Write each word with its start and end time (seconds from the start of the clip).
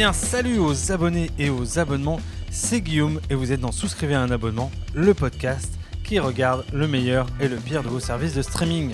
bien, 0.00 0.14
salut 0.14 0.58
aux 0.58 0.92
abonnés 0.92 1.30
et 1.38 1.50
aux 1.50 1.78
abonnements, 1.78 2.20
c'est 2.50 2.80
Guillaume 2.80 3.20
et 3.28 3.34
vous 3.34 3.52
êtes 3.52 3.60
dans 3.60 3.70
Souscrivez 3.70 4.14
à 4.14 4.22
un 4.22 4.30
abonnement, 4.30 4.70
le 4.94 5.12
podcast 5.12 5.74
qui 6.04 6.18
regarde 6.18 6.64
le 6.72 6.88
meilleur 6.88 7.26
et 7.38 7.48
le 7.48 7.56
pire 7.56 7.82
de 7.82 7.88
vos 7.88 8.00
services 8.00 8.32
de 8.32 8.40
streaming. 8.40 8.92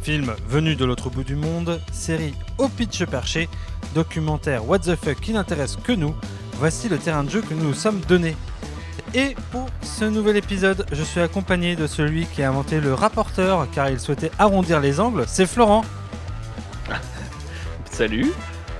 Film 0.00 0.34
venu 0.48 0.76
de 0.76 0.86
l'autre 0.86 1.10
bout 1.10 1.24
du 1.24 1.36
monde, 1.36 1.78
série 1.92 2.32
au 2.56 2.68
pitch 2.68 3.04
perché, 3.04 3.50
documentaire 3.94 4.66
what 4.66 4.78
the 4.78 4.96
fuck 4.96 5.20
qui 5.20 5.34
n'intéresse 5.34 5.76
que 5.76 5.92
nous, 5.92 6.14
voici 6.54 6.88
le 6.88 6.96
terrain 6.96 7.24
de 7.24 7.28
jeu 7.28 7.42
que 7.42 7.52
nous 7.52 7.64
nous 7.64 7.74
sommes 7.74 8.00
donné. 8.08 8.34
Et 9.12 9.36
pour 9.50 9.66
ce 9.82 10.06
nouvel 10.06 10.38
épisode, 10.38 10.86
je 10.90 11.02
suis 11.02 11.20
accompagné 11.20 11.76
de 11.76 11.86
celui 11.86 12.24
qui 12.24 12.42
a 12.42 12.48
inventé 12.48 12.80
le 12.80 12.94
rapporteur 12.94 13.68
car 13.74 13.90
il 13.90 14.00
souhaitait 14.00 14.30
arrondir 14.38 14.80
les 14.80 15.00
angles, 15.00 15.24
c'est 15.26 15.46
Florent. 15.46 15.84
Salut. 17.92 18.32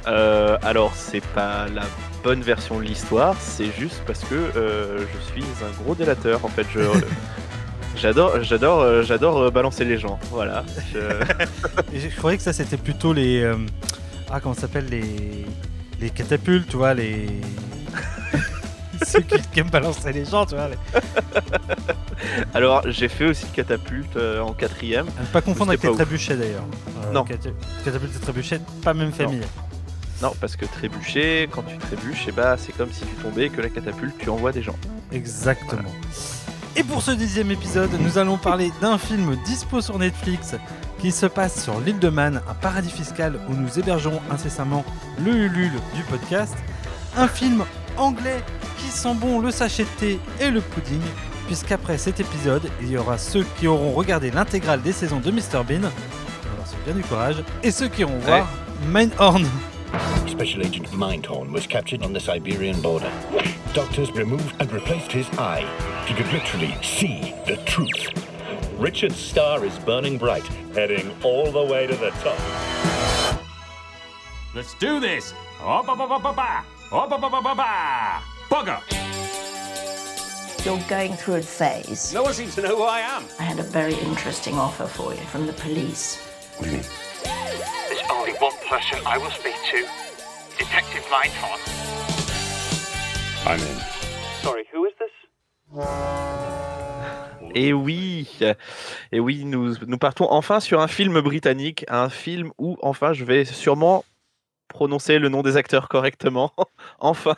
Euh, 0.06 0.56
alors, 0.62 0.92
c'est 0.94 1.24
pas 1.24 1.66
la 1.74 1.82
bonne 2.24 2.40
version 2.42 2.78
de 2.78 2.84
l'histoire, 2.84 3.34
c'est 3.40 3.70
juste 3.78 4.02
parce 4.06 4.20
que 4.24 4.34
euh, 4.34 4.98
je 4.98 5.32
suis 5.32 5.44
un 5.64 5.82
gros 5.82 5.94
délateur. 5.94 6.44
En 6.44 6.48
fait, 6.48 6.66
je. 6.74 6.80
J'adore, 7.96 8.40
j'adore, 8.42 8.80
euh, 8.80 9.02
j'adore 9.02 9.36
euh, 9.38 9.50
balancer 9.50 9.84
les 9.84 9.98
gens. 9.98 10.18
Voilà. 10.30 10.64
Je- 11.92 12.16
croyais 12.16 12.38
que 12.38 12.42
ça 12.42 12.52
c'était 12.52 12.76
plutôt 12.76 13.12
les. 13.12 13.42
euh, 13.42 13.56
ah, 14.30 14.38
comment 14.40 14.54
ça 14.54 14.62
s'appelle 14.62 14.86
les. 14.86 15.44
Les 16.00 16.08
catapultes, 16.10 16.68
tu 16.68 16.76
vois, 16.76 16.94
les. 16.94 17.26
Ceux 19.06 19.20
qui, 19.20 19.36
qui 19.52 19.60
aiment 19.60 19.70
balancer 19.70 20.12
les 20.12 20.24
gens, 20.24 20.46
tu 20.46 20.54
vois. 20.54 20.68
les- 20.68 20.76
Alors, 22.54 22.82
j'ai 22.86 23.08
fait 23.08 23.26
aussi 23.26 23.46
catapulte 23.46 24.16
euh, 24.16 24.40
en 24.40 24.52
quatrième. 24.52 25.06
À 25.18 25.22
ne 25.22 25.26
pas 25.26 25.40
confondre 25.42 25.70
avec 25.72 25.82
les 25.82 25.92
trébuchets 25.92 26.36
d'ailleurs. 26.36 26.64
Euh, 27.08 27.12
Non. 27.12 27.24
cata- 27.24 27.50
Catapulte 27.84 28.16
et 28.16 28.20
trébuchet, 28.20 28.60
pas 28.84 28.94
même 28.94 29.12
famille. 29.12 29.40
Non, 29.40 29.46
parce 30.40 30.56
que 30.56 30.66
trébucher, 30.66 31.48
quand 31.50 31.62
tu 31.62 31.78
trébuches, 31.78 32.26
eh 32.28 32.32
bah, 32.32 32.56
c'est 32.58 32.76
comme 32.76 32.92
si 32.92 33.00
tu 33.00 33.14
tombais 33.22 33.46
et 33.46 33.50
que 33.50 33.60
la 33.60 33.68
catapulte, 33.68 34.16
tu 34.18 34.28
envoies 34.28 34.52
des 34.52 34.62
gens. 34.62 34.76
Exactement. 35.12 35.90
Et 36.76 36.84
pour 36.84 37.02
ce 37.02 37.10
dixième 37.10 37.50
épisode, 37.50 37.90
nous 37.98 38.18
allons 38.18 38.36
parler 38.36 38.70
d'un 38.80 38.98
film 38.98 39.36
dispo 39.44 39.80
sur 39.80 39.98
Netflix 39.98 40.54
qui 41.00 41.10
se 41.10 41.26
passe 41.26 41.62
sur 41.62 41.80
l'île 41.80 41.98
de 41.98 42.10
Man, 42.10 42.42
un 42.48 42.54
paradis 42.54 42.90
fiscal 42.90 43.40
où 43.48 43.54
nous 43.54 43.78
hébergerons 43.78 44.20
incessamment 44.30 44.84
le 45.24 45.32
Ulule 45.32 45.72
du 45.94 46.02
podcast. 46.04 46.54
Un 47.16 47.26
film 47.26 47.64
anglais 47.96 48.42
qui 48.78 48.86
sent 48.86 49.14
bon 49.14 49.40
le 49.40 49.50
sachet 49.50 49.84
de 49.84 49.88
thé 49.98 50.20
et 50.40 50.50
le 50.50 50.60
pudding, 50.60 51.00
puisqu'après 51.46 51.98
cet 51.98 52.20
épisode, 52.20 52.70
il 52.80 52.90
y 52.90 52.96
aura 52.96 53.18
ceux 53.18 53.44
qui 53.58 53.66
auront 53.66 53.92
regardé 53.92 54.30
l'intégrale 54.30 54.82
des 54.82 54.92
saisons 54.92 55.20
de 55.20 55.30
Mr 55.30 55.64
Bean, 55.66 55.82
alors 55.82 56.66
c'est 56.66 56.84
bien 56.84 56.94
du 56.94 57.02
courage, 57.02 57.42
et 57.62 57.70
ceux 57.70 57.88
qui 57.88 58.02
iront 58.02 58.18
voir 58.18 58.48
Mindhorn. 58.86 59.44
Special 60.28 60.62
Agent 60.62 60.88
Mindhorn 60.88 61.52
was 61.52 61.66
captured 61.66 62.02
on 62.02 62.12
the 62.12 62.20
Siberian 62.20 62.80
border. 62.80 63.12
Doctors 63.72 64.10
removed 64.12 64.54
and 64.60 64.70
replaced 64.72 65.12
his 65.12 65.28
eye. 65.38 65.64
He 66.06 66.14
could 66.14 66.32
literally 66.32 66.74
see 66.82 67.34
the 67.46 67.56
truth. 67.66 68.08
Richard's 68.78 69.16
star 69.16 69.64
is 69.64 69.78
burning 69.80 70.18
bright, 70.18 70.46
heading 70.74 71.14
all 71.22 71.50
the 71.52 71.62
way 71.62 71.86
to 71.86 71.94
the 71.94 72.10
top. 72.22 72.38
Let's 74.54 74.74
do 74.74 75.00
this! 75.00 75.34
Oh, 75.60 75.82
ba, 75.82 75.94
ba, 75.94 76.06
ba, 76.06 76.18
ba, 76.18 76.32
ba. 76.32 76.64
Oh, 76.90 77.06
ba, 77.08 77.18
ba, 77.18 77.28
ba, 77.28 77.40
ba, 77.42 77.54
ba. 77.54 78.22
Bugger! 78.48 78.80
You're 80.64 80.80
going 80.88 81.14
through 81.16 81.36
a 81.36 81.42
phase. 81.42 82.12
No 82.12 82.22
one 82.22 82.34
seems 82.34 82.54
to 82.56 82.62
know 82.62 82.76
who 82.76 82.82
I 82.82 83.00
am. 83.00 83.24
I 83.38 83.44
had 83.44 83.58
a 83.58 83.62
very 83.62 83.94
interesting 83.94 84.58
offer 84.58 84.86
for 84.86 85.14
you 85.14 85.20
from 85.22 85.46
the 85.46 85.52
police. 85.54 86.18
What 86.56 86.64
do 86.64 86.70
you 86.70 86.76
mean? 86.78 86.86
One 88.40 88.52
person 88.68 88.98
I 89.06 89.18
will 89.18 89.30
speak 89.30 89.54
to. 89.70 89.84
Detective 90.58 91.04
Mindhorn. 91.10 91.60
I'm 93.46 93.60
in. 93.60 93.78
Sorry, 94.42 94.64
who 94.72 94.86
is 94.86 94.92
this? 94.98 95.10
Et 97.54 97.72
oui, 97.72 98.28
et 99.12 99.20
oui, 99.20 99.44
nous, 99.44 99.74
nous 99.86 99.98
partons 99.98 100.26
enfin 100.30 100.60
sur 100.60 100.80
un 100.80 100.86
film 100.88 101.20
britannique, 101.20 101.84
un 101.88 102.08
film 102.08 102.52
où 102.58 102.76
enfin 102.80 103.12
je 103.12 103.24
vais 103.24 103.44
sûrement 103.44 104.04
prononcer 104.68 105.18
le 105.18 105.28
nom 105.28 105.42
des 105.42 105.56
acteurs 105.56 105.88
correctement. 105.88 106.52
enfin. 107.00 107.36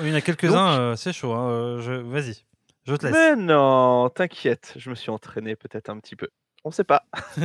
Il 0.00 0.08
y 0.08 0.12
en 0.12 0.14
a 0.14 0.20
quelques-uns, 0.20 0.78
euh, 0.78 0.96
c'est 0.96 1.12
chaud. 1.12 1.32
hein, 1.32 1.48
euh, 1.50 1.80
je... 1.80 1.92
Vas-y, 1.92 2.44
je 2.86 2.94
te 2.94 3.06
laisse. 3.06 3.14
Mais 3.14 3.36
non, 3.36 4.10
t'inquiète, 4.10 4.74
je 4.76 4.90
me 4.90 4.94
suis 4.94 5.10
entraîné 5.10 5.56
peut-être 5.56 5.88
un 5.88 5.98
petit 5.98 6.14
peu. 6.16 6.28
On 6.64 6.70
sait 6.70 6.84
pas. 6.84 7.04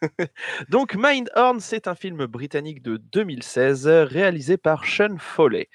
Donc 0.68 0.96
Mindhorn, 0.96 1.60
c'est 1.60 1.86
un 1.86 1.94
film 1.94 2.26
britannique 2.26 2.82
de 2.82 2.96
2016 2.96 3.86
réalisé 3.86 4.56
par 4.56 4.84
Sean 4.84 5.16
Foley. 5.18 5.68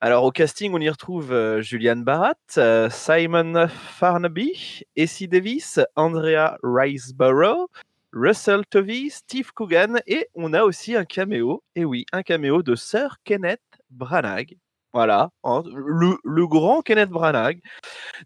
Alors 0.00 0.22
au 0.24 0.30
casting, 0.30 0.72
on 0.74 0.80
y 0.80 0.88
retrouve 0.88 1.32
euh, 1.32 1.60
Julian 1.60 1.96
Barratt, 1.96 2.38
euh, 2.56 2.88
Simon 2.88 3.66
Farnaby, 3.68 4.84
Essie 4.94 5.26
Davis, 5.26 5.80
Andrea 5.96 6.56
Riseborough, 6.62 7.68
Russell 8.12 8.64
Tovey, 8.66 9.08
Steve 9.10 9.52
Coogan 9.52 10.00
et 10.06 10.28
on 10.34 10.52
a 10.52 10.62
aussi 10.62 10.94
un 10.94 11.04
caméo, 11.04 11.64
et 11.74 11.84
oui, 11.84 12.06
un 12.12 12.22
caméo 12.22 12.62
de 12.62 12.76
Sir 12.76 13.16
Kenneth 13.24 13.60
Branagh. 13.90 14.56
Voilà, 14.98 15.30
le, 15.44 16.46
grand 16.48 16.82
Kenneth 16.82 17.10
Branagh. 17.10 17.60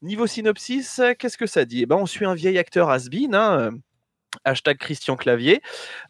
Niveau 0.01 0.27
synopsis, 0.27 1.03
qu'est-ce 1.19 1.37
que 1.37 1.45
ça 1.45 1.67
dit? 1.67 1.83
Eh 1.83 1.87
ben, 1.87 1.97
On 1.97 2.07
suit 2.07 2.25
un 2.25 2.35
vieil 2.35 2.57
acteur 2.57 2.89
has-been, 2.89 3.35
hein, 3.35 3.59
euh, 3.59 3.71
hashtag 4.45 4.79
Christian 4.79 5.17
Clavier, 5.17 5.61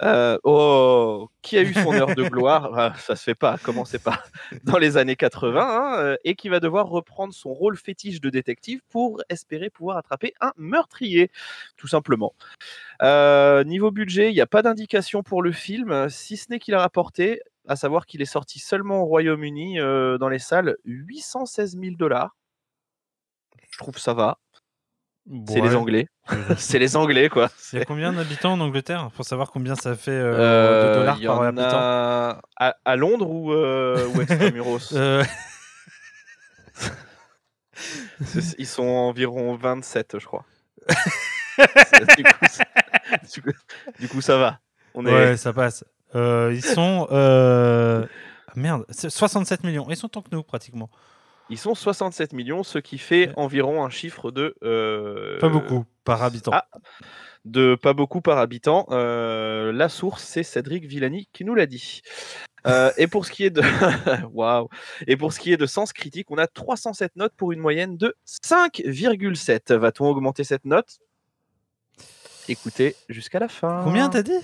euh, 0.03 0.39
oh, 0.45 1.31
qui 1.43 1.59
a 1.59 1.63
eu 1.63 1.75
son 1.75 1.93
heure 1.95 2.15
de 2.15 2.23
gloire, 2.23 2.71
ah, 2.79 2.95
ça 2.97 3.17
se 3.17 3.25
fait 3.25 3.35
pas, 3.35 3.59
commencez 3.59 3.99
pas, 3.99 4.23
dans 4.63 4.79
les 4.79 4.97
années 4.97 5.17
80, 5.17 5.61
hein, 5.61 5.99
euh, 5.99 6.17
et 6.23 6.37
qui 6.37 6.49
va 6.49 6.61
devoir 6.61 6.87
reprendre 6.87 7.35
son 7.35 7.53
rôle 7.53 7.77
fétiche 7.77 8.21
de 8.21 8.31
détective 8.31 8.83
pour 8.89 9.21
espérer 9.29 9.69
pouvoir 9.69 9.97
attraper 9.97 10.33
un 10.41 10.53
meurtrier, 10.57 11.33
tout 11.77 11.89
simplement. 11.89 12.35
Niveau 13.03 13.91
budget, 13.91 14.31
il 14.31 14.35
n'y 14.35 14.41
a 14.41 14.47
pas 14.47 14.63
d'indication 14.63 15.25
pour 15.25 15.43
le 15.43 15.51
film, 15.51 16.09
si 16.09 16.37
ce 16.37 16.51
n'est 16.51 16.61
qu'il 16.61 16.75
a 16.75 16.79
rapporté, 16.79 17.41
à 17.69 17.77
savoir 17.77 18.07
qu'il 18.07 18.21
est 18.23 18.27
sorti 18.27 18.59
seulement 18.59 19.03
au 19.03 19.05
Royaume-Uni 19.07 19.79
euh, 19.81 20.19
dans 20.19 20.29
les 20.29 20.39
salles 20.39 20.77
816 20.85 21.79
000 21.81 21.97
dollars. 21.97 22.37
Je 23.71 23.79
trouve 23.79 23.99
ça 23.99 24.15
va. 24.15 24.39
C'est 25.49 25.61
les. 25.61 25.77
Anglais. 25.77 26.09
c'est 26.57 26.81
les 26.81 26.97
Anglais, 26.97 27.29
quoi. 27.29 27.49
Il 27.73 27.79
y 27.79 27.83
a 27.83 27.85
combien 27.85 28.13
d'habitants 28.13 28.55
en 28.55 28.61
Angleterre 28.61 29.11
Pour 29.15 29.25
savoir 29.25 29.53
combien 29.53 29.77
ça 29.77 29.95
fait 29.95 30.11
euh, 30.11 30.35
Euh, 30.37 30.89
de 30.95 30.99
dollars 30.99 31.21
y 31.23 31.27
par 31.27 31.39
en 31.39 31.43
habitant? 31.43 31.69
a 31.71 32.41
à, 32.57 32.77
à 32.85 32.97
Londres 32.97 33.31
ou, 33.31 33.53
euh, 33.53 34.07
ou 34.09 34.21
Extramuros? 34.21 34.93
Euh, 34.97 35.23
Ils 38.59 38.67
sont 38.67 38.85
environ 38.87 39.55
27, 39.55 40.19
je 40.19 40.27
crois. 40.27 40.45
Coup, 40.87 41.65
du 43.35 43.43
coup- 43.43 43.51
du 44.01 44.09
coup, 44.09 44.21
ça 44.21 44.37
va. 44.39 44.61
On 44.95 45.05
est... 45.07 45.13
Ouais, 45.13 45.37
ça 45.37 45.53
passe. 45.53 45.85
Euh, 46.15 46.53
ils 46.55 46.65
sont. 46.65 47.09
euh, 47.11 48.05
ah, 48.49 48.53
merde, 48.57 48.85
c'est 48.91 49.11
67 49.11 49.65
millions. 49.65 49.87
Ils 49.91 49.97
sont 49.97 50.09
tant 50.09 50.23
que 50.23 50.29
nous, 50.33 50.43
pratiquement. 50.43 50.91
Ils 51.51 51.59
sont 51.59 51.75
67 51.75 52.33
millions, 52.33 52.63
ce 52.63 52.79
qui 52.79 52.99
fait 52.99 53.29
Ouais. 53.29 53.35
environ 53.37 53.85
un 53.85 53.91
chiffre 53.91 54.31
de. 54.31 54.55
euh, 54.63 55.39
Pas 55.39 55.49
beaucoup 55.49 55.85
par 56.05 56.23
habitant. 56.23 56.53
Ah, 56.55 56.67
de 57.45 57.75
pas 57.75 57.93
beaucoup 57.93 58.21
par 58.21 58.39
habitant. 58.39 58.87
La 58.91 59.89
source, 59.89 60.23
c'est 60.23 60.43
Cédric 60.43 60.85
Villani 60.87 61.29
qui 61.33 61.45
nous 61.45 61.55
l'a 61.55 61.67
dit. 61.67 62.01
Euh, 62.67 62.93
et 62.97 63.09
pour 63.09 63.27
ce 63.27 63.33
qui 63.33 63.45
est 63.45 63.51
de 63.51 63.61
waouh 64.33 64.69
et 65.09 65.17
pour 65.17 65.33
ce 65.33 65.41
qui 65.41 65.53
est 65.53 65.57
de 65.57 65.67
sens 65.67 65.93
critique, 65.93 66.31
on 66.31 66.39
a 66.39 66.47
307 66.47 67.17
notes 67.17 67.33
pour 67.37 67.51
une 67.51 67.59
moyenne 67.59 67.97
de 67.97 68.15
5,7. 68.25 69.75
Va-t-on 69.75 70.07
augmenter 70.07 70.45
cette 70.45 70.65
note? 70.65 71.01
Écoutez 72.49 72.95
jusqu'à 73.09 73.41
la 73.41 73.49
fin. 73.49 73.81
Combien 73.83 74.09
t'as 74.09 74.23
dit? 74.23 74.39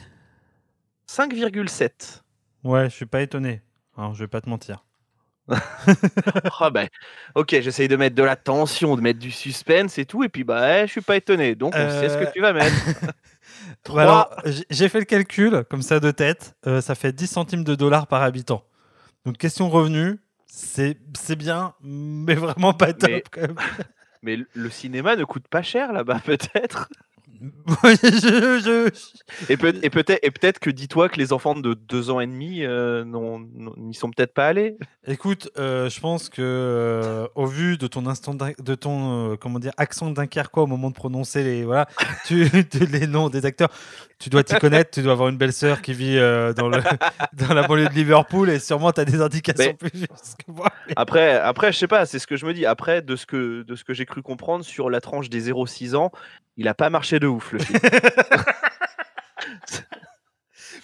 5,7. 1.08 2.22
Ouais, 2.64 2.84
je 2.90 2.94
suis 2.94 3.06
pas 3.06 3.22
étonné. 3.22 3.62
Alors, 3.96 4.14
je 4.14 4.20
vais 4.20 4.28
pas 4.28 4.40
te 4.40 4.48
mentir. 4.48 4.84
Ah 6.60 6.68
ben, 6.70 6.88
ok, 7.34 7.48
j'essaye 7.60 7.88
de 7.88 7.96
mettre 7.96 8.14
de 8.16 8.22
la 8.22 8.36
tension, 8.36 8.96
de 8.96 9.00
mettre 9.00 9.18
du 9.18 9.30
suspense 9.30 9.96
et 9.98 10.04
tout, 10.04 10.22
et 10.22 10.28
puis 10.28 10.44
bah, 10.44 10.82
eh, 10.82 10.86
je 10.86 10.92
suis 10.92 11.00
pas 11.00 11.16
étonné. 11.16 11.54
Donc 11.54 11.72
on 11.74 11.90
sait 11.90 12.08
ce 12.10 12.14
Euh, 12.16 12.24
que 12.26 12.32
tu 12.32 12.40
vas 12.40 12.52
mettre. 12.52 12.74
Ouais, 13.88 14.02
alors, 14.02 14.30
j'ai- 14.70 14.88
fait 14.90 14.98
le 14.98 15.04
calcul, 15.06 15.64
comme 15.70 15.80
ça 15.82 16.00
de 16.00 16.10
tête. 16.10 16.54
euh, 16.66 16.80
ça 16.82 16.94
fait 16.94 17.12
10 17.12 17.26
centimes 17.26 17.64
de 17.64 17.74
dollars 17.74 18.06
par 18.06 18.22
habitant. 18.22 18.62
Donc, 19.24 19.38
question 19.38 19.70
revenu, 19.70 20.18
c'est 20.46 20.98
bien, 21.36 21.74
mais 21.82 22.34
vraiment 22.34 22.74
pas 22.74 22.92
top. 22.92 23.10
Mais- 23.10 23.22
quand 23.30 23.40
même. 23.40 23.56
Mais 24.22 24.36
le- 24.36 24.48
le 24.52 24.68
cinéma 24.70 25.16
ne 25.16 25.24
coûte 25.24 25.48
pas 25.48 25.62
cher 25.62 25.92
là-bas, 25.92 26.20
peut-être? 26.24 26.88
Et 29.48 29.56
peut- 29.56 29.74
et 29.82 29.90
peut-être 29.90 30.58
que 30.58 30.70
dis-toi 30.70 31.08
que 31.08 31.18
les 31.18 31.32
enfants 31.32 31.54
de 31.54 31.74
2 31.74 32.10
ans 32.10 32.20
et 32.20 32.26
demi 32.26 32.64
euh, 32.64 33.04
n'y 33.76 33.94
sont 33.94 34.10
peut-être 34.10 34.34
pas 34.34 34.46
allés. 34.48 34.76
Écoute, 35.06 35.50
euh, 35.58 35.88
je 35.88 36.00
pense 36.00 36.28
que 36.28 36.42
euh, 36.42 37.26
au 37.34 37.46
vu 37.46 37.78
de 37.78 37.86
ton 37.86 38.06
instant, 38.06 38.34
de 38.34 38.74
ton 38.74 39.32
euh, 39.32 39.70
accent 39.76 40.10
dunkerquois 40.10 40.64
au 40.64 40.66
moment 40.66 40.88
de 40.90 40.94
prononcer 40.94 41.44
les 41.44 41.64
voilà, 41.64 41.86
les 42.30 43.06
noms 43.06 43.28
des 43.28 43.46
acteurs, 43.46 43.70
tu 44.18 44.30
dois 44.30 44.42
t'y 44.42 44.56
connaître. 44.56 44.90
Tu 44.90 45.02
dois 45.02 45.12
avoir 45.12 45.28
une 45.28 45.36
belle 45.38 45.52
sœur 45.52 45.80
qui 45.82 45.92
vit 45.92 46.16
euh, 46.18 46.52
dans 46.52 46.68
la 46.68 47.66
banlieue 47.66 47.88
de 47.88 47.94
Liverpool 47.94 48.50
et 48.50 48.58
sûrement 48.58 48.92
tu 48.92 49.00
as 49.00 49.04
des 49.04 49.20
indications 49.20 49.74
plus 49.74 49.90
justes 49.94 50.36
que 50.44 50.50
moi. 50.52 50.68
Après, 50.96 51.36
après, 51.38 51.72
je 51.72 51.78
sais 51.78 51.88
pas, 51.88 52.06
c'est 52.06 52.18
ce 52.18 52.26
que 52.26 52.36
je 52.36 52.46
me 52.46 52.52
dis. 52.52 52.66
Après, 52.66 53.02
de 53.02 53.14
ce 53.16 53.26
que, 53.26 53.64
j'ai 53.90 54.06
cru 54.06 54.22
comprendre 54.22 54.64
sur 54.64 54.90
la 54.90 55.00
tranche 55.00 55.28
des 55.30 55.50
0-6 55.52 55.94
ans, 55.94 56.10
il 56.56 56.66
a 56.66 56.74
pas 56.74 56.90
marché 56.90 57.20
de 57.20 57.27
ouf 57.28 57.52
le 57.52 57.58
film. 57.60 57.78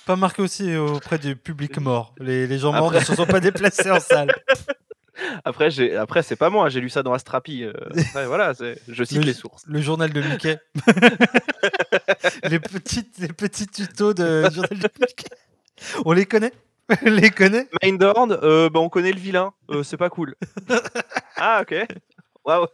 Pas 0.06 0.17
marqué 0.17 0.43
aussi 0.43 0.76
auprès 0.76 1.19
du 1.19 1.35
public 1.35 1.79
mort. 1.79 2.14
Les, 2.19 2.46
les 2.46 2.58
gens 2.58 2.73
morts 2.73 2.88
Après- 2.88 3.00
ne 3.00 3.05
se 3.05 3.14
sont 3.14 3.25
pas 3.26 3.41
déplacés 3.41 3.91
en 3.91 4.00
salle. 4.00 4.35
Après, 5.44 5.70
j'ai, 5.70 5.96
après, 5.96 6.23
c'est 6.25 6.35
pas 6.37 6.50
moi, 6.50 6.69
j'ai 6.69 6.81
lu 6.81 6.91
ça 6.91 7.02
dans 7.05 7.12
Astrapi. 7.14 7.62
euh, 7.62 7.73
après, 8.08 8.26
voilà, 8.26 8.52
c'est- 8.52 8.79
je 8.88 9.05
cite 9.05 9.19
Le- 9.19 9.25
les 9.25 9.32
sources. 9.32 9.62
Le 9.67 9.81
journal 9.81 10.12
de 10.12 10.20
Mickey. 10.20 10.58
les, 12.43 12.58
petites, 12.61 13.17
les 13.19 13.29
petits 13.29 13.69
tutos 13.69 14.12
de 14.12 14.43
journal 14.50 14.76
de 14.79 14.88
Mickey. 15.00 15.29
On 16.05 16.12
les 16.12 16.26
connaît? 16.26 16.52
On 17.06 17.11
les 17.11 17.31
connaît? 17.31 17.69
Mindhorn, 17.82 18.32
euh, 18.43 18.69
bah, 18.69 18.81
on 18.81 18.88
connaît 18.88 19.12
le 19.12 19.20
vilain, 19.20 19.55
euh, 19.70 19.82
c'est 19.85 19.97
pas 19.97 20.11
cool. 20.11 20.35
ah, 21.37 21.62
ok. 21.62 21.75
Waouh. 22.44 22.67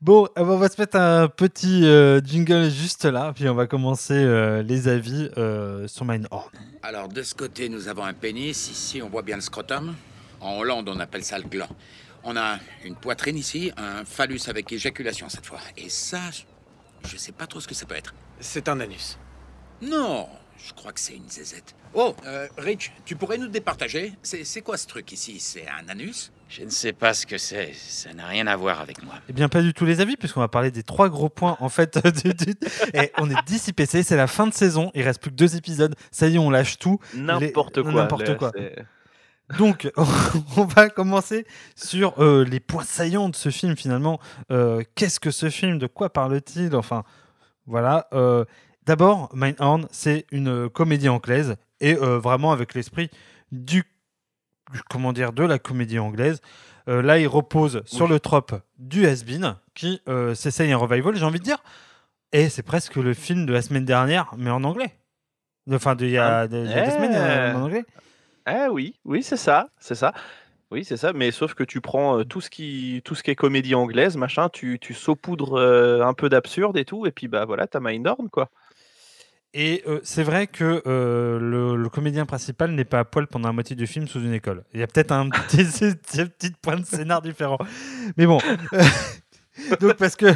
Bon, 0.00 0.26
euh, 0.38 0.44
on 0.44 0.56
va 0.58 0.68
se 0.68 0.80
mettre 0.80 0.96
un 0.96 1.26
petit 1.28 1.84
euh, 1.84 2.20
jingle 2.24 2.70
juste 2.70 3.04
là, 3.04 3.32
puis 3.34 3.48
on 3.48 3.54
va 3.54 3.66
commencer 3.66 4.14
euh, 4.14 4.62
les 4.62 4.86
avis 4.86 5.28
euh, 5.36 5.88
sur 5.88 6.04
Mindhorn. 6.04 6.48
Alors, 6.84 7.08
de 7.08 7.20
ce 7.24 7.34
côté, 7.34 7.68
nous 7.68 7.88
avons 7.88 8.04
un 8.04 8.12
pénis. 8.14 8.70
Ici, 8.70 9.02
on 9.02 9.08
voit 9.08 9.22
bien 9.22 9.34
le 9.34 9.42
scrotum. 9.42 9.96
En 10.40 10.56
Hollande, 10.58 10.88
on 10.88 11.00
appelle 11.00 11.24
ça 11.24 11.36
le 11.38 11.48
gland. 11.48 11.68
On 12.22 12.36
a 12.36 12.58
une 12.84 12.94
poitrine 12.94 13.36
ici, 13.36 13.72
un 13.76 14.04
phallus 14.04 14.42
avec 14.46 14.70
éjaculation 14.72 15.28
cette 15.28 15.46
fois. 15.46 15.58
Et 15.76 15.88
ça, 15.88 16.20
je- 17.04 17.16
sais 17.16 17.32
pas 17.32 17.48
trop 17.48 17.58
ce 17.58 17.66
que 17.66 17.74
ça 17.74 17.84
peut 17.84 17.96
être. 17.96 18.14
C'est 18.38 18.68
un 18.68 18.78
anus. 18.78 19.18
Non, 19.82 20.28
je 20.64 20.72
crois 20.74 20.92
que 20.92 21.00
c'est 21.00 21.14
une 21.16 21.28
zézette. 21.28 21.74
Oh, 21.94 22.14
euh, 22.24 22.46
Rich, 22.56 22.92
tu 23.04 23.16
pourrais 23.16 23.38
nous 23.38 23.48
départager? 23.48 24.12
C'est 24.22 24.44
c'est 24.44 24.60
quoi 24.60 24.76
ce 24.76 24.86
truc 24.86 25.10
ici? 25.10 25.40
C'est 25.40 25.66
un 25.68 25.88
anus? 25.88 26.30
Je 26.48 26.64
ne 26.64 26.70
sais 26.70 26.92
pas 26.94 27.12
ce 27.12 27.26
que 27.26 27.36
c'est. 27.36 27.72
Ça 27.74 28.12
n'a 28.14 28.26
rien 28.26 28.46
à 28.46 28.56
voir 28.56 28.80
avec 28.80 29.02
moi. 29.04 29.14
Eh 29.28 29.32
bien, 29.34 29.48
pas 29.48 29.60
du 29.60 29.74
tout 29.74 29.84
les 29.84 30.00
avis, 30.00 30.16
puisqu'on 30.16 30.40
va 30.40 30.48
parler 30.48 30.70
des 30.70 30.82
trois 30.82 31.08
gros 31.10 31.28
points 31.28 31.56
en 31.60 31.68
fait. 31.68 31.98
du- 32.24 32.32
du- 32.34 32.54
Et 32.94 33.12
on 33.18 33.30
est 33.30 33.36
10 33.46 33.68
IPC, 33.68 34.02
c'est 34.02 34.16
la 34.16 34.26
fin 34.26 34.46
de 34.46 34.54
saison, 34.54 34.90
il 34.94 35.02
reste 35.02 35.20
plus 35.20 35.30
que 35.30 35.36
deux 35.36 35.56
épisodes. 35.56 35.94
Ça 36.10 36.26
y 36.28 36.36
est, 36.36 36.38
on 36.38 36.50
lâche 36.50 36.78
tout. 36.78 36.98
N'importe 37.14 37.76
Les- 37.76 37.82
quoi. 37.82 37.92
n'importe 37.92 38.36
quoi. 38.38 38.52
Donc, 39.58 39.90
on 40.56 40.64
va 40.64 40.88
commencer 40.90 41.46
sur 41.76 42.14
euh, 42.22 42.44
les 42.44 42.60
points 42.60 42.84
saillants 42.84 43.28
de 43.28 43.36
ce 43.36 43.50
film 43.50 43.76
finalement. 43.76 44.18
Euh, 44.50 44.82
Qu'est-ce 44.94 45.20
que 45.20 45.30
ce 45.30 45.50
film? 45.50 45.78
De 45.78 45.86
quoi 45.86 46.10
parle-t-il? 46.12 46.74
Enfin, 46.76 47.04
voilà. 47.66 48.08
euh, 48.12 48.44
D'abord, 48.86 49.28
Mindhorn, 49.34 49.86
c'est 49.90 50.24
une 50.32 50.70
comédie 50.70 51.10
anglaise 51.10 51.56
et 51.80 51.94
euh, 51.94 52.18
vraiment 52.18 52.52
avec 52.52 52.72
l'esprit 52.74 53.10
du- 53.52 53.84
comment 54.88 55.12
dire 55.12 55.32
de 55.32 55.42
la 55.44 55.58
comédie 55.58 55.98
anglaise. 55.98 56.40
Euh, 56.88 57.02
là, 57.02 57.18
il 57.18 57.26
repose 57.28 57.82
sur 57.84 58.06
Oui. 58.06 58.12
le 58.12 58.20
trope 58.20 58.54
du 58.78 59.06
has-been 59.06 59.56
qui 59.74 60.00
euh, 60.08 60.34
s'essaye 60.34 60.72
un 60.72 60.76
revival, 60.78 61.14
j'ai 61.16 61.24
envie 61.24 61.38
de 61.38 61.44
dire. 61.44 61.58
Et 62.32 62.48
c'est 62.48 62.62
presque 62.62 62.96
le 62.96 63.14
film 63.14 63.46
de 63.46 63.52
la 63.52 63.62
semaine 63.62 63.84
dernière, 63.84 64.32
mais 64.36 64.50
en 64.50 64.64
anglais. 64.64 64.94
Enfin, 65.70 65.94
de- 65.94 66.04
il 66.06 66.12
y 66.12 66.18
a, 66.18 66.40
Ah, 66.40 66.46
il 66.50 66.56
y 66.68 66.72
a 66.72 66.84
deux 66.84 66.88
eh. 66.88 66.90
semaines 66.90 67.14
euh, 67.14 67.54
en 67.54 67.62
anglais. 67.64 67.84
Ah 68.46 68.68
oui, 68.70 68.98
oui, 69.04 69.22
c'est 69.22 69.36
ça, 69.36 69.68
c'est 69.78 69.94
ça. 69.94 70.14
Oui, 70.70 70.84
c'est 70.84 70.96
ça, 70.98 71.12
mais 71.14 71.30
sauf 71.30 71.54
que 71.54 71.64
tu 71.64 71.80
prends 71.82 72.24
tout 72.24 72.40
ce 72.42 72.48
qui, 72.50 73.00
tout 73.04 73.14
ce 73.14 73.22
qui 73.22 73.30
est 73.30 73.34
comédie 73.34 73.74
anglaise, 73.74 74.16
machin, 74.16 74.48
tu, 74.50 74.78
tu 74.78 74.92
saupoudres 74.94 75.58
un 76.02 76.14
peu 76.14 76.28
d'absurde 76.30 76.76
et 76.78 76.84
tout, 76.84 77.06
et 77.06 77.10
puis 77.10 77.28
bah 77.28 77.44
voilà, 77.46 77.66
t'as 77.66 77.80
Mindhorn, 77.80 78.28
quoi. 78.30 78.50
Et 79.54 79.82
euh, 79.86 80.00
c'est 80.02 80.22
vrai 80.22 80.46
que 80.46 80.82
euh, 80.86 81.38
le, 81.40 81.74
le 81.76 81.88
comédien 81.88 82.26
principal 82.26 82.70
n'est 82.72 82.84
pas 82.84 83.00
à 83.00 83.04
poil 83.04 83.26
pendant 83.26 83.48
la 83.48 83.52
moitié 83.52 83.74
du 83.74 83.86
film 83.86 84.06
sous 84.06 84.20
une 84.20 84.34
école. 84.34 84.62
Il 84.74 84.80
y 84.80 84.82
a 84.82 84.86
peut-être 84.86 85.12
un 85.12 85.28
petit, 85.48 86.52
point 86.60 86.76
de 86.76 86.84
scénar 86.84 87.22
différent. 87.22 87.58
Mais 88.16 88.26
bon. 88.26 88.38
Donc 89.80 89.94
parce 89.94 90.14
que 90.14 90.26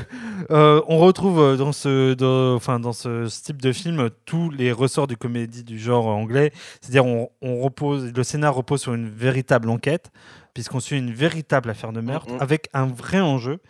euh, 0.50 0.82
on 0.88 0.98
retrouve 0.98 1.56
dans 1.56 1.70
ce, 1.70 2.14
dans, 2.14 2.56
enfin, 2.56 2.80
dans 2.80 2.92
ce 2.92 3.28
type 3.44 3.62
de 3.62 3.70
film 3.72 4.10
tous 4.24 4.50
les 4.50 4.72
ressorts 4.72 5.06
du 5.06 5.16
comédie 5.16 5.62
du 5.62 5.78
genre 5.78 6.08
anglais. 6.08 6.50
C'est-à-dire 6.80 7.06
on, 7.06 7.30
on 7.40 7.60
repose, 7.60 8.12
le 8.12 8.24
scénar 8.24 8.52
repose 8.54 8.80
sur 8.80 8.94
une 8.94 9.08
véritable 9.08 9.70
enquête 9.70 10.10
puisqu'on 10.54 10.80
suit 10.80 10.98
une 10.98 11.12
véritable 11.12 11.70
affaire 11.70 11.92
de 11.92 12.00
meurtre 12.00 12.32
Mhm. 12.34 12.40
avec 12.42 12.68
un 12.74 12.86
vrai 12.86 13.20
enjeu. 13.20 13.60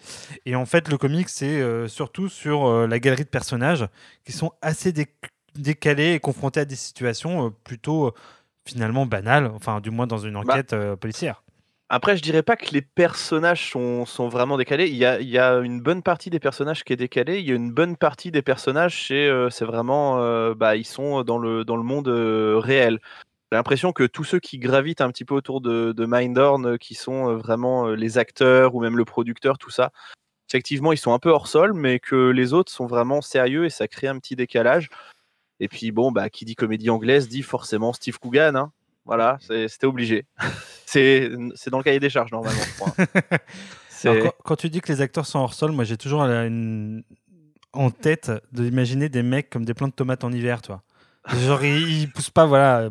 Et 0.47 0.57
en 0.57 0.67
fait, 0.67 0.89
le 0.89 0.99
comic, 0.99 1.29
c'est 1.29 1.61
euh, 1.61 1.87
surtout 1.87 2.29
sur 2.29 2.67
euh, 2.67 2.87
la 2.89 2.99
galerie 2.99 3.23
de 3.23 3.29
personnages 3.29 3.87
qui 4.25 4.33
sont 4.33 4.51
assez 4.63 4.91
dé- 4.91 5.07
décalés 5.55 6.15
et 6.15 6.21
confrontés 6.21 6.61
à 6.61 6.65
des 6.65 6.77
situations 6.77 7.47
euh, 7.47 7.51
plutôt 7.65 8.07
euh, 8.07 8.15
finalement 8.67 9.07
banales, 9.07 9.51
enfin 9.55 9.81
du 9.81 9.91
moins 9.91 10.07
dans 10.07 10.19
une 10.19 10.37
enquête 10.37 10.73
euh, 10.73 10.97
policière. 10.97 11.43
Après, 11.95 12.17
je 12.17 12.23
dirais 12.23 12.43
pas 12.43 12.57
que 12.57 12.71
les 12.73 12.81
personnages 12.81 13.71
sont, 13.71 14.07
sont 14.07 14.31
vraiment 14.31 14.57
décalés. 14.57 14.89
Il 14.89 14.97
y, 14.97 15.05
a, 15.05 15.21
il 15.21 15.29
y 15.29 15.39
a 15.39 15.59
une 15.59 15.83
bonne 15.83 16.03
partie 16.03 16.31
des 16.31 16.41
personnages 16.41 16.85
qui 16.85 16.95
est 16.95 16.97
décalée. 16.97 17.41
Il 17.41 17.47
y 17.47 17.53
a 17.53 17.55
une 17.55 17.71
bonne 17.71 17.99
partie 17.99 18.31
des 18.31 18.41
personnages, 18.41 19.09
c'est 19.09 19.27
euh, 19.27 19.51
vraiment, 19.61 20.19
euh, 20.23 20.55
bah, 20.55 20.75
ils 20.75 20.87
sont 20.87 21.23
dans 21.23 21.37
le, 21.37 21.67
dans 21.67 21.77
le 21.77 21.83
monde 21.83 22.09
euh, 22.09 22.57
réel. 22.57 22.99
J'ai 23.51 23.57
l'impression 23.57 23.93
que 23.93 24.05
tous 24.05 24.25
ceux 24.25 24.41
qui 24.41 24.59
gravitent 24.59 25.03
un 25.03 25.11
petit 25.11 25.27
peu 25.27 25.35
autour 25.35 25.61
de, 25.61 25.93
de 25.93 26.07
Mindhorn, 26.07 26.79
qui 26.79 26.95
sont 26.95 27.37
vraiment 27.37 27.89
les 27.89 28.17
acteurs 28.17 28.75
ou 28.75 28.81
même 28.81 28.97
le 28.97 29.05
producteur, 29.05 29.59
tout 29.59 29.69
ça, 29.69 29.93
effectivement, 30.49 30.93
ils 30.93 30.99
sont 30.99 31.13
un 31.13 31.19
peu 31.19 31.29
hors 31.29 31.47
sol, 31.47 31.75
mais 31.75 31.99
que 31.99 32.31
les 32.31 32.55
autres 32.55 32.73
sont 32.73 32.87
vraiment 32.87 33.21
sérieux 33.21 33.67
et 33.67 33.71
ça 33.71 33.87
crée 33.87 34.09
un 34.09 34.19
petit 34.19 34.35
décalage. 34.35 34.89
Et 35.63 35.69
puis, 35.69 35.93
bon, 35.93 36.11
bah, 36.11 36.29
qui 36.29 36.45
dit 36.45 36.57
comédie 36.57 36.91
anglaise 36.91 37.29
dit 37.29 37.43
forcément 37.43 37.93
Steve 37.93 38.19
Coogan. 38.19 38.57
hein. 38.57 38.73
Voilà, 39.05 39.39
c'était 39.69 39.87
obligé. 39.87 40.27
c'est 40.87 41.29
dans 41.71 41.79
le 41.79 41.85
cahier 41.85 42.01
des 42.01 42.11
charges, 42.11 42.33
normalement, 42.33 42.61
je 42.67 42.75
crois. 42.75 42.95
Alors, 44.05 44.19
quand, 44.19 44.33
quand 44.45 44.57
tu 44.57 44.69
dis 44.71 44.81
que 44.81 44.93
les 44.93 45.01
acteurs 45.01 45.27
sont 45.27 45.39
hors 45.39 45.55
sol, 45.55 45.71
moi 45.71 45.85
j'ai 45.85 45.97
toujours 45.97 46.23
une- 46.23 47.05
en 47.73 47.91
tête 47.91 48.33
d'imaginer 48.53 49.09
des 49.09 49.23
mecs 49.23 49.49
comme 49.49 49.65
des 49.65 49.75
plants 49.75 49.87
de 49.89 49.93
tomates 49.93 50.25
en 50.25 50.33
hiver, 50.33 50.61
toi. 50.63 50.83
Genre 51.33 51.65
ils, 51.65 52.03
ils 52.03 52.11
poussent 52.11 52.31
pas, 52.31 52.45
voilà. 52.47 52.89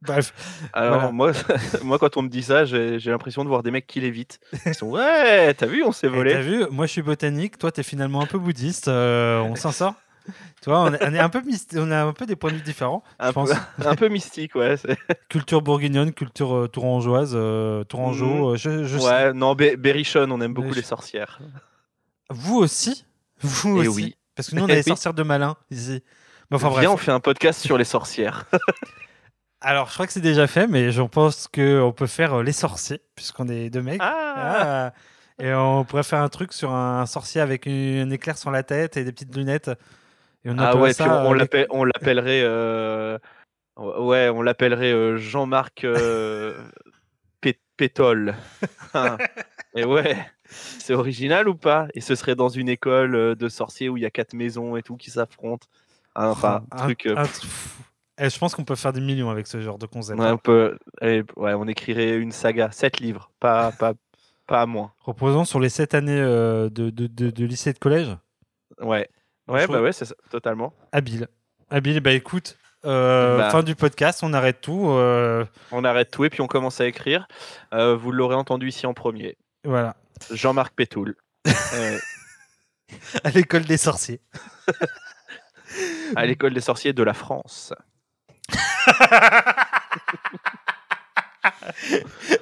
Bref. 0.00 0.32
Alors, 0.72 0.94
Voilà. 0.96 1.12
moi, 1.12 1.32
moi, 1.82 1.98
quand 1.98 2.16
on 2.16 2.22
me 2.22 2.28
dit 2.28 2.42
ça, 2.42 2.64
j'ai 2.64 2.98
l'impression 3.06 3.42
de 3.44 3.48
voir 3.48 3.62
des 3.62 3.70
mecs 3.70 3.86
qui 3.86 4.00
l'évitent. 4.00 4.40
Ils 4.66 4.74
sont 4.74 4.88
Ouais, 4.88 5.52
t'as 5.54 5.66
vu, 5.66 5.82
on 5.84 5.92
s'est 5.92 6.08
T'as 6.08 6.14
volé. 6.14 6.40
vu, 6.40 6.64
moi 6.70 6.86
je 6.86 6.92
suis 6.92 7.02
botanique, 7.02 7.58
toi 7.58 7.70
t'es 7.70 7.82
finalement 7.82 8.22
un 8.22 8.26
peu 8.26 8.38
bouddhiste, 8.38 8.88
euh, 8.88 9.40
on 9.40 9.54
s'en 9.56 9.72
sort. 9.72 9.94
Tu 10.62 10.70
vois, 10.70 10.80
on 10.82 10.92
est, 10.94 11.02
on 11.06 11.12
est 11.14 11.18
un 11.18 11.28
peu 11.28 11.42
on 11.76 11.90
a 11.90 12.04
un 12.04 12.12
peu 12.12 12.24
des 12.26 12.36
points 12.36 12.50
de 12.50 12.56
vue 12.56 12.62
différents. 12.62 13.02
Un 13.18 13.28
je 13.28 13.32
pense. 13.32 13.50
peu, 13.50 13.86
un 13.88 13.94
peu 13.94 14.08
mystique, 14.08 14.54
ouais. 14.54 14.76
Culture 15.28 15.60
bourguignonne, 15.62 16.12
culture 16.12 16.54
euh, 16.56 16.68
tourangeoise, 16.68 17.32
euh, 17.34 17.84
tourangeau. 17.84 18.52
euh, 18.52 18.56
je, 18.56 18.84
je 18.84 18.98
sais- 18.98 19.04
Ouais, 19.06 19.32
non, 19.32 19.54
Be- 19.54 19.76
Berrichon, 19.76 20.26
on 20.30 20.40
aime 20.40 20.54
beaucoup 20.54 20.72
les 20.74 20.82
sorcières. 20.82 21.38
Vous 22.30 22.56
aussi? 22.56 23.04
Vous 23.40 23.82
Eh 23.82 23.88
aussi? 23.88 24.02
oui. 24.04 24.16
Parce 24.34 24.50
que 24.50 24.56
nous 24.56 24.62
on 24.64 24.68
Eh 24.68 24.72
a 24.72 24.74
les 24.76 24.80
oui. 24.80 24.88
sorcières 24.88 25.14
de 25.14 25.22
malin 25.22 25.56
ici. 25.70 26.02
Mais 26.50 26.56
enfin 26.56 26.68
bref. 26.68 26.80
Viens, 26.80 26.90
on 26.92 26.96
fait 26.96 27.12
un 27.12 27.20
podcast 27.20 27.60
sur 27.60 27.76
les 27.78 27.84
sorcières. 27.84 28.46
Alors 29.60 29.88
je 29.88 29.94
crois 29.94 30.06
que 30.06 30.12
c'est 30.12 30.20
déjà 30.20 30.46
fait, 30.46 30.66
mais 30.66 30.90
je 30.92 31.02
pense 31.02 31.48
qu'on 31.48 31.92
peut 31.96 32.06
faire 32.06 32.34
euh, 32.34 32.42
les 32.42 32.52
sorciers, 32.52 33.00
puisqu'on 33.14 33.48
est 33.48 33.70
deux 33.70 33.82
mecs. 33.82 34.00
Ah, 34.02 34.34
Ah. 34.36 34.92
Et 35.42 35.52
on 35.52 35.84
pourrait 35.84 36.02
faire 36.04 36.20
un 36.20 36.28
truc 36.28 36.52
sur 36.52 36.70
un 36.72 37.06
sorcier 37.06 37.40
avec 37.40 37.66
une, 37.66 37.98
un 38.06 38.10
éclair 38.10 38.38
sur 38.38 38.50
la 38.52 38.62
tête 38.62 38.96
et 38.96 39.04
des 39.04 39.10
petites 39.12 39.34
lunettes. 39.34 39.70
Et 40.44 40.50
on 40.50 40.58
Ah 40.58 40.76
ouais, 40.76 40.92
ça, 40.92 41.04
puis 41.04 41.12
on, 41.12 41.28
on 41.30 41.34
euh, 41.38 41.66
on 41.70 41.84
l'appellerait. 41.84 42.42
euh, 42.44 43.18
Ouais, 43.76 44.28
on 44.28 44.42
l'appellerait 44.42 44.92
euh, 44.92 45.16
Jean-Marc 45.16 45.84
Pé- 47.40 47.58
Pétole. 47.76 48.34
Hein. 48.94 49.18
Et 49.74 49.84
ouais, 49.84 50.16
c'est 50.44 50.94
original 50.94 51.48
ou 51.48 51.54
pas? 51.56 51.88
Et 51.94 52.00
ce 52.00 52.14
serait 52.14 52.36
dans 52.36 52.48
une 52.48 52.68
école 52.68 53.34
de 53.34 53.48
sorciers 53.48 53.88
où 53.88 53.96
il 53.96 54.02
y 54.02 54.06
a 54.06 54.10
quatre 54.10 54.34
maisons 54.34 54.76
et 54.76 54.82
tout 54.82 54.96
qui 54.96 55.10
s'affrontent. 55.10 55.66
Hein, 56.14 56.28
Enfin, 56.28 56.62
un, 56.70 56.76
truc. 56.84 57.06
un 57.06 57.24
pff. 57.24 57.78
Eh, 58.20 58.30
je 58.30 58.38
pense 58.38 58.54
qu'on 58.54 58.64
peut 58.64 58.76
faire 58.76 58.92
des 58.92 59.00
millions 59.00 59.30
avec 59.30 59.48
ce 59.48 59.60
genre 59.60 59.78
de 59.78 59.86
concept. 59.86 60.20
ouais, 60.20 60.26
un 60.26 60.36
peu, 60.36 60.78
eh, 61.02 61.24
ouais, 61.34 61.54
on 61.54 61.66
écrirait 61.66 62.16
une 62.16 62.30
saga, 62.30 62.70
sept 62.70 63.00
livres, 63.00 63.32
pas, 63.40 63.72
pas, 63.72 63.94
pas 64.46 64.64
moins. 64.66 64.92
Reposant 65.00 65.44
sur 65.44 65.58
les 65.58 65.68
sept 65.68 65.94
années 65.94 66.20
de, 66.20 66.68
de, 66.68 66.90
de- 66.90 67.30
de 67.30 67.44
lycée 67.44 67.70
et 67.70 67.72
de 67.72 67.78
collège? 67.80 68.16
Ouais, 68.80 69.08
ouais, 69.48 69.66
bah 69.66 69.80
ouais, 69.82 69.92
c'est 69.92 70.04
ça, 70.04 70.14
totalement. 70.30 70.72
Habile. 70.92 71.28
Habile, 71.70 72.00
bah 72.00 72.12
écoute, 72.12 72.56
euh, 72.84 73.38
Bah. 73.38 73.50
fin 73.50 73.62
du 73.62 73.74
podcast, 73.74 74.20
on 74.22 74.32
arrête 74.32 74.60
tout. 74.60 74.88
euh, 74.90 75.44
On 75.72 75.84
arrête 75.84 76.10
tout 76.10 76.24
et 76.24 76.30
puis 76.30 76.40
on 76.42 76.46
commence 76.46 76.80
à 76.80 76.86
écrire. 76.86 77.26
Euh, 77.72 77.96
vous 77.96 78.12
l'aurez 78.12 78.34
entendu 78.36 78.68
ici 78.68 78.86
en 78.86 78.94
premier. 78.94 79.36
voilà. 79.64 79.96
Jean-Marc 80.30 80.74
Pétoul. 80.74 81.16
Euh, 81.74 81.98
à 83.24 83.30
l'école 83.30 83.64
des 83.64 83.76
sorciers. 83.78 84.20
À 86.14 86.24
l'école 86.26 86.54
des 86.54 86.60
sorciers 86.60 86.92
de 86.92 87.02
la 87.02 87.14
France. 87.14 87.72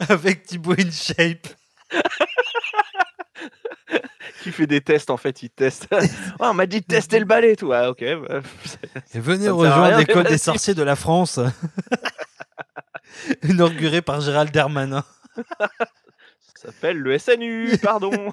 Avec 0.09 0.43
Thibaut 0.45 0.75
InShape. 0.79 1.47
Qui 4.43 4.51
fait 4.51 4.67
des 4.67 4.81
tests 4.81 5.11
en 5.11 5.17
fait, 5.17 5.43
il 5.43 5.51
teste. 5.51 5.89
Oh, 6.41 6.47
on 6.47 6.55
m'a 6.55 6.67
dit 6.67 6.81
de 6.81 6.87
tester 6.87 7.19
le 7.19 7.25
balai, 7.25 7.55
tout. 7.55 7.73
Ah, 7.73 7.91
ok. 7.91 8.03
bah, 8.29 8.41
Et 9.15 9.21
venez 9.21 9.49
rejoindre 9.49 9.99
l'école 9.99 10.25
des 10.25 10.39
sorciers 10.39 10.75
de 10.75 10.83
la 10.83 10.97
France. 10.97 11.39
Inaugurée 13.45 14.03
par 14.03 14.21
Gérald 14.21 14.51
Darmanin. 14.51 15.05
Ça 15.37 16.71
s'appelle 16.71 16.99
le 16.99 17.19
SNU, 17.19 17.79
pardon. 17.83 18.33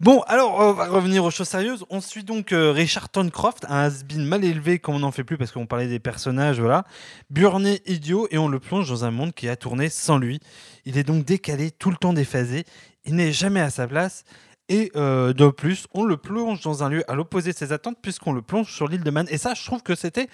Bon, 0.00 0.20
alors 0.22 0.58
on 0.58 0.72
va 0.72 0.86
revenir 0.86 1.24
aux 1.24 1.30
choses 1.30 1.48
sérieuses. 1.48 1.84
On 1.88 2.00
suit 2.00 2.24
donc 2.24 2.52
euh, 2.52 2.72
Richard 2.72 3.08
Toncroft, 3.08 3.64
un 3.68 3.84
has-been 3.84 4.24
mal 4.24 4.44
élevé 4.44 4.78
comme 4.78 4.96
on 4.96 5.00
n'en 5.00 5.12
fait 5.12 5.24
plus 5.24 5.38
parce 5.38 5.52
qu'on 5.52 5.66
parlait 5.66 5.86
des 5.86 6.00
personnages, 6.00 6.60
voilà. 6.60 6.84
Burné 7.30 7.80
idiot 7.86 8.26
et 8.30 8.38
on 8.38 8.48
le 8.48 8.58
plonge 8.58 8.88
dans 8.88 9.04
un 9.04 9.10
monde 9.10 9.32
qui 9.32 9.48
a 9.48 9.56
tourné 9.56 9.88
sans 9.88 10.18
lui. 10.18 10.40
Il 10.84 10.98
est 10.98 11.04
donc 11.04 11.24
décalé, 11.24 11.70
tout 11.70 11.90
le 11.90 11.96
temps 11.96 12.12
déphasé. 12.12 12.64
Il 13.04 13.14
n'est 13.16 13.32
jamais 13.32 13.60
à 13.60 13.70
sa 13.70 13.86
place. 13.86 14.24
Et 14.68 14.90
euh, 14.96 15.32
de 15.32 15.48
plus, 15.48 15.86
on 15.92 16.04
le 16.04 16.16
plonge 16.16 16.62
dans 16.62 16.82
un 16.82 16.88
lieu 16.88 17.10
à 17.10 17.14
l'opposé 17.14 17.52
de 17.52 17.56
ses 17.56 17.72
attentes 17.72 17.98
puisqu'on 18.00 18.32
le 18.32 18.42
plonge 18.42 18.72
sur 18.72 18.88
l'île 18.88 19.04
de 19.04 19.10
Man. 19.10 19.26
Et 19.30 19.36
ça, 19.36 19.52
je 19.54 19.64
trouve 19.64 19.82
que 19.82 19.94
c'était 19.94 20.28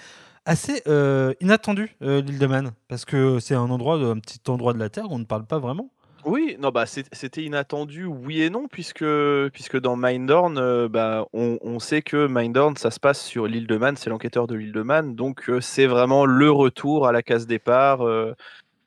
assez 0.44 0.82
euh, 0.86 1.34
inattendu, 1.40 1.96
euh, 2.02 2.20
l'île 2.20 2.38
de 2.38 2.46
Man. 2.46 2.72
Parce 2.88 3.04
que 3.04 3.40
c'est 3.40 3.56
un 3.56 3.68
endroit, 3.70 3.96
un 3.96 4.18
petit 4.18 4.40
endroit 4.48 4.72
de 4.72 4.78
la 4.78 4.88
Terre 4.88 5.10
où 5.10 5.14
on 5.14 5.18
ne 5.18 5.24
parle 5.24 5.46
pas 5.46 5.58
vraiment. 5.58 5.90
Oui, 6.26 6.56
non, 6.60 6.68
bah 6.68 6.84
c'était 6.84 7.42
inattendu, 7.42 8.04
oui 8.04 8.42
et 8.42 8.50
non, 8.50 8.68
puisque, 8.68 9.06
puisque 9.54 9.80
dans 9.80 9.96
Mindhorn, 9.96 10.88
bah, 10.88 11.24
on, 11.32 11.78
sait 11.78 12.02
que 12.02 12.26
Mindhorn, 12.26 12.76
ça 12.76 12.90
se 12.90 13.00
passe 13.00 13.24
sur 13.24 13.46
l'île 13.46 13.66
de 13.66 13.78
Man, 13.78 13.96
c'est 13.96 14.10
l'enquêteur 14.10 14.46
de 14.46 14.54
l'île 14.54 14.72
de 14.72 14.82
Man, 14.82 15.14
donc 15.14 15.50
c'est 15.62 15.86
vraiment 15.86 16.26
le 16.26 16.50
retour 16.50 17.06
à 17.06 17.12
la 17.12 17.22
case 17.22 17.46
départ, 17.46 18.06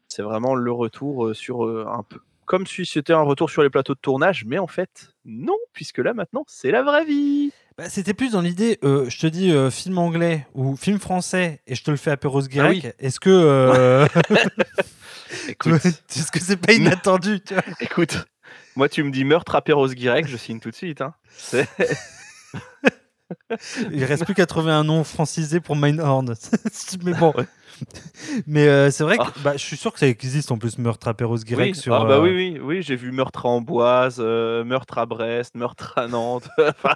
c'est 0.10 0.22
vraiment 0.22 0.54
le 0.54 0.72
retour 0.72 1.36
sur 1.36 1.64
un 1.88 2.04
peu 2.04 2.20
comme 2.46 2.68
si 2.68 2.86
c'était 2.86 3.14
un 3.14 3.22
retour 3.22 3.50
sur 3.50 3.64
les 3.64 3.70
plateaux 3.70 3.94
de 3.94 4.00
tournage, 4.00 4.46
mais 4.46 4.60
en 4.60 4.68
fait, 4.68 5.14
non, 5.26 5.58
puisque 5.74 6.00
là 6.00 6.14
maintenant, 6.14 6.44
c'est 6.48 6.72
la 6.72 6.84
vraie 6.84 7.06
vie. 7.06 7.52
Bah, 7.78 7.90
C'était 7.90 8.14
plus 8.14 8.34
dans 8.34 8.42
l'idée, 8.42 8.78
euh, 8.84 9.10
je 9.10 9.20
te 9.20 9.28
dis 9.28 9.52
euh, 9.52 9.72
film 9.72 9.98
anglais 9.98 10.46
ou 10.54 10.76
film 10.76 11.00
français 11.00 11.62
et 11.66 11.74
je 11.74 11.84
te 11.84 11.90
le 11.90 11.98
fais 11.98 12.12
à 12.12 12.18
Perros 12.18 12.42
oui. 12.42 12.84
Est-ce 13.00 13.20
que 13.20 13.32
euh, 13.32 14.06
est-ce 15.48 16.32
que 16.32 16.40
c'est 16.40 16.58
pas 16.58 16.74
inattendu 16.74 17.42
tu 17.42 17.56
vois? 17.56 17.64
Écoute, 17.80 18.18
moi 18.76 18.90
tu 18.90 19.02
me 19.02 19.10
dis 19.10 19.24
meurtre 19.24 19.56
à 19.56 19.64
Perros 19.64 19.88
Guirec, 19.88 20.28
je 20.28 20.38
signe 20.38 20.60
tout 20.60 20.70
de 20.70 20.76
suite. 20.76 21.02
Hein. 21.02 21.16
Il 23.92 24.04
reste 24.06 24.26
plus 24.26 24.34
qu'à 24.34 24.46
trouver 24.46 24.72
un 24.72 24.84
nom 24.84 25.04
francisé 25.04 25.60
pour 25.60 25.76
Mindhorn. 25.76 26.34
Mais 27.04 27.14
bon. 27.14 27.34
Mais 28.46 28.68
euh, 28.68 28.92
c'est 28.92 29.04
vrai 29.04 29.18
que 29.18 29.40
bah, 29.44 29.54
je 29.54 29.64
suis 29.64 29.78
sûr 29.78 29.92
que 29.92 30.00
ça 30.00 30.08
existe 30.08 30.52
en 30.52 30.58
plus 30.58 30.78
meurtre 30.78 31.08
à 31.08 31.14
Perros 31.16 31.38
Guirec 31.38 31.74
Oui, 31.74 31.76
sur. 31.80 31.94
ah 31.96 32.06
bah 32.06 32.16
euh, 32.18 32.22
oui, 32.22 32.32
oui, 32.32 32.60
oui, 32.62 32.82
j'ai 32.84 32.96
vu 32.96 33.12
meurtre 33.12 33.46
à 33.48 33.50
Amboise, 33.50 34.18
euh, 34.20 34.64
meurtre 34.64 34.98
à 35.00 35.06
Brest, 35.08 35.56
meurtre 35.56 35.94
à 35.98 36.08
Nantes. 36.08 36.48
Enfin, 36.58 36.94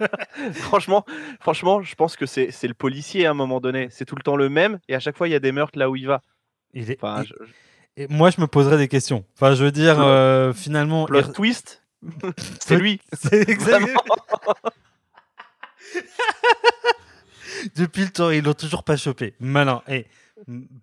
franchement, 0.53 1.03
franchement, 1.41 1.81
je 1.81 1.95
pense 1.95 2.15
que 2.15 2.25
c'est 2.27 2.51
c'est 2.51 2.67
le 2.67 2.73
policier 2.75 3.25
à 3.25 3.31
un 3.31 3.33
moment 3.33 3.59
donné. 3.59 3.87
C'est 3.91 4.05
tout 4.05 4.15
le 4.15 4.21
temps 4.21 4.35
le 4.35 4.49
même 4.49 4.79
et 4.87 4.93
à 4.95 4.99
chaque 4.99 5.17
fois 5.17 5.27
il 5.27 5.31
y 5.31 5.35
a 5.35 5.39
des 5.39 5.51
meurtres 5.51 5.77
là 5.79 5.89
où 5.89 5.95
il 5.95 6.05
va. 6.07 6.21
il 6.73 6.91
est- 6.91 6.97
Enfin, 7.01 7.23
il- 7.23 7.27
je- 7.27 7.45
je- 7.45 8.03
Et 8.03 8.07
moi, 8.09 8.29
je 8.29 8.39
me 8.39 8.45
poserais 8.45 8.77
des 8.77 8.87
questions. 8.87 9.25
Enfin, 9.35 9.55
je 9.55 9.63
veux 9.63 9.71
dire, 9.71 9.95
finalement. 10.55 11.07
il- 11.11 11.31
twist, 11.31 11.81
c'est 12.59 12.77
lui. 12.77 13.01
C'est 13.13 13.49
exactement. 13.49 13.99
Depuis 17.75 18.03
le 18.03 18.09
temps, 18.09 18.29
ils 18.29 18.43
l'ont 18.43 18.53
toujours 18.53 18.83
pas 18.83 18.97
chopé. 18.97 19.33
Malin. 19.39 19.81
Et 19.87 20.05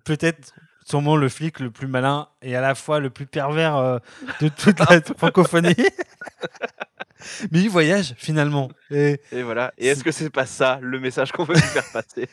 peut-être 0.04 0.54
sûrement 0.84 1.16
le 1.16 1.28
flic 1.28 1.61
le 1.61 1.70
plus 1.70 1.87
malin 1.87 2.28
et 2.42 2.56
à 2.56 2.61
la 2.61 2.75
fois 2.75 3.00
le 3.00 3.11
plus 3.11 3.26
pervers 3.26 3.76
euh, 3.76 3.99
de 4.40 4.49
toute 4.49 4.78
la 4.80 5.00
francophonie. 5.16 5.75
Mais 7.50 7.61
il 7.61 7.70
voyage 7.70 8.14
finalement. 8.18 8.70
Et 8.90 9.20
Et 9.32 9.42
voilà. 9.42 9.73
Et 9.78 9.87
est-ce 9.87 10.04
que 10.04 10.12
c'est 10.12 10.30
pas 10.30 10.46
ça 10.46 10.78
le 10.82 11.00
message 11.00 11.32
qu'on 11.32 11.44
veut 11.44 11.54
nous 11.54 11.61
faire 11.61 11.90
passer? 11.92 12.28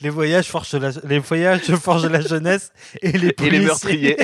Les 0.00 0.08
voyages 0.08 0.46
forgent 0.46 0.76
la, 0.76 0.92
les 1.04 1.18
voyages 1.18 1.74
forgent 1.76 2.06
la 2.06 2.22
jeunesse 2.22 2.72
et 3.02 3.12
les, 3.12 3.34
Et 3.42 3.50
les 3.50 3.60
meurtriers. 3.60 4.16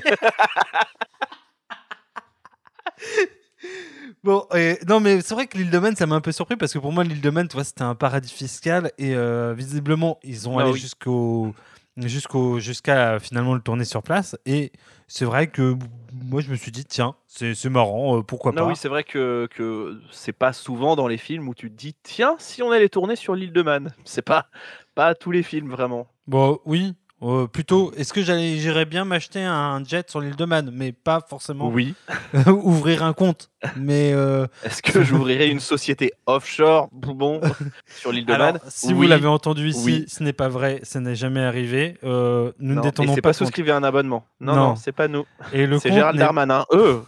Bon, 4.22 4.46
et- 4.54 4.78
non, 4.86 5.00
mais 5.00 5.22
c'est 5.22 5.34
vrai 5.34 5.46
que 5.46 5.56
l'île 5.56 5.70
de 5.70 5.78
Man, 5.78 5.96
ça 5.96 6.06
m'a 6.06 6.14
un 6.14 6.20
peu 6.20 6.32
surpris 6.32 6.56
parce 6.56 6.72
que 6.74 6.78
pour 6.78 6.92
moi, 6.92 7.04
l'île 7.04 7.22
de 7.22 7.30
Man, 7.30 7.48
tu 7.48 7.54
vois, 7.54 7.64
c'était 7.64 7.82
un 7.82 7.94
paradis 7.94 8.30
fiscal 8.32 8.92
et 8.98 9.14
euh, 9.14 9.54
visiblement, 9.54 10.18
ils 10.22 10.46
ont 10.48 10.58
Ah 10.58 10.62
allé 10.62 10.72
oui. 10.72 10.78
jusqu'au, 10.78 11.54
jusqu'au, 11.96 12.58
jusqu'à 12.60 13.18
finalement 13.18 13.54
le 13.54 13.60
tourner 13.62 13.86
sur 13.86 14.02
place. 14.02 14.36
Et 14.44 14.72
c'est 15.08 15.24
vrai 15.24 15.46
que 15.46 15.74
moi, 16.12 16.42
je 16.42 16.50
me 16.50 16.56
suis 16.56 16.70
dit, 16.70 16.84
tiens, 16.84 17.14
c'est, 17.26 17.54
c'est 17.54 17.70
marrant, 17.70 18.18
euh, 18.18 18.22
pourquoi 18.22 18.52
Non, 18.52 18.62
pas. 18.62 18.68
oui, 18.68 18.76
c'est 18.76 18.88
vrai 18.88 19.04
que, 19.04 19.48
que 19.50 19.98
c'est 20.12 20.32
pas 20.34 20.52
souvent 20.52 20.96
dans 20.96 21.08
les 21.08 21.16
films 21.18 21.48
où 21.48 21.54
tu 21.54 21.70
te 21.70 21.76
dis 21.76 21.94
tiens, 22.02 22.36
si 22.38 22.62
on 22.62 22.70
allait 22.72 22.90
tourner 22.90 23.16
sur 23.16 23.34
l'île 23.34 23.52
de 23.54 23.62
Man. 23.62 23.90
C'est 24.04 24.22
pas, 24.22 24.48
pas 24.94 25.14
tous 25.14 25.30
les 25.30 25.42
films 25.42 25.70
vraiment. 25.70 26.08
Bon, 26.26 26.60
oui, 26.64 26.94
euh, 27.22 27.46
plutôt, 27.46 27.92
est-ce 27.96 28.12
que 28.12 28.22
j'irais 28.22 28.84
bien 28.86 29.04
m'acheter 29.04 29.42
un 29.42 29.84
jet 29.84 30.08
sur 30.10 30.20
l'île 30.20 30.36
de 30.36 30.44
Man, 30.44 30.70
mais 30.72 30.92
pas 30.92 31.20
forcément 31.28 31.68
Oui. 31.68 31.94
ouvrir 32.46 33.02
un 33.02 33.12
compte. 33.12 33.50
Mais 33.76 34.12
euh, 34.14 34.46
Est-ce 34.64 34.82
que 34.82 35.02
j'ouvrirai 35.04 35.48
une 35.48 35.60
société 35.60 36.12
offshore 36.26 36.88
bon, 36.92 37.40
sur 38.00 38.10
l'île 38.12 38.24
de 38.24 38.32
alors, 38.32 38.52
Man? 38.54 38.60
si 38.68 38.92
vous 38.94 39.02
l'avez 39.02 39.26
entendu 39.28 39.68
ici, 39.68 39.82
Oui. 39.84 40.04
ce 40.08 40.22
n'est 40.22 40.32
pas 40.32 40.48
vrai, 40.48 40.80
ça 40.82 40.98
n'est 41.00 41.14
jamais 41.14 41.42
arrivé. 41.42 41.98
Euh, 42.04 42.52
nous 42.58 42.70
ne 42.70 42.74
Non, 42.76 42.80
détendons 42.82 43.14
c'est 43.14 43.20
pas 43.20 43.30
pas 43.30 43.32
souscrivez 43.34 43.72
un 43.72 43.82
abonnement. 43.82 44.24
Non, 44.40 44.54
Non. 44.54 44.60
non, 44.70 44.76
c'est 44.76 44.92
pas 44.92 45.08
nous. 45.08 45.26
Et 45.52 45.66
le 45.66 45.78
C'est 45.78 45.92
Gérald 45.92 46.18
Darmanin. 46.18 46.64
Eux. 46.72 47.02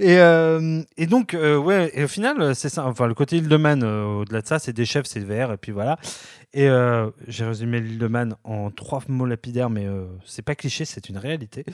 Et, 0.00 0.18
euh, 0.18 0.82
et 0.96 1.06
donc, 1.06 1.34
euh, 1.34 1.56
ouais, 1.56 1.90
et 1.94 2.04
au 2.04 2.08
final, 2.08 2.54
c'est 2.54 2.68
ça. 2.68 2.84
Enfin, 2.86 3.06
le 3.06 3.14
côté 3.14 3.36
île 3.36 3.48
de 3.48 3.56
Man, 3.56 3.82
euh, 3.82 4.04
au-delà 4.04 4.42
de 4.42 4.46
ça, 4.46 4.58
c'est 4.58 4.72
des 4.72 4.84
chefs, 4.84 5.06
c'est 5.06 5.20
vert, 5.20 5.52
et 5.52 5.56
puis 5.56 5.72
voilà. 5.72 5.98
Et 6.54 6.68
j'ai 7.28 7.44
résumé 7.44 7.80
l'île 7.80 7.98
de 7.98 8.06
Man 8.06 8.34
en 8.44 8.70
trois 8.70 9.02
mots 9.08 9.26
lapidaires, 9.26 9.68
mais 9.68 9.86
c'est 10.24 10.40
pas 10.40 10.54
cliché, 10.54 10.86
c'est 10.86 11.10
une 11.10 11.18
réalité. 11.18 11.66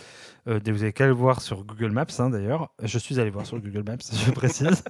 Vous 0.46 0.82
avez 0.82 0.92
qu'à 0.92 1.06
le 1.06 1.12
voir 1.12 1.40
sur 1.40 1.64
Google 1.64 1.92
Maps, 1.92 2.06
hein, 2.18 2.30
d'ailleurs. 2.30 2.72
Je 2.82 2.98
suis 2.98 3.20
allé 3.20 3.30
voir 3.30 3.46
sur 3.46 3.60
Google 3.60 3.84
Maps, 3.86 3.98
je 4.26 4.30
précise. 4.32 4.82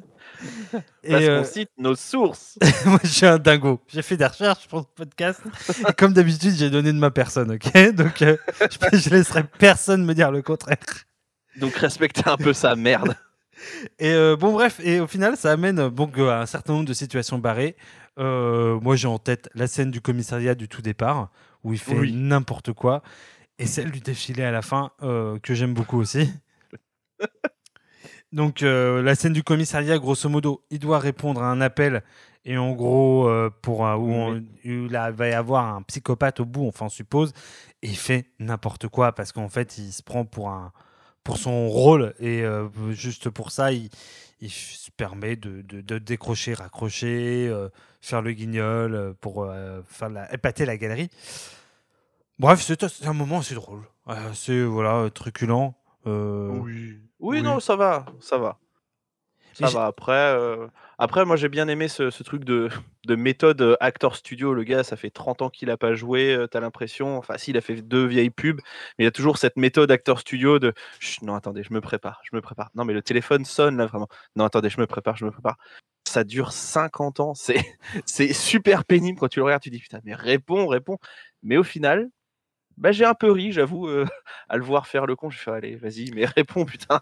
et 1.03 1.11
Parce 1.11 1.27
qu'on 1.27 1.45
cite 1.45 1.71
nos 1.77 1.95
sources. 1.95 2.59
moi, 2.87 3.01
je 3.03 3.09
suis 3.09 3.27
un 3.27 3.39
dingo. 3.39 3.81
J'ai 3.89 4.01
fait 4.01 4.17
des 4.17 4.25
recherches 4.25 4.67
pour 4.67 4.81
ce 4.81 4.87
podcast. 5.05 5.43
Et 5.87 5.93
comme 5.93 6.15
d'habitude, 6.15 6.55
j'ai 6.55 6.71
donné 6.71 6.91
de 6.91 6.99
ma 6.99 7.11
personne, 7.11 7.51
ok? 7.53 7.93
Donc, 7.95 8.15
je, 8.19 8.99
je 8.99 9.11
laisserai 9.11 9.45
personne 9.59 10.07
me 10.07 10.15
dire 10.15 10.31
le 10.31 10.41
contraire. 10.41 10.79
Donc 11.57 11.75
respectez 11.75 12.23
un 12.27 12.37
peu 12.37 12.53
sa 12.53 12.75
merde. 12.77 13.17
Et 14.01 14.11
euh, 14.11 14.37
bon, 14.37 14.53
bref, 14.53 14.81
et 14.83 14.99
au 14.99 15.07
final, 15.07 15.37
ça 15.37 15.53
amène 15.53 15.89
donc 15.91 16.19
euh, 16.19 16.31
à 16.31 16.41
un 16.41 16.47
certain 16.47 16.73
nombre 16.73 16.87
de 16.87 16.95
situations 16.95 17.39
barrées. 17.39 17.77
Euh, 18.19 18.81
moi, 18.81 18.97
j'ai 18.97 19.07
en 19.07 19.19
tête 19.19 19.49
la 19.55 19.69
scène 19.69 19.91
du 19.93 20.01
commissariat 20.01 20.55
du 20.57 20.67
tout 20.69 20.83
départ, 20.83 21.31
où 21.63 21.73
il 21.73 21.79
fait 21.79 21.97
Oui. 21.97 22.13
n'importe 22.13 22.73
quoi, 22.73 23.03
et 23.61 23.67
celle 23.67 23.93
du 23.93 24.01
défilé 24.01 24.43
à 24.43 24.51
la 24.51 24.63
fin, 24.63 24.91
euh, 25.03 25.39
que 25.39 25.55
j'aime 25.55 25.75
beaucoup 25.75 26.01
aussi. 26.01 26.29
donc, 28.33 28.63
la 28.63 29.15
scène 29.15 29.33
du 29.33 29.43
commissariat, 29.45 29.99
grosso 29.99 30.29
modo, 30.29 30.65
il 30.71 30.79
doit 30.79 30.99
répondre 30.99 31.43
à 31.43 31.47
un 31.51 31.61
appel, 31.61 32.03
et 32.45 32.57
en 32.59 32.73
gros, 32.73 33.31
pour 33.61 33.87
un- 33.87 33.97
où, 33.97 34.11
on- 34.13 34.37
où 34.39 34.43
il 34.65 34.89
va 34.91 35.29
y 35.29 35.33
avoir 35.35 35.75
un 35.77 35.83
psychopathe 35.83 36.41
au 36.41 36.47
bout, 36.47 36.67
enfin, 36.67 36.87
on 36.87 36.91
suppose, 36.91 37.33
et 37.83 37.89
il 37.89 37.97
fait 37.97 38.27
n'importe 38.41 38.89
quoi, 38.89 39.13
parce 39.13 39.31
qu'en 39.31 39.49
fait, 39.49 39.79
il 39.79 39.93
se 39.93 40.03
prend 40.03 40.25
pour 40.25 40.49
un 40.51 40.73
pour 41.25 41.39
son 41.39 41.69
rôle 41.69 42.15
et 42.19 42.43
euh, 42.43 42.69
juste 42.93 43.31
pour 43.31 43.51
ça 43.53 43.73
il, 43.73 43.91
il 44.41 44.51
se 44.51 44.91
permet 44.91 45.37
de, 45.37 45.63
de- 45.63 45.81
de 45.81 45.99
décrocher 45.99 46.55
raccrocher 46.55 47.49
euh, 47.49 47.69
faire 48.01 48.23
le 48.23 48.33
guignol 48.33 48.95
euh, 48.95 49.13
pour 49.21 49.45
euh, 49.45 49.81
faire 49.89 50.09
la, 50.11 50.33
épater 50.35 50.65
la 50.67 50.77
galerie 50.77 51.09
bref 52.39 52.61
c'est 52.63 53.07
un 53.07 53.13
moment 53.13 53.39
assez 53.41 53.55
drôle 53.55 53.83
c'est 54.35 54.63
voilà 54.63 55.09
truculent 55.11 55.75
Oui. 56.05 56.13
Oui. 56.65 56.99
Oui, 57.21 57.43
non, 57.43 57.61
ça 57.61 57.77
va, 57.77 58.05
ça 58.21 58.37
va. 58.37 58.59
Ça 59.55 59.67
va. 59.75 59.87
Après, 59.87 60.35
après, 61.03 61.25
moi 61.25 61.35
j'ai 61.37 61.49
bien 61.49 61.67
aimé 61.69 61.89
ce, 61.89 62.05
truc 62.23 62.45
de, 62.45 62.69
de 63.07 63.17
méthode 63.17 63.61
euh, 63.61 63.77
actor 63.81 64.15
studio. 64.17 64.55
Le 64.55 64.63
gars, 64.65 64.85
ça 64.85 64.97
fait 64.97 65.11
30 65.11 65.43
ans 65.43 65.51
qu'il 65.51 65.71
a 65.71 65.77
pas 65.77 65.95
joué. 65.95 66.33
euh, 66.35 66.47
T'as 66.47 66.61
l'impression, 66.61 67.17
enfin, 67.19 67.37
si, 67.39 67.51
il 67.51 67.57
a 67.57 67.61
fait 67.61 67.77
deux 67.83 68.07
vieilles 68.07 68.31
pubs, 68.31 68.61
mais 68.99 69.05
il 69.05 69.09
a 69.09 69.11
toujours 69.11 69.39
cette 69.39 69.57
méthode 69.57 69.91
actor 69.91 70.21
studio 70.21 70.59
de 70.59 70.73
non, 71.23 71.35
attendez, 71.35 71.63
je 71.65 71.73
me 71.75 71.81
prépare, 71.81 72.21
je 72.31 72.37
me 72.37 72.41
prépare. 72.41 72.71
Non, 72.75 72.85
mais 72.85 72.93
le 72.95 73.03
téléphone 73.03 73.45
sonne 73.45 73.77
là 73.79 73.87
vraiment. 73.87 74.09
Non, 74.37 74.45
attendez, 74.45 74.71
je 74.71 74.81
me 74.81 74.87
prépare, 74.87 75.17
je 75.17 75.25
me 75.25 75.31
prépare. 75.33 75.57
Ça 76.09 76.25
dure 76.25 76.53
50 76.53 77.21
ans. 77.21 77.35
C'est 77.35 77.65
c'est 78.07 78.33
super 78.33 78.85
pénible 78.85 79.19
quand 79.19 79.29
tu 79.29 79.41
le 79.41 79.45
regardes. 79.45 79.63
Tu 79.63 79.71
dis 79.71 79.81
putain, 79.81 80.01
mais 80.05 80.15
réponds, 80.15 80.67
réponds. 80.69 80.99
Mais 81.43 81.57
au 81.57 81.65
final, 81.65 82.11
bah, 82.79 82.93
j'ai 82.93 83.05
un 83.07 83.15
peu 83.15 83.31
ri, 83.33 83.53
j'avoue, 83.53 83.89
euh, 83.89 84.07
à 84.51 84.57
le 84.59 84.65
voir 84.65 84.87
faire 84.89 85.07
le 85.07 85.17
con. 85.17 85.31
Je 85.31 85.39
fais 85.39 85.51
allez, 85.53 85.77
vas-y, 85.77 86.11
mais 86.15 86.27
réponds, 86.27 86.65
putain. 86.67 87.01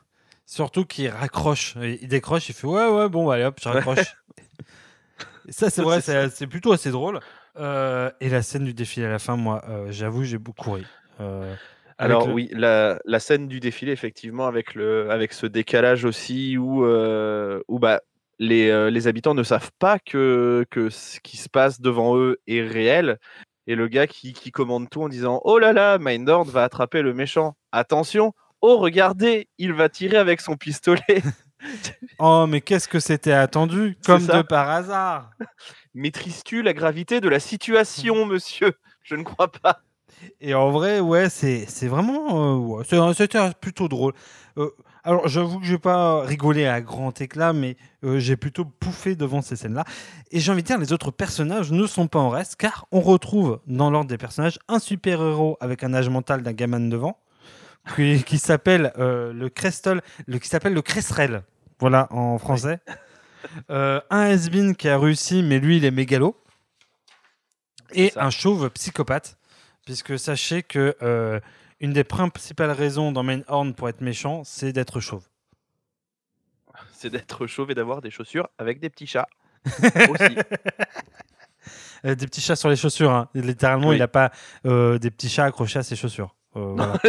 Surtout 0.50 0.84
qu'il 0.84 1.08
raccroche. 1.08 1.76
Il 1.76 2.08
décroche, 2.08 2.48
il 2.48 2.54
fait 2.54 2.66
ouais, 2.66 2.88
ouais, 2.88 3.08
bon, 3.08 3.30
allez 3.30 3.44
hop, 3.44 3.60
je 3.62 3.68
raccroche. 3.68 4.16
Et 5.46 5.52
ça, 5.52 5.70
c'est 5.70 5.80
vrai, 5.80 6.00
c'est 6.00 6.48
plutôt 6.48 6.72
assez 6.72 6.90
drôle. 6.90 7.20
Euh, 7.56 8.10
et 8.20 8.28
la 8.28 8.42
scène 8.42 8.64
du 8.64 8.74
défilé 8.74 9.06
à 9.06 9.10
la 9.10 9.20
fin, 9.20 9.36
moi, 9.36 9.62
euh, 9.68 9.86
j'avoue, 9.90 10.24
j'ai 10.24 10.38
beaucoup 10.38 10.72
ri. 10.72 10.84
Euh, 11.20 11.54
Alors 11.98 12.26
le- 12.26 12.32
oui, 12.32 12.50
la, 12.52 12.98
la 13.04 13.20
scène 13.20 13.46
du 13.46 13.60
défilé, 13.60 13.92
effectivement, 13.92 14.48
avec, 14.48 14.74
le, 14.74 15.08
avec 15.12 15.34
ce 15.34 15.46
décalage 15.46 16.04
aussi 16.04 16.58
où, 16.58 16.84
euh, 16.84 17.60
où 17.68 17.78
bah, 17.78 18.00
les, 18.40 18.70
euh, 18.70 18.90
les 18.90 19.06
habitants 19.06 19.34
ne 19.34 19.44
savent 19.44 19.70
pas 19.78 20.00
que, 20.00 20.66
que 20.68 20.90
ce 20.90 21.20
qui 21.20 21.36
se 21.36 21.48
passe 21.48 21.80
devant 21.80 22.16
eux 22.16 22.40
est 22.48 22.62
réel. 22.62 23.20
Et 23.68 23.76
le 23.76 23.86
gars 23.86 24.08
qui, 24.08 24.32
qui 24.32 24.50
commande 24.50 24.90
tout 24.90 25.02
en 25.02 25.08
disant 25.08 25.40
Oh 25.44 25.60
là 25.60 25.72
là, 25.72 25.98
Mindhorn 26.00 26.48
va 26.48 26.64
attraper 26.64 27.02
le 27.02 27.14
méchant. 27.14 27.54
Attention, 27.70 28.32
oh 28.62 28.78
regardez, 28.78 29.48
il 29.58 29.72
va 29.72 29.88
tirer 29.88 30.16
avec 30.16 30.40
son 30.40 30.56
pistolet. 30.56 31.00
Oh, 32.18 32.46
mais 32.48 32.62
qu'est-ce 32.62 32.88
que 32.88 33.00
c'était 33.00 33.32
attendu 33.32 33.98
Comme 34.06 34.26
de 34.26 34.40
par 34.40 34.70
hasard. 34.70 35.30
Maîtrises-tu 35.94 36.62
la 36.62 36.72
gravité 36.72 37.20
de 37.20 37.28
la 37.28 37.38
situation, 37.38 38.24
monsieur? 38.24 38.72
Je 39.02 39.14
ne 39.14 39.22
crois 39.24 39.52
pas. 39.52 39.82
Et 40.40 40.54
en 40.54 40.70
vrai, 40.70 41.00
ouais, 41.00 41.28
c'est 41.28 41.66
c'est 41.68 41.86
vraiment. 41.88 42.54
euh, 42.54 42.78
ouais, 42.78 43.14
C'était 43.14 43.38
plutôt 43.60 43.88
drôle. 43.88 44.14
Euh, 44.56 44.70
alors, 45.02 45.28
j'avoue 45.28 45.60
que 45.60 45.66
je 45.66 45.72
vais 45.72 45.78
pas 45.78 46.22
rigoler 46.22 46.66
à 46.66 46.80
grand 46.82 47.18
éclat, 47.20 47.52
mais 47.54 47.76
euh, 48.04 48.18
j'ai 48.18 48.36
plutôt 48.36 48.64
pouffé 48.66 49.14
devant 49.16 49.40
ces 49.40 49.56
scènes-là. 49.56 49.84
Et 50.30 50.40
j'ai 50.40 50.52
envie 50.52 50.62
de 50.62 50.66
dire, 50.66 50.78
les 50.78 50.92
autres 50.92 51.10
personnages 51.10 51.72
ne 51.72 51.86
sont 51.86 52.06
pas 52.06 52.18
en 52.18 52.28
reste, 52.28 52.56
car 52.56 52.86
on 52.92 53.00
retrouve 53.00 53.60
dans 53.66 53.90
l'ordre 53.90 54.08
des 54.08 54.18
personnages 54.18 54.58
un 54.68 54.78
super-héros 54.78 55.56
avec 55.60 55.84
un 55.84 55.94
âge 55.94 56.08
mental 56.10 56.42
d'un 56.42 56.52
gamin 56.52 56.80
de 56.80 56.84
9 56.86 57.04
ans, 57.04 57.18
qui, 57.96 58.22
qui 58.24 58.38
s'appelle 58.38 58.92
euh, 58.98 59.32
le 59.32 59.48
Crestel, 59.48 60.00
le, 60.26 60.38
qui 60.38 60.48
s'appelle 60.48 60.74
le 60.74 60.82
Cresserel, 60.82 61.42
voilà, 61.78 62.06
en 62.12 62.38
français. 62.38 62.78
Euh, 63.70 64.00
un 64.10 64.30
has 64.30 64.48
qui 64.78 64.88
a 64.88 64.98
réussi, 64.98 65.42
mais 65.42 65.58
lui, 65.58 65.78
il 65.78 65.84
est 65.84 65.90
mégalo. 65.90 66.36
Et 67.92 68.12
un 68.16 68.30
chauve 68.30 68.70
psychopathe, 68.70 69.38
puisque 69.84 70.18
sachez 70.18 70.62
que 70.62 70.94
euh, 71.02 71.40
une 71.80 71.92
des 71.92 72.04
principales 72.04 72.70
raisons 72.70 73.10
dans 73.12 73.22
Mainhorn 73.22 73.74
pour 73.74 73.88
être 73.88 74.00
méchant, 74.02 74.42
c'est 74.44 74.72
d'être 74.72 75.00
chauve. 75.00 75.24
C'est 76.92 77.10
d'être 77.10 77.46
chauve 77.46 77.70
et 77.70 77.74
d'avoir 77.74 78.00
des 78.02 78.10
chaussures 78.10 78.48
avec 78.58 78.78
des 78.78 78.90
petits 78.90 79.06
chats. 79.06 79.28
Aussi. 80.10 80.36
Euh, 82.04 82.14
des 82.14 82.26
petits 82.26 82.40
chats 82.40 82.56
sur 82.56 82.68
les 82.68 82.76
chaussures. 82.76 83.10
hein. 83.10 83.28
Littéralement, 83.34 83.88
Oui. 83.88 83.96
il 83.96 83.98
n'a 83.98 84.08
pas 84.08 84.30
euh, 84.66 84.98
des 84.98 85.10
petits 85.10 85.28
chats 85.28 85.44
accrochés 85.46 85.78
à 85.78 85.82
ses 85.82 85.96
chaussures. 85.96 86.34
Euh, 86.56 86.74
voilà. 86.76 86.98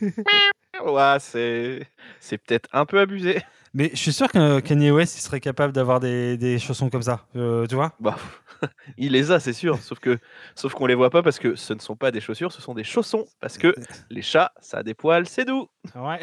ouais, 0.84 1.16
c'est 1.20 1.86
c'est 2.20 2.38
peut-être 2.38 2.68
un 2.72 2.86
peu 2.86 3.00
abusé. 3.00 3.40
Mais 3.76 3.90
je 3.92 3.96
suis 3.96 4.12
sûr 4.12 4.28
que 4.30 4.60
Kanye 4.60 4.90
West 4.92 5.16
il 5.18 5.20
serait 5.20 5.40
capable 5.40 5.72
d'avoir 5.72 5.98
des, 6.00 6.36
des 6.36 6.58
chaussons 6.60 6.90
comme 6.90 7.02
ça. 7.02 7.26
euh, 7.34 7.66
tu 7.66 7.74
vois 7.74 7.92
Bah, 7.98 8.16
il 8.96 9.12
les 9.12 9.32
a, 9.32 9.40
c'est 9.40 9.52
sûr. 9.52 9.78
Sauf 9.78 9.98
que, 9.98 10.18
sauf 10.54 10.74
qu'on 10.74 10.86
les 10.86 10.94
voit 10.94 11.10
pas 11.10 11.22
parce 11.24 11.40
que 11.40 11.56
ce 11.56 11.72
ne 11.74 11.80
sont 11.80 11.96
pas 11.96 12.12
des 12.12 12.20
chaussures, 12.20 12.52
ce 12.52 12.62
sont 12.62 12.74
des 12.74 12.84
chaussons. 12.84 13.26
Parce 13.40 13.58
que 13.58 13.74
les 14.10 14.22
chats, 14.22 14.52
ça 14.60 14.78
a 14.78 14.82
des 14.84 14.94
poils, 14.94 15.26
c'est 15.26 15.44
doux. 15.44 15.68
Ouais. 15.96 16.20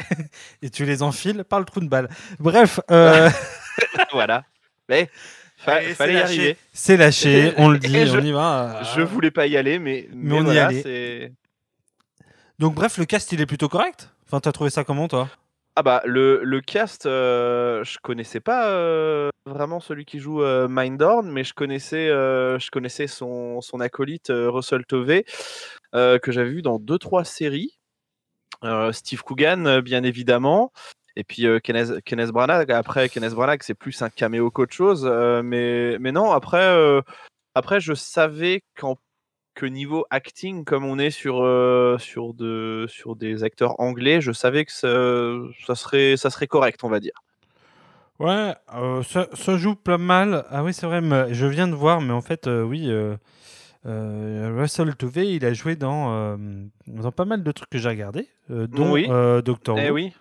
Et 0.61 0.69
tu 0.69 0.85
les 0.85 1.03
enfiles 1.03 1.43
par 1.43 1.59
le 1.59 1.65
trou 1.65 1.81
de 1.81 1.89
balle. 1.89 2.07
Bref. 2.39 2.79
euh, 2.89 3.29
voilà. 4.13 4.43
Mais 4.87 5.09
Allez, 5.67 5.87
c'est 5.89 5.93
fallait 5.95 6.13
y 6.13 6.15
lâché. 6.15 6.23
arriver. 6.25 6.57
C'est 6.73 6.97
lâché, 6.97 7.53
on 7.57 7.69
le 7.69 7.79
dit, 7.79 8.07
je, 8.07 8.17
on 8.17 8.21
y 8.23 8.31
va. 8.31 8.81
Je 8.95 9.01
voulais 9.01 9.29
pas 9.31 9.45
y 9.47 9.57
aller, 9.57 9.77
mais, 9.77 10.07
Mais 10.13 10.33
on 10.39 10.45
y 10.51 10.57
allait. 10.57 11.33
Donc, 12.61 12.75
bref, 12.75 12.99
le 12.99 13.05
cast, 13.05 13.31
il 13.31 13.41
est 13.41 13.47
plutôt 13.47 13.69
correct? 13.69 14.11
Enfin, 14.27 14.39
t'as 14.39 14.51
trouvé 14.51 14.69
ça 14.69 14.83
comment, 14.83 15.07
toi? 15.07 15.27
Ah 15.75 15.81
bah 15.81 16.03
le, 16.05 16.43
le 16.43 16.61
cast, 16.61 17.07
euh, 17.07 17.83
je 17.83 17.97
connaissais 18.03 18.39
pas 18.39 18.69
euh, 18.69 19.29
vraiment 19.47 19.79
celui 19.79 20.05
qui 20.05 20.19
joue 20.19 20.43
euh, 20.43 20.67
Mindhorn, 20.69 21.27
mais 21.27 21.43
je 21.43 21.55
connaissais, 21.55 22.09
euh, 22.09 22.59
je 22.59 22.69
connaissais 22.69 23.07
son, 23.07 23.61
son 23.61 23.79
acolyte 23.79 24.29
euh, 24.29 24.51
Russell 24.51 24.85
Tovey 24.85 25.25
que 25.93 26.31
j'avais 26.31 26.51
vu 26.51 26.61
dans 26.61 26.77
deux 26.77 26.99
trois 26.99 27.25
séries. 27.25 27.79
Steve 28.91 29.23
Coogan, 29.23 29.81
bien 29.81 30.03
évidemment. 30.03 30.71
Et 31.15 31.23
puis 31.23 31.47
Kenneth, 31.63 32.03
Kenneth 32.03 32.29
Branagh. 32.29 32.71
Après, 32.71 33.09
Kenneth 33.09 33.33
Branagh, 33.33 33.63
c'est 33.63 33.73
plus 33.73 34.03
un 34.03 34.11
caméo 34.11 34.51
qu'autre 34.51 34.73
chose. 34.73 35.03
mais, 35.43 35.97
mais 35.99 36.11
non, 36.11 36.31
après, 36.31 37.01
après, 37.55 37.79
je 37.79 37.95
savais 37.95 38.61
qu'en 38.79 38.97
que 39.53 39.65
niveau 39.65 40.05
acting, 40.09 40.63
comme 40.63 40.85
on 40.85 40.97
est 40.97 41.09
sur, 41.11 41.41
euh, 41.43 41.97
sur, 41.99 42.33
de, 42.33 42.85
sur 42.89 43.15
des 43.15 43.43
acteurs 43.43 43.79
anglais, 43.79 44.21
je 44.21 44.31
savais 44.31 44.63
que 44.65 44.71
ça, 44.71 44.87
ça 45.67 45.75
serait, 45.75 46.15
ça 46.17 46.29
serait 46.29 46.47
correct, 46.47 46.79
on 46.83 46.89
va 46.89 46.99
dire. 46.99 47.13
Ouais, 48.19 48.53
euh, 48.75 49.01
ça, 49.03 49.27
ça 49.33 49.57
joue 49.57 49.75
pas 49.75 49.97
mal. 49.97 50.45
Ah 50.49 50.63
oui, 50.63 50.73
c'est 50.73 50.85
vrai, 50.85 51.01
mais 51.01 51.33
je 51.33 51.45
viens 51.47 51.67
de 51.67 51.73
voir, 51.75 52.01
mais 52.01 52.13
en 52.13 52.21
fait, 52.21 52.47
euh, 52.47 52.63
oui, 52.63 52.89
Russell 53.83 54.95
Tovey, 54.95 55.33
il 55.35 55.45
a 55.45 55.53
joué 55.53 55.75
dans, 55.75 56.37
dans 56.87 57.11
pas 57.11 57.25
mal 57.25 57.43
de 57.43 57.51
trucs 57.51 57.69
que 57.69 57.77
j'ai 57.77 57.89
regardés, 57.89 58.27
euh, 58.51 58.67
dont 58.67 58.91
Oui. 58.93 59.07
Doctor 59.43 59.77
Eh 59.79 59.89
Who. 59.89 59.95
oui. 59.95 60.13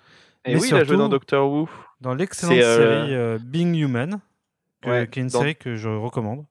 Eh 0.46 0.54
Mais 0.54 0.60
oui, 0.60 0.68
il 0.70 0.74
a 0.74 0.84
joué 0.84 0.96
dans 0.96 1.02
surtout, 1.04 1.08
Doctor 1.10 1.50
Who. 1.52 1.68
Dans 2.00 2.14
l'excellente 2.14 2.56
série 2.62 3.38
Being 3.40 3.74
Human, 3.74 4.20
que- 4.80 4.88
Ouais, 4.88 5.06
qui 5.06 5.18
est 5.18 5.22
une 5.22 5.28
dans- 5.28 5.40
série 5.40 5.54
que 5.56 5.76
je 5.76 5.90
recommande. 5.90 6.46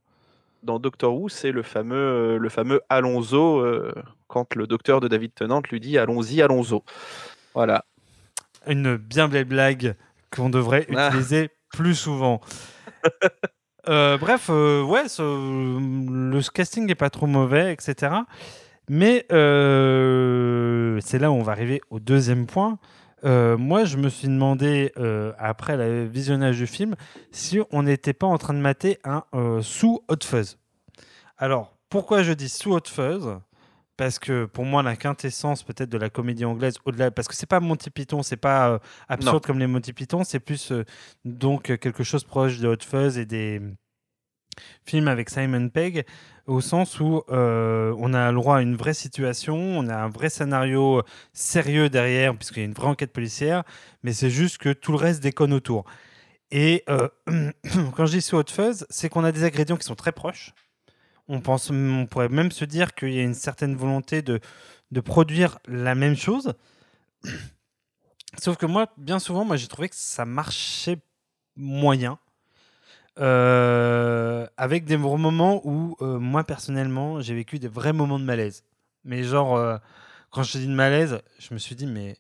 Dans 0.64 0.80
Doctor 0.80 1.16
Who, 1.16 1.30
c'est 1.30 1.52
le 1.52 1.62
fameux, 1.64 1.96
euh, 1.96 2.38
le 2.38 2.50
fameux 2.50 2.82
Alonso, 2.90 3.60
euh, 3.60 3.94
quand 4.28 4.56
le 4.56 4.68
docteur 4.68 5.00
de 5.00 5.08
David 5.08 5.34
Tennant 5.34 5.62
lui 5.72 5.80
dit 5.80 5.98
Allons-y, 5.98 6.42
Alonso. 6.42 6.84
Voilà. 7.54 7.86
Une 8.68 8.98
bien 8.98 9.28
belle 9.30 9.46
blague 9.46 9.96
qu'on 10.36 10.50
devrait 10.50 10.86
Ah. 10.96 11.08
utiliser 11.10 11.50
plus 11.72 11.96
souvent. 11.96 12.42
Euh, 13.88 14.18
bref, 14.20 14.48
euh, 14.52 14.84
ouais, 14.84 15.08
ce- 15.08 15.22
le 15.24 16.52
casting 16.52 16.86
n'est 16.86 16.96
pas 16.96 17.10
trop 17.10 17.26
mauvais, 17.26 17.74
etc. 17.74 18.14
Mais 18.88 19.26
c'est 19.30 21.18
là 21.20 21.32
où 21.32 21.36
on 21.36 21.42
va 21.42 21.54
arriver 21.54 21.82
au 21.90 22.00
deuxième 22.00 22.46
point. 22.46 22.78
Euh, 23.26 23.58
moi, 23.58 23.86
je 23.86 23.98
me 23.98 24.10
suis 24.10 24.28
demandé, 24.28 24.92
euh, 24.98 25.34
après 25.38 25.76
le 25.78 26.06
visionnage 26.06 26.58
du 26.58 26.68
film, 26.68 26.96
si 27.32 27.60
on 27.72 27.84
n'était 27.84 28.14
pas 28.14 28.28
en 28.28 28.38
train 28.38 28.54
de 28.54 28.60
mater 28.60 29.00
un 29.04 29.24
euh, 29.34 29.62
sous 29.62 30.02
Hot 30.08 30.24
Fuzz. 30.24 30.58
Alors, 31.38 31.76
pourquoi 31.90 32.24
je 32.24 32.34
dis 32.34 32.50
sous 32.50 32.74
Hot 32.74 32.88
Fuzz? 32.88 33.40
Parce 33.98 34.18
que 34.18 34.46
pour 34.46 34.64
moi, 34.64 34.82
la 34.82 34.96
quintessence 34.96 35.64
peut-être 35.64 35.90
de 35.90 35.98
la 35.98 36.10
comédie 36.10 36.46
anglaise, 36.46 36.76
au-delà, 36.86 37.12
parce 37.12 37.28
que 37.28 37.36
c'est 37.36 37.46
pas 37.50 37.60
Monty 37.60 37.90
Python, 37.90 38.24
c'est 38.24 38.38
pas 38.38 38.70
euh, 38.70 38.80
absurde 39.10 39.34
Non. 39.36 39.40
comme 39.42 39.60
les 39.60 39.68
Monty 39.68 39.92
Python, 39.92 40.24
c'est 40.24 40.40
plus 40.40 40.72
euh, 40.72 40.86
donc 41.26 41.64
quelque 41.78 42.04
chose 42.04 42.24
proche 42.24 42.60
de 42.60 42.70
Hot 42.70 42.82
Fuzz 42.82 43.18
et 43.18 43.26
des 43.26 43.62
films 44.86 45.08
avec 45.08 45.30
Simon 45.30 45.70
Pegg, 45.70 46.06
au 46.46 46.62
sens 46.62 47.00
où 47.00 47.24
euh, 47.30 47.94
on 48.00 48.14
a 48.14 48.32
le 48.32 48.36
droit 48.36 48.58
à 48.58 48.62
une 48.62 48.76
vraie 48.76 48.94
situation, 48.94 49.56
on 49.56 49.88
a 49.88 49.96
un 49.96 50.10
vrai 50.10 50.30
scénario 50.30 51.04
sérieux 51.34 51.90
derrière, 51.90 52.36
puisqu'il 52.36 52.60
y 52.60 52.64
a 52.64 52.66
une 52.66 52.74
vraie 52.74 52.88
enquête 52.88 53.14
policière, 53.14 53.64
mais 54.04 54.14
c'est 54.14 54.30
juste 54.30 54.58
que 54.58 54.74
tout 54.74 54.92
le 54.92 54.98
reste 54.98 55.22
déconne 55.22 55.54
autour. 55.54 55.86
Et 56.52 56.84
euh, 56.90 57.08
quand 57.96 58.06
je 58.06 58.14
dis 58.14 58.22
sous 58.22 58.38
Hot 58.38 58.50
Fuzz, 58.50 58.86
c'est 58.90 59.10
qu'on 59.10 59.24
a 59.24 59.32
des 59.32 59.44
ingrédients 59.44 59.78
qui 59.78 59.86
sont 59.86 59.96
très 59.96 60.12
proches. 60.12 60.54
On, 61.28 61.42
pense, 61.42 61.70
on 61.70 62.08
pourrait 62.08 62.30
même 62.30 62.52
se 62.52 62.66
dire 62.66 62.96
qu'il 62.96 63.14
y 63.14 63.20
a 63.20 63.24
une 63.24 63.36
certaine 63.36 63.76
volonté 63.76 64.24
de, 64.24 64.40
de 64.92 65.00
produire 65.00 65.60
la 65.68 65.94
même 65.94 66.16
chose. 66.16 66.54
Sauf 68.38 68.58
que 68.58 68.66
moi, 68.66 68.92
bien 68.98 69.20
souvent, 69.20 69.46
moi, 69.46 69.56
j'ai 69.56 69.68
trouvé 69.68 69.90
que 69.90 69.96
ça 69.96 70.26
marchait 70.26 70.98
moyen. 71.56 72.20
Euh, 73.18 74.46
avec 74.58 74.86
des 74.86 74.98
moments 74.98 75.62
où, 75.66 75.96
euh, 76.02 76.20
moi, 76.20 76.44
personnellement, 76.44 77.20
j'ai 77.22 77.34
vécu 77.34 77.60
des 77.60 77.68
vrais 77.68 77.94
moments 77.94 78.20
de 78.20 78.24
malaise. 78.24 78.64
Mais 79.04 79.24
genre, 79.24 79.56
euh, 79.58 79.78
quand 80.32 80.44
je 80.44 80.54
te 80.54 80.58
dis 80.58 80.68
de 80.68 80.74
malaise, 80.74 81.20
je 81.40 81.54
me 81.54 81.60
suis 81.60 81.76
dit, 81.76 81.88
mais 81.88 82.18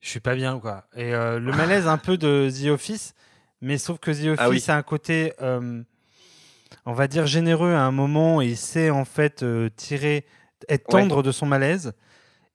je 0.00 0.08
suis 0.08 0.20
pas 0.20 0.34
bien, 0.34 0.58
quoi. 0.60 0.84
Et 0.94 1.10
le 1.12 1.52
malaise 1.52 1.86
un 1.86 1.98
peu 1.98 2.16
de 2.16 2.48
The 2.50 2.68
Office, 2.68 3.14
mais 3.60 3.78
sauf 3.78 3.98
que 3.98 4.10
The 4.10 4.26
Office 4.28 4.38
Ah 4.38 4.48
oui. 4.50 4.64
a 4.68 4.76
un 4.76 4.82
côté, 4.82 5.32
on 5.40 6.92
va 6.92 7.06
dire, 7.08 7.26
généreux 7.26 7.72
à 7.72 7.80
un 7.82 7.90
moment 7.90 8.40
et 8.40 8.46
il 8.48 8.56
sait 8.56 8.90
en 8.90 9.04
fait 9.04 9.44
tirer, 9.76 10.24
être 10.68 10.92
Ouais. 10.94 11.02
tendre 11.02 11.22
de 11.22 11.32
son 11.32 11.46
malaise. 11.46 11.92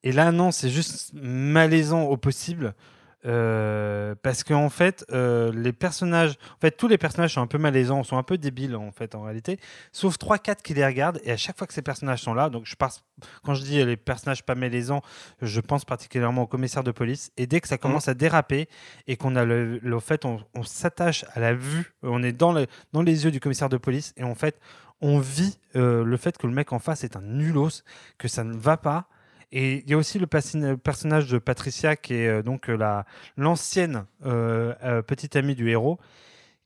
Et 0.04 0.12
là, 0.12 0.32
non, 0.32 0.52
c'est 0.52 0.70
juste 0.70 1.12
malaisant 1.14 2.04
au 2.04 2.18
possible. 2.18 2.74
Euh, 3.26 4.14
parce 4.22 4.44
que 4.44 4.54
en 4.54 4.70
fait, 4.70 5.06
euh, 5.12 5.52
les 5.54 5.74
personnages, 5.74 6.38
en 6.58 6.60
fait, 6.60 6.72
tous 6.72 6.88
les 6.88 6.98
personnages 6.98 7.34
sont 7.34 7.42
un 7.42 7.48
peu 7.48 7.58
malaisants, 7.58 8.04
sont 8.04 8.18
un 8.18 8.24
peu 8.24 8.38
débiles 8.38 8.76
en 8.76 8.92
fait 8.92 9.16
en 9.16 9.24
réalité, 9.24 9.60
sauf 9.92 10.18
3-4 10.18 10.62
qui 10.62 10.74
les 10.74 10.86
regardent. 10.86 11.20
Et 11.24 11.32
à 11.32 11.38
chaque 11.38 11.58
fois 11.58 11.66
que 11.66 11.74
ces 11.74 11.82
personnages 11.82 12.22
sont 12.22 12.34
là, 12.34 12.50
donc 12.50 12.66
je 12.66 12.76
pense, 12.76 13.04
quand 13.44 13.54
je 13.54 13.64
dis 13.64 13.84
les 13.84 13.98
personnages 13.98 14.44
pas 14.44 14.56
malaisants, 14.56 15.02
je 15.42 15.60
pense 15.60 15.86
particulièrement 15.86 16.44
au 16.44 16.48
commissaire 16.48 16.84
de 16.84 16.92
police. 16.92 17.32
Et 17.38 17.48
dès 17.48 17.62
que 17.62 17.68
ça 17.68 17.78
commence 17.78 18.08
à 18.08 18.14
déraper 18.14 18.70
et 19.08 19.18
qu'on 19.18 19.36
a 19.36 19.44
le, 19.44 19.80
le 19.80 20.00
fait, 20.00 20.26
on, 20.26 20.40
on 20.54 20.64
s'attache 20.64 21.26
à 21.34 21.40
la 21.40 21.54
vue, 21.54 21.94
on 22.04 22.22
est 22.22 22.34
dans, 22.34 22.52
le, 22.52 22.68
dans 22.94 23.02
les 23.02 23.26
yeux 23.26 23.32
du 23.32 23.40
commissaire 23.40 23.70
de 23.70 23.78
police 23.78 24.14
et 24.18 24.24
en 24.24 24.36
fait, 24.36 24.60
on 25.02 25.20
vit 25.20 25.60
euh, 25.76 26.04
le 26.04 26.18
fait 26.18 26.38
que 26.38 26.48
le 26.48 26.54
mec 26.54 26.74
en 26.74 26.80
face 26.80 27.04
est 27.04 27.16
un 27.16 27.22
nulos, 27.22 27.84
que 28.18 28.28
ça 28.28 28.44
ne 28.44 28.56
va 28.56 28.78
pas. 28.78 29.08
Et 29.58 29.84
il 29.86 29.90
y 29.90 29.94
a 29.94 29.98
aussi 29.98 30.20
le, 30.20 30.28
personnage 30.28 31.28
de 31.30 31.38
Patricia, 31.38 31.96
qui 31.96 32.14
est 32.16 32.28
euh, 32.28 32.42
donc 32.44 32.70
euh, 32.70 32.76
la 32.76 33.06
l'ancienne 33.38 34.06
euh, 34.26 35.02
petite 35.02 35.38
amie 35.38 35.56
du 35.56 35.70
héros, 35.70 35.98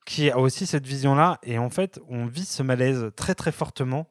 qui 0.08 0.32
a 0.32 0.40
aussi 0.40 0.66
cette 0.66 0.88
vision-là. 0.88 1.38
Et 1.44 1.60
en 1.60 1.70
fait, 1.70 2.00
on 2.10 2.26
vit 2.26 2.46
ce 2.46 2.64
malaise 2.64 3.12
très 3.16 3.36
très 3.36 3.52
fortement. 3.52 4.08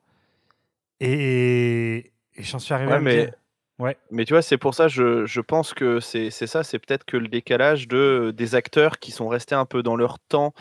Et, 1.00 2.12
et 2.36 2.42
j'en 2.42 2.58
suis 2.58 2.72
arrivé 2.74 2.90
Ouais, 2.92 2.96
à 2.96 3.00
mais- 3.00 3.24
dire- 3.26 3.32
Ouais. 3.80 3.96
Mais 4.10 4.24
tu 4.24 4.32
vois, 4.32 4.42
c'est 4.42 4.58
pour 4.58 4.74
ça, 4.74 4.88
je, 4.88 5.24
je 5.24 5.40
pense 5.40 5.72
que 5.72 6.00
c'est 6.00 6.30
c'est 6.30 6.48
ça, 6.48 6.64
c'est 6.64 6.80
peut-être 6.80 7.04
que 7.04 7.16
le 7.16 7.28
décalage 7.28 7.86
de, 7.86 8.34
des 8.36 8.56
acteurs 8.56 8.98
qui 8.98 9.12
sont 9.12 9.28
restés 9.28 9.54
un 9.54 9.66
peu 9.66 9.84
dans 9.84 9.94
leur 9.94 10.18
temps 10.18 10.52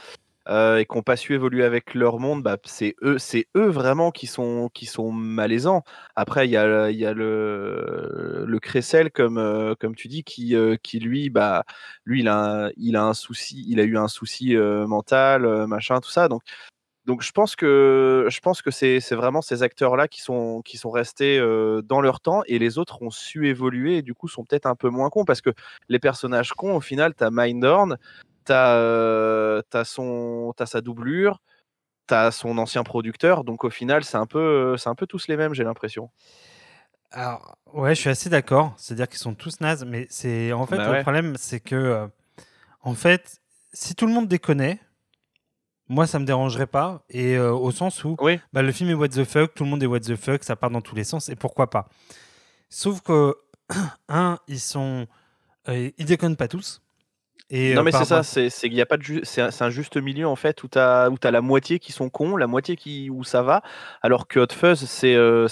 euh, 0.50 0.78
et 0.78 0.86
qui 0.86 0.96
n'ont 0.96 1.04
pas 1.04 1.18
su 1.18 1.34
évoluer 1.34 1.64
avec 1.64 1.94
leur 1.94 2.20
monde, 2.20 2.42
bah, 2.44 2.58
c'est 2.66 2.96
eux, 3.02 3.18
c'est 3.18 3.48
eux 3.56 3.68
vraiment 3.68 4.12
qui 4.12 4.28
sont, 4.28 4.70
qui 4.74 4.86
sont 4.86 5.12
malaisants. 5.12 5.84
Après, 6.16 6.48
il 6.48 6.52
y 6.52 6.58
a, 6.58 6.90
y 6.92 7.06
a 7.06 7.14
le, 7.14 8.46
le 8.48 8.60
Cressel, 8.60 9.12
comme, 9.12 9.38
euh, 9.38 9.76
comme 9.80 9.96
tu 9.96 10.08
dis, 10.08 10.24
qui, 10.24 10.56
euh, 10.56 10.78
qui 10.82 11.00
lui, 11.00 11.30
bah, 11.30 11.66
lui, 12.06 12.22
il 12.22 12.28
a, 12.30 12.68
un, 12.68 12.72
il 12.78 12.96
a 12.96 13.04
un 13.04 13.14
souci, 13.14 13.66
il 13.68 13.80
a 13.80 13.84
eu 13.84 13.98
un 13.98 14.08
souci 14.08 14.56
mental, 14.56 15.68
machin, 15.68 16.00
tout 16.00 16.10
ça. 16.10 16.28
Donc, 16.28 16.42
donc 17.06 17.22
je 17.22 17.32
pense 17.32 17.56
que 17.56 18.28
je 18.30 18.40
pense 18.42 18.62
que 18.62 18.70
c'est 18.70 19.00
vraiment 19.14 19.42
ces 19.42 19.64
acteurs-là 19.64 20.10
qui 20.10 20.22
sont 20.22 20.62
qui 20.64 20.78
sont 20.78 20.92
restés 20.92 21.40
dans 21.86 22.02
leur 22.02 22.20
temps 22.20 22.42
et 22.48 22.60
les 22.60 22.78
autres 22.78 23.02
ont 23.02 23.12
su 23.12 23.48
évoluer 23.48 23.98
et 23.98 24.02
du 24.02 24.14
coup 24.14 24.28
sont 24.28 24.44
peut-être 24.44 24.66
un 24.66 24.76
peu 24.76 24.90
moins 24.90 25.10
cons 25.10 25.24
parce 25.24 25.40
que 25.40 25.52
les 25.88 26.00
personnages 26.00 26.52
cons 26.52 26.76
au 26.76 26.82
final 26.82 27.14
t'as 27.16 27.30
Mindhorn, 27.32 27.98
t'as 28.48 28.76
euh, 28.78 29.62
son 29.84 30.54
sa 30.66 30.82
doublure, 30.82 31.42
t'as 32.08 32.32
son 32.32 32.58
ancien 32.58 32.84
producteur 32.84 33.44
donc 33.44 33.64
au 33.64 33.70
final 33.70 34.04
c'est 34.04 34.18
un 34.18 34.26
peu 34.26 34.76
c'est 34.78 34.90
un 34.90 34.96
peu 34.96 35.06
tous 35.06 35.28
les 35.28 35.38
mêmes 35.38 35.54
j'ai 35.54 35.64
l'impression. 35.64 36.10
Alors, 37.12 37.58
ouais, 37.74 37.96
je 37.96 38.02
suis 38.02 38.10
assez 38.10 38.30
d'accord. 38.30 38.74
C'est-à-dire 38.78 39.08
qu'ils 39.08 39.20
sont 39.20 39.34
tous 39.34 39.62
nazes, 39.62 39.86
mais 39.86 40.08
c'est 40.10 40.52
en 40.52 40.66
fait 40.66 40.76
Bah 40.76 40.98
le 40.98 41.02
problème, 41.04 41.36
c'est 41.38 41.60
que 41.62 41.76
euh, 41.76 42.08
en 42.82 42.96
fait, 42.96 43.40
si 43.74 43.96
tout 43.96 44.06
le 44.08 44.14
monde 44.14 44.28
déconnait, 44.28 44.80
moi 45.88 46.06
ça 46.06 46.20
me 46.20 46.26
dérangerait 46.26 46.68
pas. 46.68 47.06
Et 47.10 47.38
euh, 47.38 47.54
au 47.54 47.72
sens 47.72 48.04
où 48.04 48.18
Oui. 48.20 48.40
bah, 48.52 48.62
le 48.62 48.72
film 48.72 48.90
est 48.90 48.94
what 48.94 49.10
the 49.10 49.24
fuck, 49.24 49.54
tout 49.54 49.64
le 49.64 49.70
monde 49.70 49.82
est 49.84 49.88
what 49.88 50.02
the 50.02 50.16
fuck, 50.16 50.44
ça 50.44 50.56
part 50.56 50.70
dans 50.70 50.82
tous 50.82 50.96
les 50.96 51.06
sens, 51.06 51.30
et 51.30 51.36
pourquoi 51.36 51.70
pas. 51.70 51.88
Sauf 52.70 53.02
que 53.02 53.36
un, 54.10 54.38
ils 54.48 54.60
sont, 54.60 55.08
ils 55.68 56.06
déconnent 56.06 56.36
pas 56.38 56.50
tous. 56.50 56.82
Et 57.50 57.74
non 57.74 57.80
euh, 57.80 57.84
mais 57.84 57.92
c'est 57.94 58.04
ça, 58.06 58.24
c'est 58.24 58.50
qu'il 58.70 58.82
a 58.82 58.86
pas 58.86 58.98
de 58.98 59.04
ju- 59.04 59.22
c'est 59.24 59.42
un, 59.62 59.70
juste 59.70 59.96
milieu 59.96 60.28
en 60.28 60.36
fait 60.36 60.64
où 60.64 60.68
t'as 60.68 61.10
où 61.10 61.18
t'as 61.18 61.32
la 61.32 61.40
moitié 61.40 61.80
qui 61.80 61.94
sont 61.94 62.10
cons, 62.10 62.36
la 62.36 62.46
moitié 62.48 62.76
qui 62.76 63.10
où 63.10 63.24
ça 63.24 63.42
va, 63.42 63.62
alors 64.02 64.28
que 64.28 64.40
Hot 64.42 64.48
Fuzz 64.52 64.84
c'est 64.86 65.16
euh, 65.16 65.48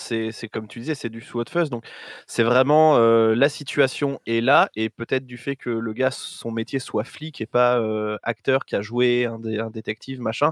comme 0.51 0.67
tu 0.67 0.79
disais 0.79 0.93
c'est 0.95 1.07
du 1.09 1.21
sous 1.21 1.39
Hot 1.39 1.45
Fuzz 1.49 1.69
donc 1.69 1.85
c'est 2.27 2.43
vraiment 2.43 2.97
euh, 2.97 3.33
la 3.33 3.47
situation 3.47 4.19
est 4.27 4.41
là 4.41 4.69
et 4.75 4.89
peut-être 4.89 5.25
du 5.25 5.37
fait 5.37 5.55
que 5.55 5.69
le 5.69 5.93
gars 5.93 6.11
son 6.11 6.51
métier 6.51 6.79
soit 6.79 7.05
flic 7.05 7.39
et 7.39 7.45
pas 7.45 7.77
euh, 7.79 8.17
acteur 8.23 8.65
qui 8.65 8.75
a 8.75 8.81
joué 8.81 9.25
un, 9.25 9.39
dé- 9.39 9.59
un 9.59 9.69
détective 9.69 10.19
machin. 10.19 10.51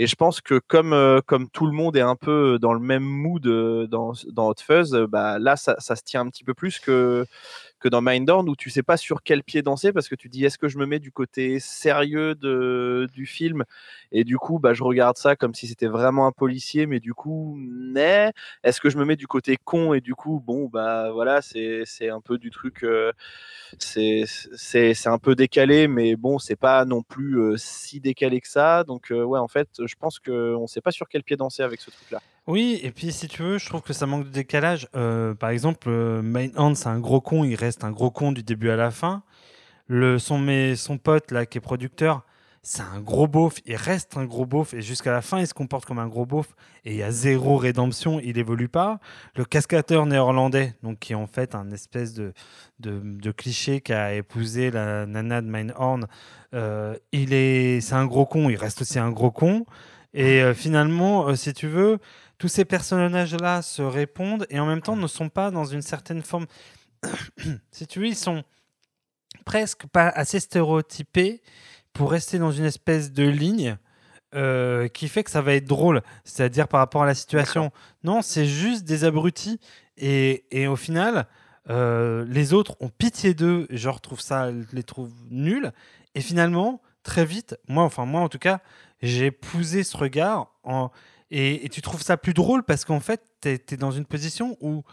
Et 0.00 0.06
je 0.06 0.14
pense 0.14 0.40
que 0.40 0.60
comme, 0.66 0.92
euh, 0.92 1.20
comme 1.26 1.48
tout 1.50 1.66
le 1.66 1.72
monde 1.72 1.96
est 1.96 2.00
un 2.00 2.14
peu 2.14 2.58
dans 2.60 2.72
le 2.72 2.78
même 2.80 3.02
mood 3.02 3.46
euh, 3.46 3.86
dans, 3.88 4.12
dans 4.32 4.48
Hot 4.48 4.54
Fuzz, 4.64 4.94
euh, 4.94 5.06
bah, 5.08 5.38
là, 5.40 5.56
ça, 5.56 5.74
ça 5.80 5.96
se 5.96 6.02
tient 6.04 6.20
un 6.20 6.28
petit 6.30 6.44
peu 6.44 6.54
plus 6.54 6.78
que, 6.78 7.26
que 7.80 7.88
dans 7.88 8.00
Mindhorn 8.02 8.48
où 8.48 8.56
tu 8.56 8.70
sais 8.70 8.82
pas 8.82 8.96
sur 8.96 9.22
quel 9.22 9.42
pied 9.42 9.62
danser 9.62 9.92
parce 9.92 10.08
que 10.08 10.14
tu 10.14 10.28
dis 10.28 10.44
est-ce 10.44 10.58
que 10.58 10.68
je 10.68 10.78
me 10.78 10.86
mets 10.86 10.98
du 10.98 11.12
côté 11.12 11.60
sérieux 11.60 12.34
de, 12.34 13.08
du 13.12 13.26
film? 13.26 13.64
Et 14.12 14.24
du 14.24 14.38
coup 14.38 14.58
bah, 14.58 14.74
je 14.74 14.82
regarde 14.82 15.16
ça 15.16 15.36
comme 15.36 15.54
si 15.54 15.66
c'était 15.66 15.86
vraiment 15.86 16.26
un 16.26 16.32
policier 16.32 16.86
mais 16.86 17.00
du 17.00 17.14
coup 17.14 17.56
né 17.58 18.30
est-ce 18.64 18.80
que 18.80 18.90
je 18.90 18.98
me 18.98 19.04
mets 19.04 19.16
du 19.16 19.26
côté 19.26 19.56
con? 19.62 19.94
Et 19.94 20.00
du 20.00 20.14
coup 20.14 20.42
bon 20.44 20.68
bah 20.68 21.10
voilà 21.12 21.40
c'est 21.42 21.84
un 22.10 22.20
peu 22.20 22.38
du 22.38 22.50
truc 22.50 22.84
euh, 22.84 23.12
c'est 23.78 24.24
c'est 24.26 25.08
un 25.08 25.18
peu 25.18 25.34
décalé 25.34 25.88
mais 25.88 26.16
bon 26.16 26.38
c'est 26.38 26.56
pas 26.56 26.84
non 26.84 27.02
plus 27.02 27.56
si 27.58 28.00
décalé 28.00 28.40
que 28.40 28.48
ça. 28.48 28.84
Donc 28.84 29.08
ouais 29.10 29.38
en 29.38 29.48
fait 29.48 29.68
je 29.88 29.96
pense 29.96 30.18
que 30.18 30.54
on 30.54 30.66
sait 30.66 30.80
pas 30.80 30.90
sur 30.90 31.08
quel 31.08 31.22
pied 31.22 31.36
danser 31.36 31.62
avec 31.62 31.80
ce 31.80 31.90
truc 31.90 32.10
là 32.10 32.20
Oui, 32.46 32.80
et 32.82 32.90
puis 32.90 33.12
si 33.12 33.28
tu 33.28 33.42
veux, 33.42 33.58
je 33.58 33.66
trouve 33.66 33.82
que 33.82 33.92
ça 33.92 34.06
manque 34.06 34.24
de 34.24 34.30
décalage. 34.30 34.88
Euh, 34.94 35.34
par 35.34 35.50
exemple, 35.50 35.88
euh, 35.88 36.22
Mindhand, 36.22 36.74
c'est 36.74 36.88
un 36.88 37.00
gros 37.00 37.20
con, 37.20 37.44
il 37.44 37.54
reste 37.54 37.84
un 37.84 37.90
gros 37.90 38.10
con 38.10 38.32
du 38.32 38.42
début 38.42 38.70
à 38.70 38.76
la 38.76 38.90
fin. 38.90 39.22
Le, 39.88 40.18
son, 40.18 40.38
mais, 40.38 40.76
son 40.76 40.98
pote, 40.98 41.30
là, 41.30 41.46
qui 41.46 41.58
est 41.58 41.62
producteur, 41.62 42.24
c'est 42.62 42.82
un 42.82 43.00
gros 43.00 43.26
beauf, 43.26 43.58
il 43.66 43.76
reste 43.76 44.16
un 44.16 44.24
gros 44.24 44.46
beauf, 44.46 44.74
et 44.74 44.82
jusqu'à 44.82 45.12
la 45.12 45.22
fin, 45.22 45.40
il 45.40 45.46
se 45.46 45.54
comporte 45.54 45.84
comme 45.84 45.98
un 45.98 46.08
gros 46.08 46.26
beauf, 46.26 46.54
et 46.84 46.92
il 46.92 46.96
y 46.96 47.02
a 47.02 47.10
zéro 47.10 47.56
rédemption, 47.56 48.20
il 48.20 48.38
évolue 48.38 48.68
pas. 48.68 49.00
Le 49.36 49.44
cascateur 49.44 50.06
néerlandais, 50.06 50.74
donc 50.82 50.98
qui 50.98 51.12
est 51.12 51.16
en 51.16 51.26
fait 51.26 51.54
un 51.54 51.70
espèce 51.70 52.14
de, 52.14 52.32
de, 52.80 53.30
cliché 53.30 53.80
qui 53.80 53.92
a 53.92 54.14
épousé 54.14 54.70
la 54.70 55.06
nana 55.06 55.40
de 55.40 55.48
Mindhorn, 55.48 56.06
euh, 56.54 56.96
il 57.12 57.32
est, 57.32 57.80
c'est 57.80 57.94
un 57.94 58.06
gros 58.06 58.26
con, 58.26 58.48
il 58.48 58.56
reste 58.56 58.82
aussi 58.82 58.98
un 58.98 59.10
gros 59.10 59.30
con. 59.30 59.64
Et 60.14 60.42
euh, 60.42 60.54
finalement, 60.54 61.28
euh, 61.28 61.36
si 61.36 61.52
tu 61.52 61.68
veux, 61.68 61.98
tous 62.38 62.48
ces 62.48 62.64
personnages-là 62.64 63.62
se 63.62 63.82
répondent 63.82 64.46
et 64.48 64.58
en 64.58 64.66
même 64.66 64.80
temps 64.80 64.96
ne 64.96 65.06
sont 65.06 65.28
pas 65.28 65.50
dans 65.50 65.64
une 65.64 65.82
certaine 65.82 66.22
forme. 66.22 66.46
si 67.70 67.86
tu 67.86 68.00
veux, 68.00 68.06
ils 68.06 68.16
sont 68.16 68.42
presque 69.44 69.86
pas 69.86 70.08
assez 70.08 70.40
stéréotypés 70.40 71.42
pour 71.98 72.12
rester 72.12 72.38
dans 72.38 72.52
une 72.52 72.64
espèce 72.64 73.10
de 73.10 73.24
ligne 73.24 73.76
euh, 74.36 74.86
qui 74.86 75.08
fait 75.08 75.24
que 75.24 75.32
ça 75.32 75.42
va 75.42 75.54
être 75.54 75.64
drôle, 75.64 76.02
c'est-à-dire 76.22 76.68
par 76.68 76.78
rapport 76.78 77.02
à 77.02 77.06
la 77.06 77.16
situation. 77.16 77.72
Non, 78.04 78.22
c'est 78.22 78.46
juste 78.46 78.84
des 78.84 79.02
abrutis 79.02 79.58
et, 79.96 80.44
et 80.52 80.68
au 80.68 80.76
final, 80.76 81.26
euh, 81.70 82.24
les 82.28 82.52
autres 82.52 82.76
ont 82.78 82.88
pitié 82.88 83.34
d'eux. 83.34 83.66
Je 83.70 83.88
retrouve 83.88 84.20
ça, 84.20 84.52
je 84.52 84.76
les 84.76 84.84
trouve 84.84 85.10
nuls. 85.28 85.72
Et 86.14 86.20
finalement, 86.20 86.80
très 87.02 87.24
vite, 87.24 87.58
moi, 87.66 87.82
enfin 87.82 88.06
moi 88.06 88.20
en 88.20 88.28
tout 88.28 88.38
cas, 88.38 88.60
j'ai 89.02 89.26
épousé 89.26 89.82
ce 89.82 89.96
regard 89.96 90.52
en... 90.62 90.90
et, 91.32 91.66
et 91.66 91.68
tu 91.68 91.82
trouves 91.82 92.02
ça 92.02 92.16
plus 92.16 92.32
drôle 92.32 92.62
parce 92.62 92.84
qu'en 92.84 93.00
fait, 93.00 93.24
tu 93.42 93.48
es, 93.48 93.76
dans 93.76 93.90
une 93.90 94.06
position 94.06 94.56
où 94.60 94.84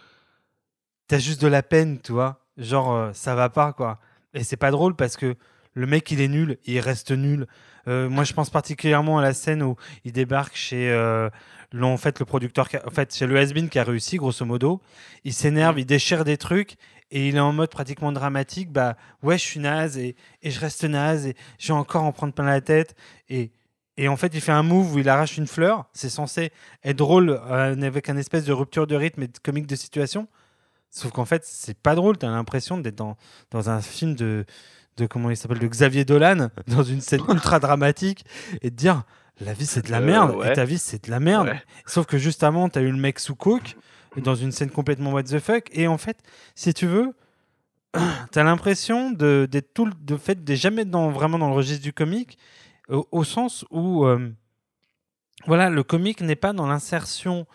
tu 1.07 1.13
as 1.13 1.19
juste 1.19 1.39
de 1.43 1.47
la 1.47 1.61
peine, 1.61 1.99
tu 2.01 2.13
vois. 2.13 2.41
Genre, 2.57 2.91
euh, 2.91 3.13
ça 3.13 3.35
va 3.35 3.49
pas, 3.49 3.73
quoi. 3.73 3.99
Et 4.33 4.43
c'est 4.43 4.57
pas 4.57 4.71
drôle 4.71 4.95
parce 4.95 5.17
que 5.17 5.35
le 5.75 5.85
mec, 5.85 6.09
il 6.09 6.19
est 6.21 6.27
nul, 6.27 6.57
il 6.65 6.79
reste 6.79 7.11
nul. 7.11 7.45
Euh, 7.88 8.09
moi, 8.09 8.23
je 8.23 8.33
pense 8.33 8.49
particulièrement 8.49 9.19
à 9.19 9.21
la 9.21 9.33
scène 9.33 9.61
où 9.61 9.75
il 10.03 10.11
débarque 10.11 10.55
chez 10.55 10.91
euh, 10.91 11.29
en 11.79 11.97
fait, 11.97 12.19
le 12.19 12.25
producteur, 12.25 12.67
a- 12.73 12.88
en 12.88 12.91
fait, 12.91 13.13
chez 13.13 13.27
le 13.27 13.38
has 13.38 13.51
qui 13.69 13.77
a 13.79 13.83
réussi, 13.83 14.17
grosso 14.17 14.43
modo. 14.45 14.81
Il 15.23 15.33
s'énerve, 15.33 15.79
il 15.79 15.85
déchire 15.85 16.23
des 16.23 16.38
trucs 16.38 16.75
et 17.11 17.27
il 17.27 17.35
est 17.35 17.39
en 17.39 17.53
mode 17.53 17.69
pratiquement 17.69 18.11
dramatique. 18.11 18.71
Bah, 18.71 18.95
ouais, 19.21 19.38
je 19.38 19.43
suis 19.43 19.59
naze 19.59 19.97
et, 19.97 20.15
et 20.41 20.49
je 20.51 20.59
reste 20.59 20.83
naze 20.85 21.27
et 21.27 21.35
je 21.59 21.67
vais 21.67 21.77
encore 21.79 22.03
en 22.03 22.11
prendre 22.11 22.33
plein 22.33 22.45
la 22.45 22.61
tête. 22.61 22.95
Et, 23.29 23.51
et 23.97 24.07
en 24.07 24.17
fait, 24.17 24.33
il 24.33 24.41
fait 24.41 24.51
un 24.51 24.63
move 24.63 24.95
où 24.95 24.99
il 24.99 25.09
arrache 25.09 25.38
une 25.38 25.47
fleur. 25.47 25.85
C'est 25.93 26.09
censé 26.09 26.51
être 26.83 26.97
drôle 26.97 27.29
euh, 27.29 27.75
avec 27.81 28.09
un 28.09 28.17
espèce 28.17 28.45
de 28.45 28.53
rupture 28.53 28.88
de 28.88 28.95
rythme 28.95 29.23
et 29.23 29.27
de 29.27 29.38
comique 29.39 29.67
de 29.67 29.75
situation. 29.75 30.27
Sauf 30.89 31.11
qu'en 31.11 31.25
fait, 31.25 31.43
c'est 31.45 31.77
pas 31.77 31.93
drôle. 31.95 32.17
T'as 32.17 32.29
l'impression 32.29 32.77
d'être 32.77 32.95
dans, 32.95 33.17
dans 33.51 33.69
un 33.69 33.81
film 33.81 34.15
de, 34.15 34.45
de 34.97 35.05
comment 35.08 35.29
il 35.29 35.38
s'appelle 35.38 35.60
de 35.60 35.67
Xavier 35.67 36.05
Dolan 36.05 36.49
dans 36.67 36.84
une 36.84 37.01
scène 37.01 37.21
ultra 37.29 37.60
dramatique 37.60 38.25
et 38.62 38.69
de 38.69 38.75
dire 38.75 39.03
la 39.41 39.53
vie 39.53 39.65
c'est 39.65 39.86
de 39.86 39.91
la 39.91 39.97
Euh, 39.97 40.05
merde 40.05 40.36
ouais. 40.36 40.51
et 40.51 40.53
ta 40.53 40.65
vie 40.65 40.77
c'est 40.77 41.05
de 41.05 41.12
la 41.12 41.19
merde. 41.19 41.47
Ouais. 41.47 41.62
Sauf 41.86 42.05
que 42.05 42.17
juste 42.17 42.43
avant, 42.43 42.69
t'as 42.69 42.81
eu 42.81 42.91
le 42.91 42.97
mec 42.97 43.19
sous 43.19 43.36
coke 43.36 43.75
dans 44.17 44.36
une 44.36 44.51
scène 44.53 44.69
complètement 44.71 45.12
what 45.12 45.23
the 45.23 45.39
fuck 45.39 45.65
et 45.73 45.88
en 45.88 45.97
fait, 45.97 46.17
si 46.55 46.73
tu 46.73 46.86
veux, 46.88 47.13
t'as 48.31 48.43
l'impression 48.43 49.12
de 49.12 49.47
d'être 49.51 49.73
tout 49.73 49.89
de 50.01 50.15
fait 50.17 50.43
d'être 50.43 50.58
jamais 50.58 50.86
dans 50.86 51.10
vraiment 51.12 51.38
dans 51.38 51.49
le 51.49 51.55
registre 51.55 51.84
du 51.84 51.91
comique 51.93 52.38
au, 52.88 53.08
au 53.12 53.23
sens 53.25 53.65
où 53.71 54.05
euh, 54.05 54.31
voilà 55.47 55.69
le 55.69 55.84
comique 55.84 56.21
n'est 56.21 56.36
pas 56.38 56.53
dans 56.53 56.67
l'insertion 56.67 57.45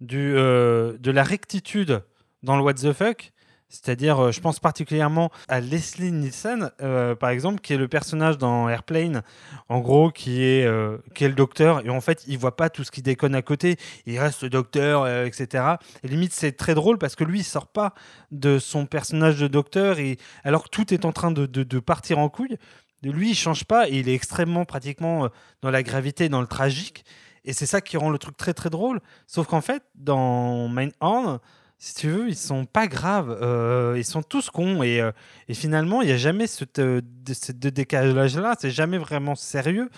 du 0.00 0.34
euh, 0.36 0.96
de 0.98 1.10
la 1.10 1.22
rectitude 1.24 2.02
dans 2.44 2.56
le 2.56 2.62
what 2.62 2.74
the 2.74 2.92
fuck 2.92 3.32
c'est-à-dire, 3.74 4.20
euh, 4.20 4.30
je 4.30 4.40
pense 4.40 4.60
particulièrement 4.60 5.30
à 5.48 5.58
Leslie 5.58 6.12
Nielsen, 6.12 6.70
euh, 6.80 7.16
par 7.16 7.30
exemple, 7.30 7.60
qui 7.60 7.72
est 7.72 7.76
le 7.76 7.88
personnage 7.88 8.38
dans 8.38 8.68
Airplane, 8.68 9.22
en 9.68 9.80
gros, 9.80 10.12
qui 10.12 10.44
est, 10.44 10.64
euh, 10.64 10.98
qui 11.14 11.24
est 11.24 11.28
le 11.28 11.34
docteur, 11.34 11.84
et 11.84 11.90
en 11.90 12.00
fait, 12.00 12.22
il 12.28 12.38
voit 12.38 12.54
pas 12.56 12.70
tout 12.70 12.84
ce 12.84 12.92
qui 12.92 13.02
déconne 13.02 13.34
à 13.34 13.42
côté, 13.42 13.76
il 14.06 14.16
reste 14.20 14.44
le 14.44 14.50
docteur, 14.50 15.08
etc. 15.26 15.64
Et 16.04 16.08
limite, 16.08 16.32
c'est 16.32 16.52
très 16.52 16.74
drôle 16.74 16.98
parce 16.98 17.16
que 17.16 17.24
lui, 17.24 17.40
il 17.40 17.44
sort 17.44 17.66
pas 17.66 17.94
de 18.30 18.60
son 18.60 18.86
personnage 18.86 19.40
de 19.40 19.48
docteur, 19.48 19.98
et, 19.98 20.18
alors 20.44 20.64
que 20.64 20.68
tout 20.68 20.94
est 20.94 21.04
en 21.04 21.12
train 21.12 21.32
de, 21.32 21.46
de- 21.46 21.78
partir 21.80 22.20
en 22.20 22.28
couille. 22.28 22.56
Lui, 23.02 23.30
il 23.30 23.34
change 23.34 23.64
pas, 23.64 23.88
et 23.88 23.98
il 23.98 24.08
est 24.08 24.14
extrêmement, 24.14 24.64
pratiquement, 24.64 25.28
dans 25.62 25.70
la 25.70 25.82
gravité, 25.82 26.28
dans 26.28 26.40
le 26.40 26.46
tragique. 26.46 27.04
Et 27.44 27.52
c'est 27.52 27.66
ça 27.66 27.80
qui 27.80 27.96
rend 27.96 28.08
le 28.08 28.18
truc 28.18 28.36
très 28.36 28.54
très 28.54 28.70
drôle. 28.70 29.00
Sauf 29.26 29.48
qu'en 29.48 29.60
fait, 29.60 29.82
dans 29.96 30.68
Mindhorn, 30.68 31.40
si 31.84 31.94
tu 31.94 32.08
veux, 32.08 32.28
ils 32.28 32.36
sont 32.36 32.64
pas 32.64 32.86
graves. 32.86 33.36
euh, 33.42 33.94
ils 33.98 34.06
sont 34.06 34.22
tous 34.22 34.48
cons. 34.48 34.82
Et, 34.82 35.02
euh, 35.02 35.12
et 35.48 35.54
finalement, 35.54 36.00
il 36.00 36.06
n'y 36.06 36.12
a 36.14 36.16
jamais 36.16 36.46
ce, 36.46 36.64
de, 36.74 37.02
ce 37.34 37.52
décalage-là. 37.52 38.54
C'est 38.58 38.70
jamais 38.70 38.96
vraiment 38.96 39.34
sérieux. 39.34 39.90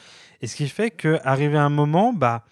Et 0.42 0.48
ce 0.48 0.56
qui 0.56 0.68
fait 0.68 0.90
qu'arrivé 0.90 1.56
à 1.56 1.62
un 1.62 1.68
moment, 1.70 2.12
bah. 2.12 2.44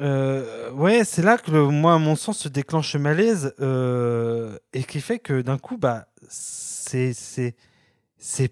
Euh, 0.00 0.70
ouais, 0.70 1.02
c'est 1.04 1.22
là 1.22 1.36
que 1.36 1.50
le- 1.50 1.66
moi, 1.66 1.94
à 1.94 1.98
mon 1.98 2.14
sens, 2.14 2.38
se 2.38 2.48
déclenche 2.48 2.92
ce 2.92 2.98
malaise 2.98 3.54
euh, 3.60 4.56
et 4.72 4.84
qui 4.84 5.00
fait 5.00 5.18
que 5.18 5.42
d'un 5.42 5.58
coup, 5.58 5.76
bah, 5.78 6.06
c'est 6.28 7.12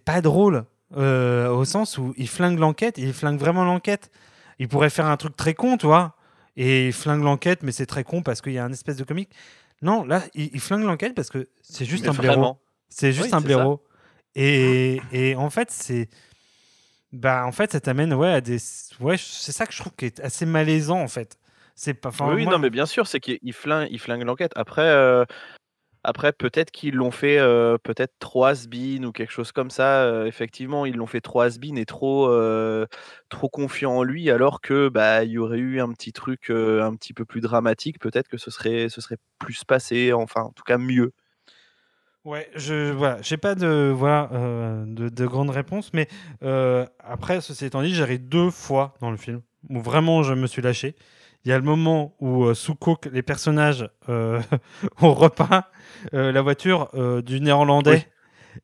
pas 0.04 0.20
drôle 0.20 0.64
euh, 0.96 1.48
au 1.50 1.64
sens 1.64 1.96
où 1.96 2.12
il 2.16 2.28
flingue 2.28 2.58
l'enquête, 2.58 2.98
il 2.98 3.12
flingue 3.12 3.38
vraiment 3.38 3.62
l'enquête. 3.64 4.10
Il 4.58 4.66
pourrait 4.66 4.90
faire 4.90 5.06
un 5.06 5.16
truc 5.16 5.36
très 5.36 5.54
con, 5.54 5.76
tu 5.76 5.86
vois, 5.86 6.16
et 6.56 6.88
il 6.88 6.92
flingue 6.92 7.22
l'enquête, 7.22 7.62
mais 7.62 7.72
c'est 7.72 7.86
très 7.86 8.04
con 8.04 8.22
parce 8.22 8.40
qu'il 8.40 8.52
y 8.52 8.58
a 8.58 8.64
un 8.64 8.72
espèce 8.72 8.96
de 8.96 9.04
comique. 9.04 9.30
Non, 9.82 10.04
là, 10.04 10.22
il, 10.34 10.50
il 10.52 10.60
flingue 10.60 10.84
l'enquête 10.84 11.14
parce 11.14 11.30
que 11.30 11.48
c'est 11.62 11.84
juste 11.84 12.04
Mais 12.04 12.10
un 12.10 12.14
blaireau. 12.14 12.58
C'est 12.88 13.12
juste 13.12 13.28
Oui, 13.30 13.34
un 13.34 13.40
blaireau. 13.40 13.82
Et, 14.34 15.00
et 15.12 15.34
en 15.36 15.50
fait, 15.50 15.70
c'est. 15.70 16.08
Bah, 17.12 17.44
en 17.46 17.52
fait, 17.52 17.72
ça 17.72 17.80
t'amène 17.80 18.14
ouais, 18.14 18.32
à 18.32 18.40
des. 18.40 18.58
Ouais, 19.00 19.16
c'est 19.18 19.52
ça 19.52 19.66
que 19.66 19.72
je 19.72 19.78
trouve 19.78 19.92
qui 19.96 20.04
est 20.06 20.20
assez 20.20 20.46
malaisant, 20.46 21.00
en 21.00 21.08
fait. 21.08 21.38
C'est 21.74 21.94
pas. 21.94 22.10
enfin, 22.10 22.32
oui, 22.34 22.44
moi- 22.44 22.52
non, 22.52 22.58
mais 22.58 22.70
bien 22.70 22.86
sûr, 22.86 23.06
c'est 23.06 23.20
qu'il 23.20 23.38
il 23.42 23.52
flingue, 23.52 23.88
il 23.90 23.98
flingue 23.98 24.22
l'enquête. 24.22 24.52
Après, 24.54 24.82
euh, 24.82 25.24
après 26.04 26.32
peut-être 26.32 26.70
qu'ils 26.70 26.94
l'ont 26.94 27.10
fait 27.10 27.38
euh, 27.38 27.78
peut-être 27.78 28.14
trop 28.18 28.44
has-been 28.44 29.04
ou 29.04 29.12
quelque 29.12 29.32
chose 29.32 29.52
comme 29.52 29.70
ça. 29.70 30.26
effectivement, 30.26 30.86
ils 30.86 30.96
l'ont 30.96 31.06
fait 31.06 31.20
trop 31.20 31.40
has-been 31.40 31.78
et 31.78 31.86
trop, 31.86 32.28
euh, 32.28 32.86
trop 33.28 33.48
confiant 33.48 33.92
en 33.98 34.02
lui, 34.02 34.30
alors 34.30 34.60
que 34.60 34.88
bah 34.88 35.24
il 35.24 35.32
y 35.32 35.38
aurait 35.38 35.58
eu 35.58 35.80
un 35.80 35.92
petit 35.92 36.12
truc 36.12 36.50
un 36.50 36.94
petit 36.96 37.14
peu 37.14 37.24
plus 37.24 37.40
dramatique. 37.40 37.98
Peut-être 37.98 38.28
que 38.28 38.38
ce 38.38 38.50
serait, 38.50 38.88
ce 38.88 39.00
serait 39.00 39.18
plus 39.38 39.64
passé, 39.64 40.12
enfin, 40.12 40.42
en 40.42 40.52
tout 40.52 40.64
cas 40.64 40.78
mieux. 40.78 41.12
Ouais, 42.24 42.50
je 42.54 42.92
voilà, 42.92 43.22
j'ai 43.22 43.38
pas 43.38 43.54
de 43.54 43.92
voilà 43.94 44.28
de, 44.86 45.08
de 45.08 45.26
grandes 45.26 45.50
réponses, 45.50 45.92
mais 45.92 46.08
après, 46.98 47.40
ceci 47.40 47.64
étant 47.66 47.82
dit, 47.82 47.94
j'ai 47.94 48.04
ri 48.04 48.18
deux 48.18 48.50
fois 48.50 48.94
dans 49.00 49.10
le 49.10 49.16
film 49.16 49.42
où 49.68 49.80
vraiment 49.80 50.22
je 50.22 50.34
me 50.34 50.46
suis 50.46 50.62
lâché. 50.62 50.96
Il 51.44 51.50
y 51.50 51.52
a 51.52 51.58
le 51.58 51.64
moment 51.64 52.14
où 52.20 52.44
euh, 52.44 52.54
sous 52.54 52.74
coke, 52.74 53.08
les 53.12 53.22
personnages 53.22 53.88
euh, 54.08 54.40
ont 55.00 55.14
repeint 55.14 55.64
euh, 56.12 56.32
la 56.32 56.42
voiture 56.42 56.90
euh, 56.94 57.22
du 57.22 57.40
néerlandais. 57.40 58.06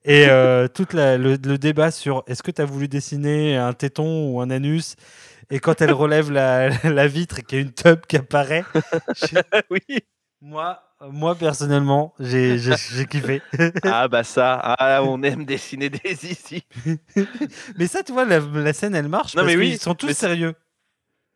Et 0.05 0.27
tout 0.75 0.87
le, 0.93 1.17
le 1.37 1.59
débat 1.59 1.91
sur 1.91 2.25
est-ce 2.27 2.43
que 2.43 2.51
tu 2.51 2.61
as 2.61 2.65
voulu 2.65 2.89
dessiner 2.89 3.57
un 3.57 3.73
téton 3.73 4.31
ou 4.31 4.41
un 4.41 4.51
anus? 4.51 4.97
Et 5.49 5.61
quand 5.61 5.81
elle 5.81 5.93
relève 5.93 6.31
la, 6.33 6.69
la 6.85 7.07
vitre 7.07 7.39
et 7.39 7.43
qu'il 7.43 7.59
y 7.59 7.61
a 7.61 7.65
une 7.65 7.73
tub 7.73 8.01
qui 8.07 8.17
apparaît, 8.17 8.65
oui. 9.71 9.81
moi, 10.41 10.83
moi 11.09 11.37
personnellement, 11.37 12.15
j'ai 12.19 12.59
kiffé. 13.09 13.43
Ah 13.85 14.09
bah 14.09 14.25
ça, 14.25 14.55
ah, 14.61 15.03
on 15.05 15.23
aime 15.23 15.45
dessiner 15.45 15.89
des 15.89 16.27
ici. 16.29 16.65
Mais 17.79 17.87
ça, 17.87 18.03
tu 18.03 18.13
vois, 18.13 18.25
la, 18.25 18.41
la 18.41 18.73
scène, 18.73 18.97
elle 18.97 19.09
marche 19.09 19.37
Non, 19.37 19.43
parce 19.43 19.55
mais 19.55 19.57
oui, 19.57 19.71
qu'ils 19.71 19.81
sont 19.81 19.95
tous 19.95 20.13
sérieux. 20.13 20.55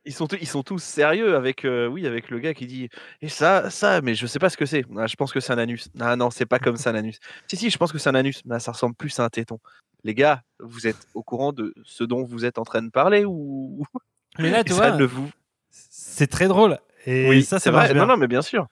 Ils 0.07 0.15
sont, 0.15 0.27
tous- 0.27 0.39
ils 0.41 0.47
sont 0.49 0.63
tous 0.63 0.83
sérieux 0.83 1.37
avec, 1.37 1.65
euh, 1.65 1.87
oui, 1.87 2.07
avec 2.07 2.31
le 2.31 2.39
gars 2.39 2.55
qui 2.55 2.67
dit 2.67 2.89
Et 3.21 3.29
ça, 3.29 3.69
ça, 3.71 4.01
mais 4.01 4.15
je 4.15 4.27
sais 4.27 4.39
pas 4.39 4.49
ce 4.49 4.57
que 4.57 4.65
c'est. 4.67 4.85
Ah, 4.97 5.07
je 5.07 5.15
pense 5.17 5.33
que 5.33 5.41
c'est 5.41 5.53
un 5.53 5.59
anus. 5.59 5.89
Ah 6.01 6.17
non, 6.17 6.31
c'est 6.31 6.47
pas 6.47 6.59
comme 6.59 6.77
ça 6.77 6.91
un 6.91 6.95
anus. 6.95 7.19
Si, 7.49 7.57
si, 7.57 7.69
je 7.71 7.77
pense 7.77 7.93
que 7.93 7.99
c'est 7.99 8.09
un 8.09 8.15
anus. 8.15 8.41
Mais 8.47 8.59
ça 8.61 8.73
ressemble 8.73 8.95
plus 8.95 9.19
à 9.21 9.25
un 9.25 9.29
téton. 9.29 9.59
Les 10.03 10.15
gars, 10.15 10.43
vous 10.59 10.87
êtes 10.87 11.07
au 11.15 11.23
courant 11.23 11.53
de 11.53 11.75
ce 11.85 12.05
dont 12.05 12.25
vous 12.25 12.47
êtes 12.47 12.59
en 12.59 12.63
train 12.65 12.81
de 12.83 12.91
parler 12.91 13.25
ou 13.27 13.85
Mais 14.39 14.51
là, 14.51 14.65
tu 14.65 14.73
vois, 14.73 14.91
vous. 15.05 15.31
c'est 15.71 16.29
très 16.29 16.49
drôle. 16.49 16.79
Et 17.05 17.29
oui, 17.29 17.43
ça, 17.43 17.59
c'est 17.59 17.71
vrai. 17.71 17.93
bien. 17.93 18.03
Non, 18.03 18.13
non, 18.13 18.17
mais 18.17 18.29
bien 18.29 18.43
sûr. 18.43 18.69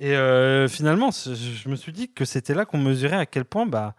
Et 0.00 0.16
euh, 0.16 0.66
finalement, 0.66 1.10
je 1.12 1.68
me 1.68 1.76
suis 1.76 1.92
dit 1.92 2.12
que 2.12 2.24
c'était 2.24 2.54
là 2.54 2.64
qu'on 2.64 2.78
mesurait 2.78 3.16
à 3.16 3.26
quel 3.26 3.44
point, 3.44 3.66
bah, 3.66 3.94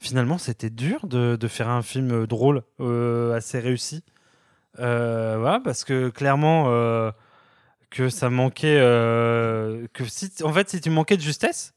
finalement, 0.00 0.38
c'était 0.38 0.70
dur 0.70 1.06
de, 1.06 1.36
de 1.36 1.48
faire 1.48 1.68
un 1.68 1.82
film 1.82 2.10
euh, 2.10 2.26
drôle, 2.26 2.62
euh, 2.80 3.32
assez 3.34 3.60
réussi. 3.60 4.02
Euh, 4.78 5.36
voilà, 5.38 5.60
parce 5.60 5.84
que 5.84 6.08
clairement, 6.10 6.66
euh, 6.70 7.10
que 7.90 8.08
ça 8.08 8.30
manquait. 8.30 8.78
euh, 8.80 9.86
que 9.92 10.04
si, 10.04 10.30
en 10.42 10.52
fait, 10.52 10.68
si 10.70 10.80
tu 10.80 10.90
manquais 10.90 11.16
de 11.16 11.22
justesse, 11.22 11.74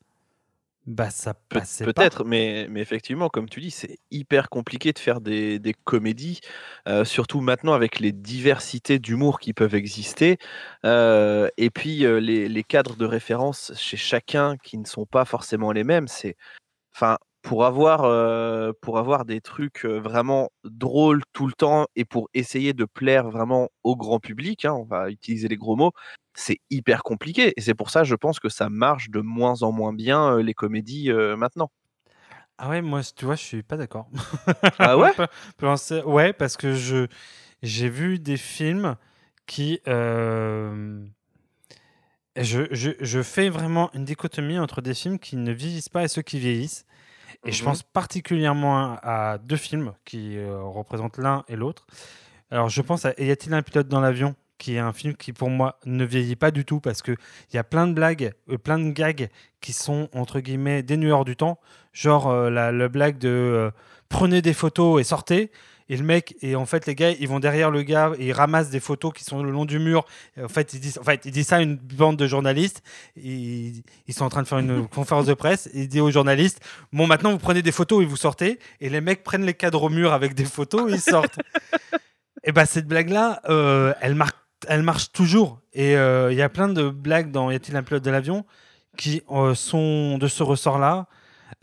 bah, 0.86 1.10
ça 1.12 1.34
Peut- 1.34 1.60
passait 1.60 1.86
pas. 1.86 1.92
Peut-être, 1.94 2.24
mais, 2.26 2.68
mais 2.70 2.82
effectivement, 2.82 3.30
comme 3.30 3.48
tu 3.50 3.60
dis, 3.62 3.72
c'est 3.72 4.00
hyper 4.12 4.50
compliqué 4.50 4.92
de 4.94 5.00
faire 5.00 5.22
des, 5.22 5.60
des 5.60 5.74
comédies, 5.74 6.40
euh, 6.88 7.06
surtout 7.06 7.42
maintenant 7.42 7.74
avec 7.74 8.00
les 8.00 8.12
diversités 8.12 8.98
d'humour 9.00 9.40
qui 9.40 9.54
peuvent 9.54 9.76
exister, 9.76 10.38
euh, 10.86 11.50
et 11.58 11.70
puis 11.70 12.06
euh, 12.06 12.20
les, 12.20 12.48
les 12.50 12.64
cadres 12.64 12.96
de 12.96 13.06
référence 13.06 13.72
chez 13.76 13.98
chacun 13.98 14.58
qui 14.58 14.78
ne 14.78 14.86
sont 14.86 15.06
pas 15.06 15.26
forcément 15.26 15.72
les 15.72 15.84
mêmes. 15.84 16.08
C'est, 16.08 16.36
enfin, 16.96 17.18
pour 17.42 17.66
avoir, 17.66 18.04
euh, 18.04 18.72
pour 18.82 18.98
avoir 18.98 19.26
des 19.26 19.42
trucs 19.42 19.86
vraiment 19.86 20.50
drôles 20.64 21.22
tout 21.34 21.48
le 21.48 21.54
temps 21.54 21.88
et 21.96 22.06
pour 22.06 22.30
essayer 22.34 22.74
de 22.74 22.86
plaire 22.86 23.30
vraiment 23.30 23.70
au 23.84 23.96
grand 23.96 24.20
public, 24.20 24.66
hein, 24.66 24.74
on 24.74 24.84
va 24.84 25.10
utiliser 25.10 25.48
les 25.48 25.56
gros 25.56 25.76
mots, 25.76 25.92
c'est 26.34 26.60
hyper 26.70 27.02
compliqué. 27.04 27.54
Et 27.56 27.62
c'est 27.62 27.76
pour 27.76 27.90
ça, 27.90 28.04
je 28.04 28.16
pense 28.16 28.40
que 28.40 28.50
ça 28.50 28.70
marche 28.70 29.10
de 29.10 29.22
moins 29.22 29.64
en 29.64 29.72
moins 29.72 29.94
bien 29.94 30.34
euh, 30.34 30.44
les 30.44 30.54
comédies 30.54 31.12
euh, 31.12 31.38
maintenant. 31.38 31.72
Ah 32.58 32.70
ouais, 32.70 32.82
moi, 32.82 33.02
tu 33.16 33.24
vois, 33.26 33.36
je 33.36 33.44
suis 33.44 33.64
pas 33.64 33.78
d'accord. 33.78 34.10
Ah 34.78 34.98
ouais? 34.98 35.12
Ouais, 36.06 36.34
parce 36.34 36.58
que 36.58 36.74
je 36.74 37.08
j'ai 37.62 37.90
vu 37.90 38.20
des 38.20 38.38
films 38.38 38.96
qui 39.46 39.80
je, 42.36 42.68
je, 42.72 42.92
je 43.00 43.24
fais 43.24 43.50
vraiment 43.50 43.90
une 43.94 44.06
dichotomie 44.06 44.60
entre 44.60 44.82
des 44.82 44.94
films 44.94 45.20
qui 45.20 45.36
ne 45.36 45.52
vieillissent 45.52 45.90
pas 45.90 46.04
et 46.04 46.08
ceux 46.08 46.22
qui 46.22 46.40
vieillissent. 46.40 46.86
Et 47.46 47.52
je 47.52 47.62
Mhm. 47.64 47.70
pense 47.70 47.84
particulièrement 47.84 48.98
à, 49.02 49.38
deux 49.38 49.56
films 49.58 49.94
qui 50.06 50.38
euh, 50.38 50.62
représentent 50.62 51.18
l'un 51.18 51.44
et 51.48 51.56
l'autre. 51.56 51.86
Alors, 52.52 52.70
je 52.70 52.82
pense 52.82 53.06
à 53.06 53.14
Y 53.18 53.32
a-t-il 53.32 53.54
un 53.54 53.62
pilote 53.62 53.88
dans 53.88 54.00
l'avion 54.02 54.36
qui 54.58 54.76
est 54.76 54.80
un 54.80 54.92
film 54.92 55.16
qui, 55.16 55.32
pour 55.32 55.50
moi, 55.50 55.80
ne 55.86 56.04
vieillit 56.04 56.36
pas 56.36 56.52
du 56.52 56.66
tout 56.66 56.80
parce 56.82 57.02
qu'il 57.02 57.16
y 57.54 57.58
a 57.58 57.64
plein 57.64 57.88
de 57.88 57.94
blagues, 57.94 58.34
euh, 58.50 58.58
plein 58.58 58.78
de 58.78 58.92
gags 58.92 59.30
qui 59.62 59.72
sont, 59.74 60.10
entre 60.14 60.40
guillemets, 60.42 60.84
dénueurs 60.84 61.24
du 61.26 61.36
temps. 61.36 61.60
Genre 61.94 62.28
euh, 62.28 62.50
la, 62.50 62.72
la 62.72 62.88
blague 62.90 63.18
de 63.18 63.30
euh, 63.30 63.72
prenez 64.10 64.42
des 64.42 64.54
photos 64.54 65.00
et 65.00 65.04
sortez. 65.04 65.52
Et 65.90 65.98
le 65.98 66.04
mec, 66.04 66.36
et 66.42 66.56
en 66.56 66.68
fait, 66.68 66.86
les 66.86 66.94
gars, 66.94 67.10
ils 67.12 67.28
vont 67.28 67.40
derrière 67.40 67.72
le 67.72 67.82
gars 67.82 68.12
et 68.20 68.28
ils 68.28 68.32
ramassent 68.32 68.70
des 68.70 68.80
photos 68.80 69.12
qui 69.12 69.24
sont 69.24 69.42
le 69.42 69.50
long 69.50 69.66
du 69.66 69.80
mur. 69.80 70.06
Et 70.38 70.44
en 70.44 70.48
fait, 70.48 70.74
ils 70.74 70.80
disent, 70.80 71.00
en 71.00 71.04
fait, 71.04 71.26
il 71.26 71.32
dit 71.32 71.44
ça 71.44 71.58
à 71.58 71.62
une 71.62 71.76
bande 71.76 72.16
de 72.16 72.28
journalistes. 72.28 72.84
Ils, 73.16 73.82
ils 74.08 74.14
sont 74.14 74.24
en 74.24 74.30
train 74.30 74.44
de 74.44 74.48
faire 74.48 74.60
une 74.60 74.88
conférence 74.94 75.26
de 75.26 75.34
presse. 75.34 75.68
Et 75.74 75.82
il 75.82 75.88
dit 75.88 76.00
aux 76.00 76.12
journalistes 76.12 76.62
Bon, 76.94 77.08
maintenant, 77.08 77.32
vous 77.32 77.40
prenez 77.40 77.64
des 77.64 77.72
photos 77.72 78.04
et 78.04 78.06
vous 78.06 78.18
sortez. 78.18 78.60
Et 78.82 78.90
les 78.90 79.02
mecs 79.02 79.24
prennent 79.24 79.46
les 79.46 79.56
cadres 79.56 79.84
au 79.84 79.90
mur 79.90 80.14
avec 80.14 80.36
des 80.36 80.46
photos 80.46 80.92
et 80.92 80.96
ils 80.96 81.02
sortent. 81.02 81.40
et 82.44 82.52
bah, 82.52 82.68
cette 82.68 82.88
blague-là, 82.88 83.42
euh, 83.50 83.94
elle, 84.00 84.14
marque, 84.14 84.38
elle 84.68 84.84
marche 84.84 85.12
toujours. 85.12 85.60
Et 85.74 85.98
euh, 85.98 86.32
il 86.32 86.38
y 86.38 86.44
a 86.44 86.50
plein 86.50 86.68
de 86.68 86.88
blagues 86.90 87.32
dans 87.32 87.50
Y 87.50 87.56
a-t-il 87.56 87.76
un 87.76 87.84
pilote 87.84 88.04
de 88.04 88.12
l'avion 88.12 88.46
qui 88.96 89.24
euh, 89.32 89.56
sont 89.56 90.20
de 90.20 90.28
ce 90.28 90.44
ressort-là. 90.44 91.08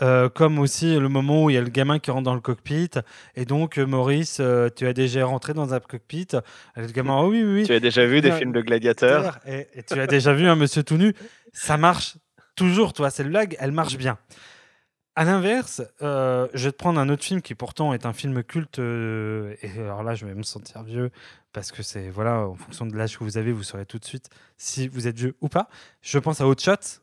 Euh, 0.02 0.28
comme 0.28 0.58
aussi 0.58 0.98
le 0.98 1.08
moment 1.08 1.44
où 1.44 1.50
il 1.50 1.54
y 1.54 1.56
a 1.56 1.62
le 1.62 1.68
gamin 1.68 1.98
qui 1.98 2.10
rentre 2.10 2.24
dans 2.24 2.34
le 2.34 2.40
cockpit. 2.40 2.90
Et 3.34 3.44
donc 3.44 3.78
euh, 3.78 3.86
Maurice 3.86 4.38
euh, 4.40 4.68
tu 4.74 4.86
as 4.86 4.92
déjà 4.92 5.24
rentré 5.24 5.54
dans 5.54 5.74
un 5.74 5.80
cockpit. 5.80 6.28
Et 6.76 6.80
le 6.80 6.86
gamin 6.88 7.18
oh 7.20 7.28
oui 7.30 7.42
oui, 7.44 7.60
oui. 7.60 7.66
Tu 7.66 7.72
as 7.72 7.80
déjà 7.80 8.06
vu 8.06 8.20
des 8.20 8.32
films 8.32 8.52
de 8.52 8.60
gladiateurs. 8.60 9.38
Et, 9.46 9.66
et 9.74 9.82
tu 9.82 9.98
as 9.98 10.06
déjà 10.06 10.32
vu 10.32 10.46
un 10.48 10.56
monsieur 10.56 10.82
tout 10.82 10.96
nu. 10.96 11.14
Ça 11.52 11.76
marche 11.76 12.16
toujours 12.54 12.92
toi 12.92 13.10
cette 13.10 13.28
blague 13.28 13.56
elle 13.58 13.72
marche 13.72 13.96
bien. 13.96 14.18
À 15.14 15.24
l'inverse 15.24 15.82
je 16.00 16.46
vais 16.52 16.72
te 16.72 16.76
prendre 16.76 17.00
un 17.00 17.08
autre 17.08 17.24
film 17.24 17.40
qui 17.40 17.54
pourtant 17.54 17.94
est 17.94 18.04
un 18.04 18.12
film 18.12 18.42
culte 18.42 18.78
et 18.78 19.70
alors 19.78 20.02
là 20.02 20.14
je 20.14 20.26
vais 20.26 20.34
me 20.34 20.42
sentir 20.42 20.82
vieux 20.82 21.10
parce 21.54 21.72
que 21.72 21.82
c'est 21.82 22.10
voilà 22.10 22.48
en 22.48 22.54
fonction 22.54 22.84
de 22.84 22.94
l'âge 22.94 23.18
que 23.18 23.24
vous 23.24 23.38
avez 23.38 23.50
vous 23.50 23.62
saurez 23.62 23.86
tout 23.86 23.98
de 23.98 24.04
suite 24.04 24.28
si 24.58 24.88
vous 24.88 25.08
êtes 25.08 25.16
vieux 25.16 25.34
ou 25.40 25.48
pas. 25.48 25.68
Je 26.02 26.18
pense 26.18 26.42
à 26.42 26.46
Hot 26.46 26.58
Shot 26.58 27.00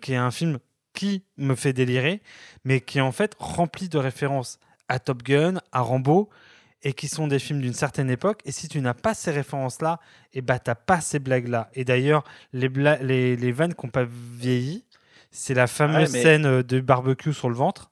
qui 0.00 0.12
est 0.12 0.16
un 0.16 0.30
film 0.30 0.58
qui 0.96 1.22
me 1.36 1.54
fait 1.54 1.72
délirer, 1.72 2.22
mais 2.64 2.80
qui 2.80 2.98
est 2.98 3.02
en 3.02 3.12
fait 3.12 3.36
rempli 3.38 3.88
de 3.88 3.98
références 3.98 4.58
à 4.88 4.98
Top 4.98 5.22
Gun, 5.22 5.60
à 5.70 5.80
Rambo, 5.82 6.30
et 6.82 6.92
qui 6.92 7.08
sont 7.08 7.26
des 7.28 7.38
films 7.38 7.60
d'une 7.60 7.74
certaine 7.74 8.10
époque. 8.10 8.40
Et 8.44 8.52
si 8.52 8.68
tu 8.68 8.80
n'as 8.80 8.94
pas 8.94 9.12
ces 9.14 9.30
références-là, 9.30 10.00
et 10.32 10.40
bah 10.40 10.58
t'as 10.58 10.74
pas 10.74 11.00
ces 11.00 11.18
blagues-là. 11.18 11.68
Et 11.74 11.84
d'ailleurs, 11.84 12.24
les, 12.52 12.68
les, 13.02 13.36
les 13.36 13.52
vannes 13.52 13.74
qui 13.74 13.84
n'ont 13.86 13.90
pas 13.92 14.06
vieilli, 14.08 14.84
c'est 15.30 15.54
la 15.54 15.66
fameuse 15.66 16.12
mais- 16.12 16.22
scène 16.22 16.46
euh, 16.46 16.62
de 16.62 16.80
barbecue 16.80 17.32
sur 17.34 17.48
le 17.48 17.56
ventre. 17.56 17.90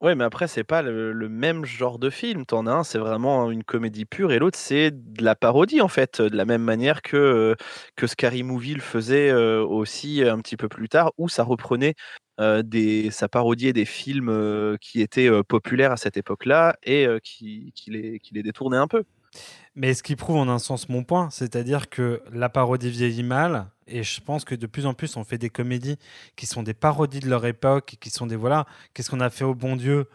Ouais, 0.00 0.14
mais 0.14 0.24
après, 0.24 0.48
c'est 0.48 0.64
pas 0.64 0.80
le, 0.80 1.28
même 1.28 1.66
genre 1.66 1.98
de 1.98 2.08
film. 2.08 2.46
T'en 2.46 2.66
as 2.66 2.72
un, 2.72 2.84
c'est 2.84 2.98
vraiment 2.98 3.50
une 3.50 3.64
comédie 3.64 4.06
pure, 4.06 4.32
et 4.32 4.38
l'autre, 4.38 4.58
c'est 4.58 4.90
de 4.90 5.22
la 5.22 5.34
parodie, 5.34 5.82
en 5.82 5.88
fait, 5.88 6.22
de 6.22 6.34
la 6.34 6.46
même 6.46 6.62
manière 6.62 7.02
que, 7.02 7.16
euh, 7.18 7.54
que 7.96 8.06
Scary 8.06 8.42
Movie 8.42 8.74
le 8.74 8.80
faisait 8.80 9.28
euh, 9.30 9.62
aussi 9.62 10.22
un 10.22 10.38
petit 10.40 10.56
peu 10.56 10.68
plus 10.68 10.88
tard, 10.88 11.12
où 11.18 11.28
ça 11.28 11.44
reprenait 11.44 11.94
euh, 12.40 12.62
des, 12.62 13.10
ça 13.10 13.28
parodiait 13.28 13.74
des 13.74 13.84
films 13.84 14.78
qui 14.80 15.02
étaient 15.02 15.28
populaires 15.42 15.92
à 15.92 15.96
cette 15.98 16.16
époque-là 16.16 16.76
et 16.82 17.06
qui, 17.22 17.74
les, 17.88 18.20
qui 18.20 18.32
les 18.32 18.42
un 18.72 18.88
peu. 18.88 19.04
Mais 19.74 19.94
ce 19.94 20.02
qui 20.02 20.16
prouve 20.16 20.36
en 20.36 20.48
un 20.48 20.58
sens 20.58 20.88
mon 20.88 21.04
point, 21.04 21.28
c'est-à-dire 21.30 21.90
que 21.90 22.22
la 22.32 22.48
parodie 22.48 22.90
vieillit 22.90 23.22
mal, 23.22 23.66
et 23.90 24.02
je 24.02 24.20
pense 24.20 24.44
que 24.44 24.54
de 24.54 24.66
plus 24.66 24.86
en 24.86 24.94
plus 24.94 25.16
on 25.16 25.24
fait 25.24 25.38
des 25.38 25.50
comédies 25.50 25.98
qui 26.36 26.46
sont 26.46 26.62
des 26.62 26.74
parodies 26.74 27.20
de 27.20 27.28
leur 27.28 27.44
époque, 27.46 27.96
qui 28.00 28.10
sont 28.10 28.26
des 28.26 28.36
voilà, 28.36 28.66
qu'est-ce 28.94 29.10
qu'on 29.10 29.20
a 29.20 29.30
fait 29.30 29.44
au 29.44 29.54
bon 29.54 29.76
Dieu? 29.76 30.08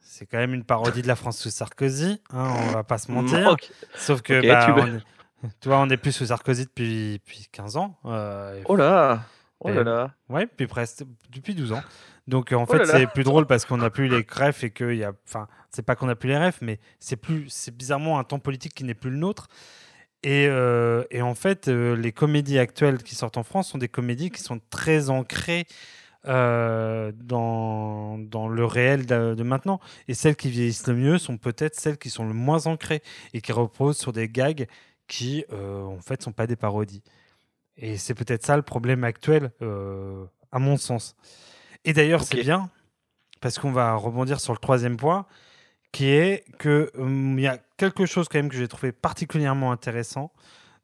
C'est 0.00 0.26
quand 0.26 0.38
même 0.38 0.54
une 0.54 0.64
parodie 0.64 1.02
de 1.02 1.08
la 1.08 1.16
France 1.16 1.38
sous 1.38 1.50
Sarkozy, 1.50 2.20
hein, 2.30 2.54
on 2.68 2.72
va 2.72 2.84
pas 2.84 2.98
se 2.98 3.10
mentir. 3.10 3.48
Ok. 3.48 3.70
Sauf 3.96 4.20
que 4.22 4.38
Ok, 4.40 4.46
bah, 4.46 4.64
tu 4.66 4.72
on 4.72 4.96
est- 4.96 5.50
Tu 5.60 5.68
vois, 5.68 5.78
on 5.80 5.88
est 5.90 5.96
plus 5.96 6.12
sous 6.12 6.26
Sarkozy 6.26 6.64
depuis, 6.64 7.14
depuis 7.14 7.48
15 7.50 7.76
ans. 7.76 7.98
euh, 8.04 8.60
Oh 8.66 8.76
là 8.76 9.24
Oh 9.60 9.70
là 9.70 9.82
là 9.82 10.10
Ouais, 10.28 10.46
puis 10.46 10.66
presque 10.66 11.04
depuis 11.30 11.54
12 11.54 11.72
ans. 11.72 11.82
Donc 12.28 12.52
en 12.52 12.62
Oh 12.62 12.66
fait, 12.66 12.84
c'est 12.86 13.06
plus 13.06 13.24
drôle 13.24 13.46
parce 13.46 13.64
qu'on 13.64 13.78
n'a 13.78 13.88
plus 13.90 14.08
les 14.08 14.24
greffes 14.24 14.62
et 14.64 14.70
qu'il 14.70 14.94
y 14.96 15.04
a. 15.04 15.12
Enfin, 15.26 15.46
c'est 15.70 15.82
pas 15.82 15.94
qu'on 15.96 16.06
n'a 16.06 16.16
plus 16.16 16.28
les 16.28 16.38
refs, 16.38 16.60
mais 16.60 16.80
c'est 17.00 17.16
plus, 17.16 17.46
c'est 17.48 17.74
bizarrement 17.74 18.18
un 18.18 18.24
temps 18.24 18.38
politique 18.38 18.74
qui 18.74 18.84
n'est 18.84 18.94
plus 18.94 19.10
le 19.10 19.16
nôtre. 19.16 19.48
Et, 20.24 20.46
euh, 20.48 21.04
et 21.10 21.20
en 21.20 21.34
fait, 21.34 21.68
euh, 21.68 21.94
les 21.94 22.10
comédies 22.10 22.58
actuelles 22.58 23.02
qui 23.02 23.14
sortent 23.14 23.36
en 23.36 23.42
France 23.42 23.68
sont 23.68 23.78
des 23.78 23.88
comédies 23.88 24.30
qui 24.30 24.40
sont 24.40 24.58
très 24.70 25.10
ancrées 25.10 25.66
euh, 26.26 27.12
dans, 27.14 28.16
dans 28.16 28.48
le 28.48 28.64
réel 28.64 29.04
de, 29.04 29.34
de 29.34 29.42
maintenant. 29.42 29.80
Et 30.08 30.14
celles 30.14 30.34
qui 30.34 30.48
vieillissent 30.48 30.86
le 30.86 30.94
mieux 30.94 31.18
sont 31.18 31.36
peut-être 31.36 31.78
celles 31.78 31.98
qui 31.98 32.08
sont 32.08 32.26
le 32.26 32.32
moins 32.32 32.66
ancrées 32.66 33.02
et 33.34 33.42
qui 33.42 33.52
reposent 33.52 33.98
sur 33.98 34.14
des 34.14 34.26
gags 34.26 34.66
qui, 35.08 35.44
en 35.52 36.00
fait, 36.00 36.22
sont 36.22 36.32
pas 36.32 36.46
des 36.46 36.56
parodies. 36.56 37.02
Et 37.76 37.98
c'est 37.98 38.14
peut-être 38.14 38.46
ça 38.46 38.56
le 38.56 38.62
problème 38.62 39.04
actuel, 39.04 39.50
à 40.50 40.58
mon 40.58 40.78
sens. 40.78 41.14
Et 41.84 41.92
d'ailleurs, 41.92 42.22
c'est 42.22 42.40
bien, 42.40 42.70
parce 43.42 43.58
qu'on 43.58 43.72
va 43.72 43.94
rebondir 43.94 44.40
sur 44.40 44.54
le 44.54 44.58
troisième 44.58 44.96
point, 44.96 45.26
qui 45.94 46.08
est 46.08 46.44
que 46.58 46.90
hum, 46.98 47.38
il 47.38 47.42
y 47.42 47.46
a 47.46 47.58
quelque 47.76 48.04
chose 48.04 48.28
quand 48.28 48.38
même 48.38 48.48
que 48.48 48.56
j'ai 48.56 48.66
trouvé 48.68 48.90
particulièrement 48.90 49.70
intéressant 49.70 50.32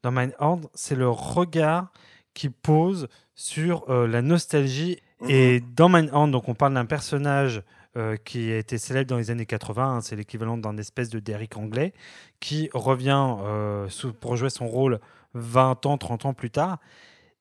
dans 0.02 0.12
Mindhorn, 0.12 0.62
c'est 0.72 0.94
le 0.94 1.08
regard 1.10 1.92
qu'il 2.32 2.52
pose 2.52 3.08
sur 3.34 3.90
euh, 3.90 4.06
la 4.06 4.22
nostalgie. 4.22 4.98
Et 5.28 5.60
dans 5.60 5.88
Mindhorn, 5.88 6.30
donc 6.30 6.48
on 6.48 6.54
parle 6.54 6.74
d'un 6.74 6.86
personnage 6.86 7.62
euh, 7.96 8.16
qui 8.16 8.50
a 8.52 8.56
été 8.58 8.78
célèbre 8.78 9.10
dans 9.10 9.18
les 9.18 9.30
années 9.32 9.46
80, 9.46 9.96
hein, 9.96 10.00
c'est 10.00 10.14
l'équivalent 10.16 10.56
d'un 10.56 10.78
espèce 10.78 11.10
de 11.10 11.18
Derrick 11.18 11.56
anglais, 11.56 11.92
qui 12.38 12.70
revient 12.72 13.36
euh, 13.42 13.88
sous- 13.88 14.12
pour 14.14 14.36
jouer 14.36 14.48
son 14.48 14.68
rôle 14.68 15.00
20 15.34 15.84
ans, 15.86 15.98
30 15.98 16.24
ans 16.24 16.34
plus 16.34 16.50
tard. 16.50 16.78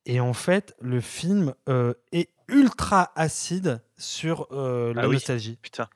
Et 0.07 0.19
en 0.19 0.33
fait, 0.33 0.75
le 0.81 0.99
film 1.01 1.53
est 2.11 2.29
ultra 2.47 3.11
acide 3.15 3.81
sur 3.97 4.47
euh, 4.51 4.93
la 4.95 5.03
Ah 5.03 5.07
oui. 5.07 5.13
nostalgie. 5.15 5.57
Putain. 5.61 5.87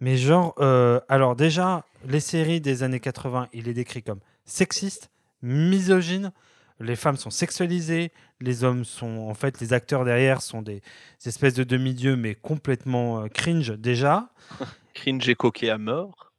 Mais 0.00 0.16
genre, 0.16 0.54
euh, 0.58 1.00
alors 1.08 1.34
déjà, 1.36 1.84
les 2.06 2.20
séries 2.20 2.60
des 2.60 2.82
années 2.82 3.00
80, 3.00 3.48
il 3.52 3.68
est 3.68 3.74
décrit 3.74 4.02
comme 4.02 4.20
sexiste, 4.44 5.10
misogyne, 5.42 6.32
les 6.80 6.94
femmes 6.96 7.16
sont 7.16 7.30
sexualisées, 7.30 8.12
les 8.40 8.62
hommes 8.62 8.84
sont, 8.84 9.26
en 9.28 9.34
fait, 9.34 9.60
les 9.60 9.72
acteurs 9.72 10.04
derrière 10.04 10.42
sont 10.42 10.62
des, 10.62 10.80
des 11.22 11.28
espèces 11.28 11.54
de 11.54 11.64
demi-dieux, 11.64 12.16
mais 12.16 12.34
complètement 12.36 13.22
euh, 13.22 13.28
cringe 13.28 13.72
déjà. 13.76 14.30
Cringe 14.94 15.28
et 15.28 15.34
coquet 15.36 15.70
à 15.70 15.78
mort. 15.78 16.32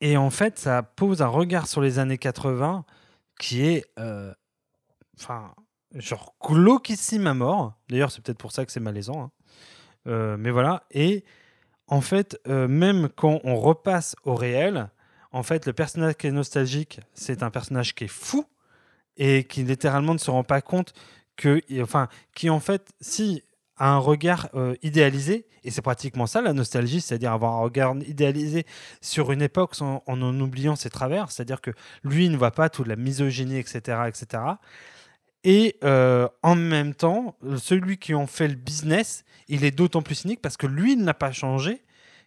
Et 0.00 0.16
en 0.16 0.30
fait, 0.30 0.58
ça 0.58 0.82
pose 0.82 1.22
un 1.22 1.28
regard 1.28 1.68
sur 1.68 1.80
les 1.80 1.98
années 2.00 2.18
80 2.18 2.84
qui 3.38 3.62
est, 3.64 3.86
euh, 4.00 4.32
enfin, 5.18 5.54
genre 5.94 6.34
glauquissime 6.42 7.26
à 7.28 7.34
mort. 7.34 7.74
D'ailleurs, 7.88 8.10
c'est 8.10 8.20
peut-être 8.20 8.38
pour 8.38 8.50
ça 8.52 8.66
que 8.66 8.72
c'est 8.72 8.80
malaisant. 8.80 9.30
hein. 10.06 10.36
Mais 10.38 10.50
voilà. 10.50 10.84
Et 10.90 11.24
en 11.90 12.00
fait, 12.00 12.38
euh, 12.48 12.66
même 12.68 13.08
quand 13.14 13.40
on 13.44 13.56
repasse 13.56 14.16
au 14.24 14.34
réel, 14.34 14.88
en 15.32 15.42
fait, 15.42 15.66
le 15.66 15.72
personnage 15.72 16.14
qui 16.14 16.28
est 16.28 16.32
nostalgique, 16.32 17.00
c'est 17.14 17.42
un 17.42 17.50
personnage 17.50 17.94
qui 17.94 18.04
est 18.04 18.08
fou 18.08 18.46
et 19.16 19.44
qui 19.44 19.62
littéralement 19.64 20.14
ne 20.14 20.18
se 20.18 20.30
rend 20.30 20.44
pas 20.44 20.62
compte 20.62 20.92
que, 21.36 21.60
enfin, 21.82 22.08
qui 22.34 22.48
en 22.50 22.60
fait, 22.60 22.90
si 23.00 23.42
a 23.76 23.90
un 23.90 23.98
regard 23.98 24.48
euh, 24.54 24.74
idéalisé, 24.82 25.46
et 25.64 25.70
c'est 25.70 25.82
pratiquement 25.82 26.26
ça 26.26 26.40
la 26.42 26.52
nostalgie, 26.52 27.00
c'est-à-dire 27.00 27.32
avoir 27.32 27.54
un 27.54 27.60
regard 27.60 27.94
idéalisé 27.96 28.64
sur 29.00 29.32
une 29.32 29.42
époque 29.42 29.74
sans- 29.74 30.02
en 30.06 30.20
en 30.22 30.40
oubliant 30.40 30.76
ses 30.76 30.90
travers, 30.90 31.30
c'est-à-dire 31.30 31.60
que 31.60 31.70
lui 32.04 32.26
il 32.26 32.30
ne 32.32 32.36
voit 32.36 32.50
pas 32.50 32.68
toute 32.70 32.86
la 32.86 32.96
misogynie, 32.96 33.56
etc., 33.58 33.78
etc. 34.06 34.42
Et 35.44 35.76
euh, 35.84 36.28
en 36.42 36.54
même 36.54 36.94
temps, 36.94 37.36
celui 37.56 37.96
qui 37.98 38.14
en 38.14 38.26
fait 38.26 38.48
le 38.48 38.54
business, 38.54 39.24
il 39.48 39.64
est 39.64 39.70
d'autant 39.70 40.02
plus 40.02 40.14
cynique 40.16 40.40
parce 40.42 40.56
que 40.56 40.66
lui, 40.66 40.92
il 40.92 41.02
n'a 41.02 41.14
pas 41.14 41.32
changé. 41.32 41.82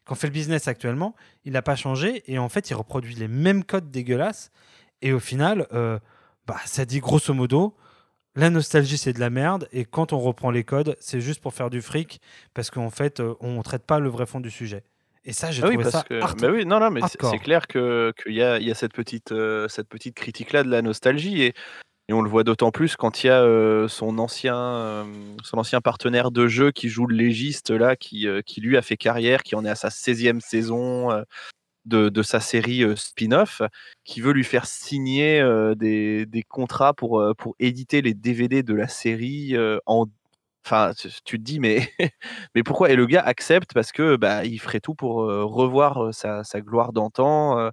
Quand 0.06 0.16
fait 0.16 0.28
le 0.28 0.34
business 0.34 0.68
actuellement, 0.68 1.16
il 1.46 1.54
n'a 1.54 1.62
pas 1.62 1.76
changé 1.76 2.24
et 2.32 2.38
en 2.40 2.50
fait, 2.50 2.70
il 2.70 2.74
reproduit 2.74 3.16
les 3.16 3.28
mêmes 3.28 3.64
codes 3.64 3.90
dégueulasses. 3.92 4.52
Et 5.02 5.14
au 5.14 5.20
final, 5.20 5.68
euh, 5.74 6.00
bah, 6.48 6.58
ça 6.66 6.86
dit 6.86 7.00
grosso 7.00 7.34
modo, 7.34 7.76
la 8.36 8.50
nostalgie 8.50 8.98
c'est 8.98 9.14
de 9.14 9.20
la 9.20 9.30
merde 9.30 9.68
et 9.72 9.86
quand 9.86 10.12
on 10.12 10.20
reprend 10.20 10.50
les 10.50 10.64
codes, 10.64 10.98
c'est 11.00 11.22
juste 11.22 11.40
pour 11.42 11.54
faire 11.54 11.70
du 11.70 11.82
fric 11.82 12.20
parce 12.54 12.70
qu'en 12.72 12.90
fait, 12.90 13.20
euh, 13.20 13.36
on 13.42 13.62
traite 13.62 13.86
pas 13.86 14.00
le 14.00 14.10
vrai 14.10 14.26
fond 14.26 14.40
du 14.40 14.50
sujet. 14.50 14.84
Et 15.24 15.32
ça, 15.32 15.52
j'ai 15.52 15.62
Ah 15.64 15.68
oui, 15.68 15.76
trouvé 15.76 15.84
parce 15.90 16.04
ça 16.04 16.10
que, 16.10 16.20
hard- 16.20 16.42
bah 16.42 16.50
oui, 16.52 16.66
non, 16.66 16.80
non, 16.82 16.90
mais 16.92 17.00
c'est- 17.08 17.38
clair 17.38 17.68
que 17.68 18.12
qu'il 18.22 18.34
y 18.34 18.42
a, 18.44 18.60
y 18.60 18.72
a 18.72 18.76
cette 18.76 18.92
petite, 18.92 19.32
euh, 19.32 19.70
cette 19.70 19.88
petite 19.88 20.16
critique-là 20.16 20.64
de 20.64 20.70
la 20.70 20.82
nostalgie 20.82 21.44
et, 21.44 21.54
et 22.10 22.14
on 22.14 22.22
le 22.22 22.30
voit 22.30 22.44
d'autant 22.44 22.72
plus 22.72 22.96
quand 22.98 23.24
il 23.24 23.28
y 23.28 23.30
a 23.30 23.42
euh, 23.42 23.88
son 23.88 24.18
ancien, 24.20 24.58
euh, 24.58 25.06
son 25.44 25.58
ancien 25.58 25.80
partenaire 25.80 26.32
de 26.32 26.48
jeu 26.48 26.72
qui 26.72 26.90
joue 26.90 27.08
le 27.08 27.16
légiste 27.16 27.70
là, 27.70 27.96
qui, 27.96 28.28
euh, 28.28 28.42
qui 28.42 28.60
lui 28.60 28.76
a 28.76 28.82
fait 28.82 28.98
carrière, 28.98 29.42
qui 29.42 29.56
en 29.56 29.64
est 29.64 29.70
à 29.70 29.76
sa 29.76 29.90
16e 29.90 30.42
saison 30.42 31.24
de, 31.86 32.10
de 32.10 32.24
sa 32.24 32.40
série 32.42 32.84
spin-off, 32.98 33.62
qui 34.04 34.20
veut 34.22 34.34
lui 34.34 34.44
faire 34.44 34.66
signer 34.66 35.44
des, 35.78 36.26
des 36.26 36.44
contrats 36.44 36.94
pour, 36.94 37.24
pour 37.38 37.56
éditer 37.60 38.02
les 38.02 38.14
DVD 38.14 38.64
de 38.64 38.74
la 38.74 38.88
série 38.88 39.56
en 39.86 40.08
Enfin, 40.66 40.94
tu 40.96 41.38
te 41.40 41.44
dis, 41.44 41.60
mais, 41.60 41.92
mais 42.56 42.64
pourquoi? 42.64 42.90
Et 42.90 42.96
le 42.96 43.06
gars 43.06 43.22
accepte 43.22 43.74
parce 43.74 43.92
que 43.92 44.16
bah, 44.16 44.46
il 44.46 44.60
ferait 44.60 44.80
tout 44.80 44.96
pour 44.96 45.16
revoir 45.18 46.14
sa 46.14 46.44
gloire 46.62 46.94
d'antan. 46.94 47.72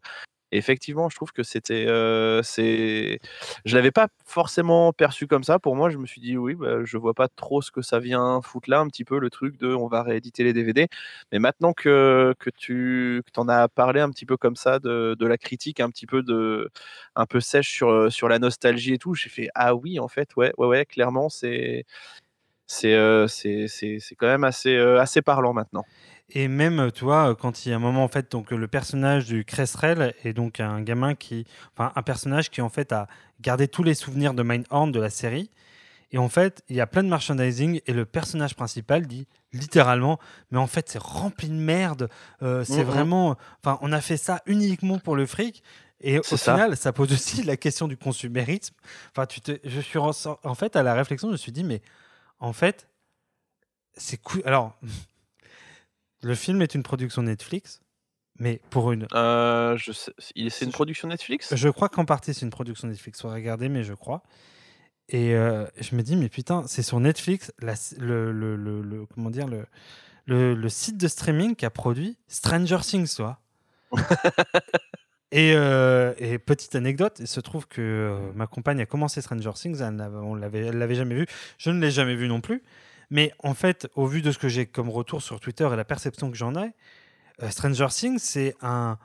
Effectivement, 0.53 1.09
je 1.09 1.17
trouve 1.17 1.33
que 1.33 1.43
c'était. 1.43 1.87
euh, 1.87 2.43
c'est... 2.43 3.21
Je 3.65 3.77
l'avais 3.77 3.91
pas 3.91 4.09
forcément 4.25 4.93
perçu 4.93 5.27
comme 5.27 5.45
ça. 5.45 5.59
Pour 5.59 5.77
moi, 5.77 5.91
je 5.91 5.99
me 5.99 6.07
suis 6.07 6.21
dit, 6.21 6.37
oui, 6.37 6.55
bah, 6.55 6.85
je 6.85 6.97
vois 6.99 7.15
pas 7.15 7.29
trop 7.29 7.63
ce 7.63 7.71
que 7.71 7.83
ça 7.83 7.99
vient 7.99 8.41
foutre 8.43 8.71
là, 8.71 8.81
un 8.81 8.89
petit 8.89 9.05
peu 9.05 9.19
le 9.19 9.31
truc 9.31 9.57
de 9.59 9.75
on 9.75 9.87
va 9.89 10.03
rééditer 10.03 10.45
les 10.45 10.53
DVD. 10.53 10.89
Mais 11.33 11.39
maintenant 11.39 11.73
que, 11.73 12.35
que 12.39 12.51
tu 12.51 13.23
que 13.27 13.41
en 13.41 13.49
as 13.49 13.69
parlé 13.69 14.01
un 14.01 14.11
petit 14.11 14.27
peu 14.27 14.37
comme 14.37 14.57
ça 14.57 14.79
de, 14.79 15.17
de 15.19 15.27
la 15.27 15.39
critique, 15.39 15.81
un 15.81 15.91
petit 15.91 16.07
peu, 16.07 16.23
de, 16.23 16.71
un 17.17 17.27
peu 17.27 17.41
sèche 17.41 17.71
sur, 17.71 17.89
euh, 17.91 18.11
sur 18.11 18.29
la 18.29 18.39
nostalgie 18.39 18.95
et 18.95 18.99
tout, 18.99 19.15
j'ai 19.15 19.29
fait, 19.31 19.49
ah 19.55 19.75
oui, 19.75 19.99
en 20.01 20.09
fait, 20.09 20.35
ouais, 20.37 20.53
ouais, 20.59 20.67
ouais, 20.67 20.87
clairement, 20.87 21.29
c'est 21.29 21.85
c'est 22.73 22.95
euh, 22.95 23.27
c'est 23.27 23.67
quand 24.17 24.29
même 24.29 24.45
assez, 24.45 24.77
euh, 24.77 25.01
assez 25.01 25.23
parlant 25.23 25.53
maintenant. 25.53 25.85
Et 26.33 26.47
même, 26.47 26.79
euh, 26.79 26.91
tu 26.91 27.03
vois, 27.03 27.35
quand 27.35 27.67
il 27.67 27.71
y 27.71 27.73
a 27.73 27.77
un 27.77 27.81
moment, 27.81 28.05
en 28.05 28.09
fait, 28.09 28.31
donc 28.31 28.53
le 28.53 28.69
personnage 28.69 29.27
du 29.27 29.45
Cresserel 29.45 30.15
est 30.23 30.33
donc 30.33 30.61
un 30.61 30.81
gamin 30.81 31.17
qui. 31.17 31.45
Enfin, 31.77 31.91
un 31.97 32.03
personnage 32.03 32.49
qui, 32.51 32.61
en 32.61 32.69
fait, 32.69 32.93
a 32.93 33.09
gardé 33.41 33.67
tous 33.67 33.83
les 33.83 33.95
souvenirs 33.95 34.33
de 34.35 34.45
Mindhorn 34.45 34.93
de 34.93 35.01
la 35.01 35.11
série. 35.11 35.51
Et 36.13 36.19
en 36.19 36.29
fait, 36.29 36.63
il 36.69 36.77
y 36.77 36.81
a 36.81 36.87
plein 36.87 37.03
de 37.03 37.09
merchandising 37.09 37.81
et 37.87 37.93
le 37.93 38.05
personnage 38.05 38.55
principal 38.55 39.07
dit 39.07 39.27
littéralement 39.53 40.19
Mais 40.53 40.59
en 40.59 40.67
fait, 40.69 40.89
c'est 40.89 41.03
rempli 41.03 41.49
de 41.49 41.55
merde. 41.55 42.09
euh, 42.43 42.63
c'est 42.65 42.79
Mhm. 42.85 42.91
vraiment. 42.91 43.37
Enfin, 43.65 43.79
on 43.83 43.91
a 43.93 44.01
fait 44.01 44.17
ça 44.17 44.43
uniquement 44.47 44.99
pour 45.01 45.17
le 45.17 45.27
fric. 45.27 45.65
Et 46.03 46.19
au 46.21 46.23
ça. 46.23 46.37
final, 46.55 46.77
ça 46.77 46.93
pose 46.93 47.13
aussi 47.13 47.43
la 47.43 47.57
question 47.57 47.89
du 47.89 47.97
consumérisme. 47.97 48.75
Enfin, 49.11 49.27
tu 49.27 49.41
te, 49.41 49.53
je 49.65 49.81
suis 49.81 49.99
en, 49.99 50.13
en 50.45 50.55
fait 50.55 50.77
à 50.77 50.83
la 50.85 50.95
réflexion, 50.95 51.29
je 51.29 51.33
me 51.33 51.37
suis 51.37 51.53
dit, 51.53 51.65
mais 51.65 51.83
en 52.41 52.53
fait, 52.53 52.89
c'est 53.97 54.17
cool. 54.19 54.43
Alors, 54.45 54.77
le 56.23 56.35
film 56.35 56.61
est 56.63 56.75
une 56.75 56.83
production 56.83 57.23
Netflix, 57.23 57.81
mais 58.39 58.61
pour 58.71 58.93
une. 58.93 59.07
Euh, 59.15 59.77
je 59.77 59.93
sais- 59.93 60.13
il- 60.35 60.51
c'est 60.51 60.65
une 60.65 60.73
production 60.73 61.09
Netflix? 61.09 61.55
Je 61.55 61.69
crois 61.69 61.89
qu'en 61.89 62.05
partie 62.05 62.35
c'est 62.35 62.45
une 62.47 62.51
production 62.51 62.89
Netflix. 62.89 63.21
Faut 63.21 63.29
regarder, 63.31 63.69
mais 63.69 63.85
je 63.85 63.95
crois. 63.95 64.23
Et 65.09 65.35
euh, 65.35 65.67
je 65.81 65.97
me 65.97 66.03
dis, 66.03 66.15
mais 66.17 66.29
putain, 66.29 66.65
c'est 66.69 66.83
sur 66.83 67.01
Netflix, 67.01 67.53
la- 67.61 67.75
le, 67.99 68.31
le- 68.33 68.55
le- 68.57 68.81
le- 68.83 69.07
comment 69.07 69.31
dire, 69.31 69.49
le, 69.49 69.67
le, 70.27 70.55
le 70.55 70.69
site 70.69 70.97
de 70.99 71.09
streaming 71.09 71.57
qui 71.57 71.67
a 71.67 71.71
produit 71.71 72.17
Stranger 72.29 72.79
Things, 72.83 73.17
toi. 73.17 73.41
et, 75.33 75.53
euh, 75.55 76.13
et 76.19 76.39
petite 76.39 76.75
anecdote, 76.75 77.17
il 77.21 77.27
se 77.29 77.41
trouve 77.41 77.67
que 77.69 77.81
euh, 77.81 78.33
ma 78.35 78.47
compagne 78.47 78.81
a 78.81 78.87
commencé 78.87 79.21
Stranger 79.21 79.53
Things, 79.55 79.81
elle 79.81 80.01
on 80.01 80.35
l'avait, 80.35 80.95
jamais 80.95 81.15
vu, 81.15 81.27
je 81.59 81.71
ne 81.71 81.81
l'ai 81.81 81.91
jamais 81.91 82.17
vu 82.17 82.29
non 82.29 82.41
plus. 82.41 82.63
Mais 83.11 83.33
en 83.43 83.55
fait, 83.55 83.89
au 83.95 84.07
vu 84.07 84.23
de 84.23 84.31
ce 84.33 84.39
que 84.39 84.49
j'ai 84.49 84.67
comme 84.67 84.89
retour 84.89 85.21
sur 85.23 85.41
Twitter 85.41 85.69
et 85.73 85.77
la 85.77 85.85
perception 85.85 86.31
que 86.31 86.37
j'en 86.37 86.55
ai, 86.55 86.73
euh, 87.43 87.51
Stranger 87.51 87.87
Things, 87.91 88.19
c'est 88.21 88.55
un, 88.63 88.99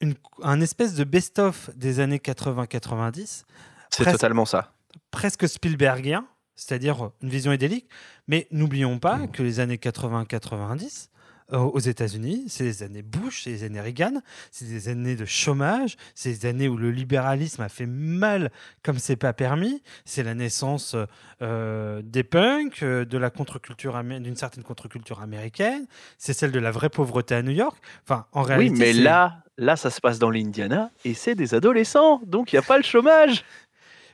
une- 0.00 0.14
un 0.42 0.60
espèce 0.60 0.94
de 0.94 1.04
best-of 1.04 1.70
des 1.76 1.98
années 2.00 2.18
80-90. 2.18 3.44
C'est 3.90 4.04
totalement 4.12 4.44
ça. 4.44 4.72
Presque 5.10 5.48
Spielbergien, 5.48 6.26
c'est-à-dire 6.54 7.10
une 7.22 7.28
vision 7.28 7.52
idyllique. 7.52 7.88
Mais 8.28 8.46
n'oublions 8.52 8.98
pas 8.98 9.26
que 9.26 9.42
les 9.42 9.58
années 9.60 9.78
80-90, 9.78 11.08
euh, 11.08 11.19
aux 11.58 11.78
États-Unis, 11.78 12.44
c'est 12.48 12.64
les 12.64 12.82
années 12.82 13.02
Bush, 13.02 13.42
c'est 13.44 13.50
les 13.50 13.64
années 13.64 13.80
Reagan, 13.80 14.20
c'est 14.50 14.66
des 14.66 14.88
années 14.88 15.16
de 15.16 15.24
chômage, 15.24 15.96
c'est 16.14 16.30
des 16.30 16.46
années 16.46 16.68
où 16.68 16.76
le 16.76 16.90
libéralisme 16.90 17.62
a 17.62 17.68
fait 17.68 17.86
mal 17.86 18.50
comme 18.82 18.98
c'est 18.98 19.16
pas 19.16 19.32
permis, 19.32 19.82
c'est 20.04 20.22
la 20.22 20.34
naissance 20.34 20.94
euh, 21.42 22.02
des 22.04 22.22
punks, 22.24 22.82
euh, 22.82 23.04
de 23.04 23.18
la 23.18 23.30
contre-culture 23.30 24.00
d'une 24.02 24.36
certaine 24.36 24.62
contre-culture 24.64 25.20
américaine, 25.20 25.86
c'est 26.18 26.32
celle 26.32 26.52
de 26.52 26.58
la 26.60 26.70
vraie 26.70 26.90
pauvreté 26.90 27.34
à 27.34 27.42
New 27.42 27.50
York. 27.52 27.76
Enfin, 28.04 28.26
en 28.32 28.42
Oui, 28.42 28.48
réalité, 28.48 28.78
mais 28.78 28.92
c'est- 28.92 29.00
là, 29.02 29.42
là, 29.58 29.76
ça 29.76 29.90
se 29.90 30.00
passe 30.00 30.18
dans 30.18 30.30
l'Indiana 30.30 30.90
et 31.04 31.14
c'est 31.14 31.34
des 31.34 31.54
adolescents, 31.54 32.20
donc 32.26 32.52
il 32.52 32.56
n'y 32.56 32.60
a 32.60 32.62
pas 32.66 32.76
le 32.76 32.84
chômage. 32.84 33.44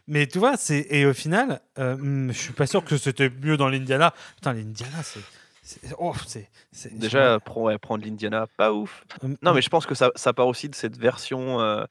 Mais 0.09 0.29
tu 0.29 0.39
vois, 0.39 0.57
c'est 0.57 0.87
et 0.91 1.05
au 1.05 1.13
final, 1.13 1.61
euh, 1.81 1.97
hmm, 1.97 2.33
je 2.33 2.39
suis 2.39 2.53
pas 2.53 2.69
sûr 2.69 2.85
que 2.85 2.97
c'était 2.97 3.29
mieux 3.43 3.57
dans 3.57 3.69
l'Indiana. 3.69 4.15
Putain, 4.37 4.53
l'Indiana, 4.53 5.03
c'est. 5.03 5.19
Oh, 5.99 6.13
c'est. 6.27 6.49
c'est- 6.73 6.97
Déjà, 6.97 7.39
prendre 7.41 8.05
l'Indiana, 8.05 8.47
pas 8.57 8.73
ouf. 8.73 9.05
Hum, 9.23 9.37
Non, 9.43 9.51
hum. 9.51 9.57
mais 9.57 9.63
je 9.63 9.69
pense 9.69 9.87
que 9.87 9.95
ça, 9.95 10.11
ça 10.15 10.33
part 10.33 10.47
aussi 10.49 10.69
de 10.69 10.75
cette 10.75 10.97
version. 10.97 11.61
euh, 11.61 11.85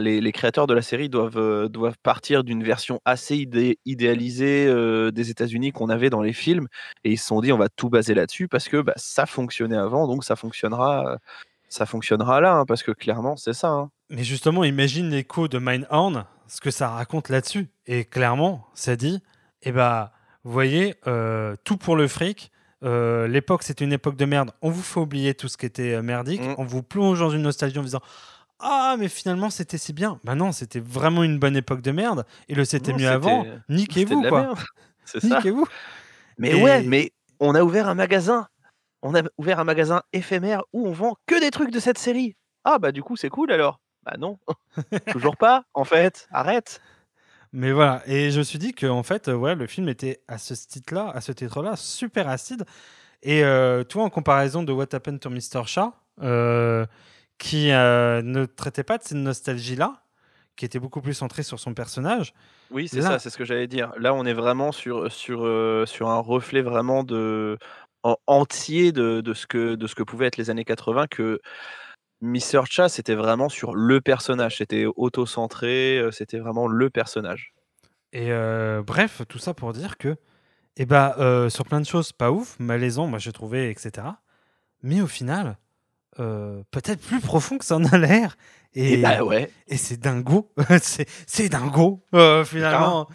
les, 0.00 0.20
les 0.20 0.32
créateurs 0.32 0.66
de 0.66 0.74
la 0.74 0.82
série 0.82 1.08
doivent, 1.08 1.38
euh, 1.38 1.68
doivent 1.68 1.96
partir 2.02 2.42
d'une 2.42 2.64
version 2.64 3.00
assez 3.04 3.36
idé- 3.36 3.78
idéalisée 3.84 4.66
euh, 4.66 5.12
des 5.12 5.30
États-Unis 5.30 5.70
qu'on 5.70 5.88
avait 5.90 6.10
dans 6.10 6.22
les 6.22 6.32
films. 6.32 6.66
Et 7.04 7.12
ils 7.12 7.16
se 7.18 7.26
sont 7.26 7.40
dit, 7.40 7.52
on 7.52 7.56
va 7.58 7.68
tout 7.68 7.88
baser 7.88 8.12
là-dessus 8.14 8.48
parce 8.48 8.68
que 8.68 8.80
bah, 8.82 8.94
ça 8.96 9.26
fonctionnait 9.26 9.76
avant, 9.76 10.08
donc 10.08 10.24
ça 10.24 10.34
fonctionnera, 10.34 11.18
ça 11.68 11.86
fonctionnera 11.86 12.40
là. 12.40 12.54
hein, 12.54 12.64
parce 12.66 12.82
que 12.82 12.90
clairement, 12.90 13.36
c'est 13.36 13.52
ça. 13.52 13.68
hein. 13.68 13.90
Mais 14.10 14.24
justement, 14.24 14.64
imagine 14.64 15.08
l'écho 15.10 15.46
de 15.46 15.58
Mindhorn, 15.58 16.24
ce 16.48 16.60
que 16.60 16.72
ça 16.72 16.88
raconte 16.90 17.28
là-dessus. 17.28 17.68
Et 17.86 18.04
clairement, 18.04 18.66
ça 18.74 18.96
dit, 18.96 19.22
eh 19.62 19.70
ben, 19.72 20.10
vous 20.42 20.50
voyez, 20.52 20.96
euh, 21.06 21.54
tout 21.64 21.76
pour 21.76 21.94
le 21.96 22.08
fric. 22.08 22.50
Euh, 22.84 23.26
L'époque, 23.28 23.62
c'était 23.62 23.84
une 23.84 23.92
époque 23.92 24.16
de 24.16 24.24
merde. 24.24 24.52
On 24.62 24.70
vous 24.70 24.82
fait 24.82 25.00
oublier 25.00 25.34
tout 25.34 25.48
ce 25.48 25.56
qui 25.56 25.66
était 25.66 25.94
euh, 25.94 26.02
merdique. 26.02 26.42
Mm. 26.42 26.54
On 26.58 26.64
vous 26.64 26.82
plonge 26.82 27.18
dans 27.20 27.30
une 27.30 27.42
nostalgie 27.42 27.78
en 27.78 27.82
vous 27.82 27.86
disant 27.86 28.02
Ah, 28.58 28.96
mais 28.98 29.08
finalement, 29.08 29.50
c'était 29.50 29.78
si 29.78 29.92
bien. 29.92 30.20
Bah 30.24 30.34
non, 30.34 30.52
c'était 30.52 30.80
vraiment 30.80 31.22
une 31.24 31.38
bonne 31.38 31.56
époque 31.56 31.82
de 31.82 31.90
merde. 31.92 32.26
Et 32.48 32.54
le 32.54 32.64
c'était 32.64 32.92
mieux 32.92 33.08
avant. 33.08 33.46
Niquez-vous, 33.68 34.22
quoi. 34.22 34.54
C'est 35.04 35.20
ça. 35.20 35.36
Niquez-vous. 35.36 35.66
Mais 36.38 36.50
Et- 36.50 36.62
ouais, 36.62 36.82
mais 36.82 37.12
on 37.40 37.54
a 37.54 37.62
ouvert 37.62 37.88
un 37.88 37.94
magasin. 37.94 38.48
On 39.02 39.14
a 39.14 39.22
ouvert 39.38 39.60
un 39.60 39.64
magasin 39.64 40.02
éphémère 40.12 40.62
où 40.72 40.88
on 40.88 40.92
vend 40.92 41.16
que 41.26 41.38
des 41.40 41.50
trucs 41.50 41.70
de 41.70 41.78
cette 41.78 41.98
série. 41.98 42.34
Ah 42.64 42.78
bah 42.78 42.90
du 42.90 43.02
coup 43.02 43.14
c'est 43.16 43.28
cool 43.28 43.52
alors. 43.52 43.78
Bah 44.04 44.16
non, 44.18 44.38
toujours 45.12 45.36
pas 45.36 45.62
en 45.74 45.84
fait. 45.84 46.26
Arrête. 46.32 46.80
Mais 47.58 47.72
voilà, 47.72 48.02
et 48.06 48.30
je 48.30 48.38
me 48.38 48.44
suis 48.44 48.58
dit 48.58 48.74
que 48.74 48.86
en 48.86 49.02
fait, 49.02 49.28
euh, 49.28 49.34
ouais, 49.34 49.54
le 49.54 49.66
film 49.66 49.88
était 49.88 50.20
à 50.28 50.36
ce 50.36 50.52
titre-là, 50.52 51.10
à 51.14 51.22
ce 51.22 51.32
titre-là, 51.32 51.74
super 51.74 52.28
acide. 52.28 52.66
Et 53.22 53.42
euh, 53.44 53.82
tu 53.82 53.94
vois, 53.94 54.04
en 54.04 54.10
comparaison 54.10 54.62
de 54.62 54.72
What 54.74 54.88
Happened 54.94 55.20
to 55.20 55.30
Mr. 55.30 55.64
Shah, 55.64 55.94
euh, 56.22 56.84
qui 57.38 57.70
euh, 57.72 58.20
ne 58.20 58.44
traitait 58.44 58.82
pas 58.84 58.98
de 58.98 59.04
cette 59.04 59.16
nostalgie-là, 59.16 60.02
qui 60.56 60.66
était 60.66 60.78
beaucoup 60.78 61.00
plus 61.00 61.14
centrée 61.14 61.42
sur 61.42 61.58
son 61.58 61.72
personnage. 61.72 62.34
Oui 62.70 62.88
c'est 62.88 62.98
Là- 63.00 63.12
ça, 63.12 63.18
c'est 63.20 63.30
ce 63.30 63.38
que 63.38 63.46
j'allais 63.46 63.68
dire. 63.68 63.90
Là 63.98 64.12
on 64.12 64.26
est 64.26 64.34
vraiment 64.34 64.70
sur 64.70 65.10
sur 65.10 65.46
euh, 65.46 65.86
sur 65.86 66.10
un 66.10 66.18
reflet 66.18 66.60
vraiment 66.60 67.04
de 67.04 67.56
en- 68.02 68.18
entier 68.26 68.92
de, 68.92 69.22
de 69.22 69.32
ce 69.34 69.46
que 69.46 69.76
de 69.76 69.86
ce 69.86 69.94
que 69.94 70.02
pouvaient 70.02 70.26
être 70.26 70.36
les 70.36 70.50
années 70.50 70.64
80 70.64 71.06
que 71.08 71.40
Mr. 72.22 72.62
Cha 72.68 72.88
c'était 72.88 73.14
vraiment 73.14 73.48
sur 73.48 73.74
le 73.74 74.00
personnage, 74.00 74.56
c'était 74.58 74.86
auto-centré, 74.96 75.98
euh, 75.98 76.10
c'était 76.10 76.38
vraiment 76.38 76.66
le 76.66 76.90
personnage. 76.90 77.52
Et 78.12 78.32
euh, 78.32 78.82
bref, 78.82 79.22
tout 79.28 79.38
ça 79.38 79.54
pour 79.54 79.72
dire 79.72 79.98
que, 79.98 80.16
eh 80.78 80.86
ben, 80.86 81.14
euh, 81.18 81.50
sur 81.50 81.64
plein 81.66 81.80
de 81.80 81.86
choses, 81.86 82.12
pas 82.12 82.30
ouf, 82.32 82.56
malaisant, 82.60 83.06
moi 83.08 83.18
j'ai 83.18 83.32
trouvé, 83.32 83.70
etc. 83.70 84.08
Mais 84.82 85.00
au 85.02 85.06
final, 85.08 85.58
euh, 86.20 86.62
peut-être 86.72 87.00
plus 87.02 87.20
profond 87.20 87.58
que 87.58 87.64
ça 87.66 87.76
en 87.76 87.84
a 87.86 87.98
l'air. 87.98 88.36
Et, 88.74 88.94
Et, 88.94 89.02
bah 89.02 89.24
ouais, 89.24 89.50
et 89.68 89.76
c'est 89.78 89.98
dingo. 89.98 90.52
c'est 90.82 91.08
c'est 91.26 91.48
dingo, 91.50 92.02
finalement. 92.46 93.08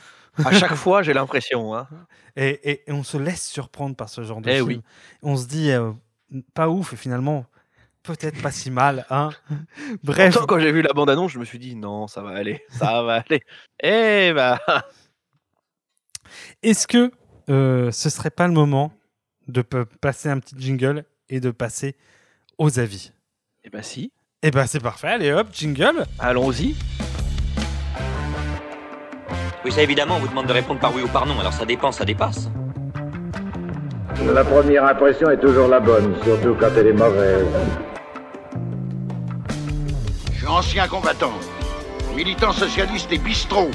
à 0.46 0.52
chaque 0.54 0.76
fois 0.76 1.04
j'ai 1.04 1.14
l'impression. 1.14 1.76
Hein. 1.76 1.88
Et, 2.38 2.72
et- 2.88 2.92
on 2.94 3.04
se 3.04 3.18
laisse 3.18 3.46
surprendre 3.48 3.96
par 3.96 4.10
ce 4.10 4.24
genre 4.24 4.42
de 4.42 4.50
Eh 4.50 4.56
film. 4.58 4.68
oui. 4.68 4.82
On 5.24 5.38
se 5.38 5.48
dit, 5.48 5.72
pas 6.54 6.70
ouf, 6.70 6.94
et 6.94 6.98
finalement, 6.98 7.46
peut-être 8.04 8.42
pas 8.42 8.52
si 8.52 8.72
mal. 8.72 9.06
Hein 9.10 9.30
Bref, 10.04 10.34
Pourtant, 10.34 10.48
quand 10.48 10.60
j'ai 10.60 10.72
vu 10.72 10.82
la 10.82 10.94
bande-annonce, 10.94 11.32
je 11.32 11.40
me 11.40 11.46
suis 11.46 11.60
dit 11.60 11.76
non, 11.76 12.08
ça 12.08 12.22
va 12.22 12.32
aller, 12.32 12.64
ça 12.70 13.04
va 13.04 13.24
aller. 13.28 13.42
Eh 13.82 14.32
bah, 14.34 14.60
est-ce 16.64 16.88
que 16.88 17.12
euh, 17.50 17.92
ce 17.92 18.10
serait 18.10 18.30
pas 18.32 18.48
le 18.48 18.54
moment 18.54 18.94
de 19.48 19.62
passer 19.62 20.30
un 20.30 20.40
petit 20.40 20.56
jingle 20.58 21.06
et 21.30 21.40
de 21.40 21.52
passer 21.52 21.96
aux 22.58 22.80
avis? 22.80 23.12
Eh 23.64 23.70
bah 23.70 23.84
si, 23.84 24.12
Eh 24.44 24.52
ben 24.52 24.66
c'est 24.66 24.80
parfait, 24.80 25.08
allez 25.08 25.32
hop, 25.32 25.48
jingle 25.54 26.06
allons-y. 26.20 26.76
Oui, 29.64 29.72
ça 29.72 29.84
évidemment, 29.84 30.16
on 30.16 30.20
vous 30.20 30.28
demande 30.28 30.48
de 30.48 30.54
répondre 30.54 30.80
par 30.80 30.94
oui 30.96 31.04
ou 31.04 31.08
par 31.08 31.28
non, 31.28 31.40
alors 31.40 31.54
ça 31.54 31.66
dépend, 31.66 31.92
ça 31.92 32.04
dépasse. 32.04 32.50
La 34.34 34.44
première 34.44 34.86
impression 34.86 35.30
est 35.30 35.40
toujours 35.40 35.68
la 35.68 35.80
bonne, 35.80 36.16
surtout 36.24 36.56
quand 36.60 36.70
elle 36.78 36.88
est 36.88 36.94
mauvaise. 36.94 37.46
Ancien 40.52 40.86
combattant, 40.90 41.32
militant 42.14 42.52
socialiste 42.52 43.10
et 43.14 43.18
bistrot. 43.18 43.72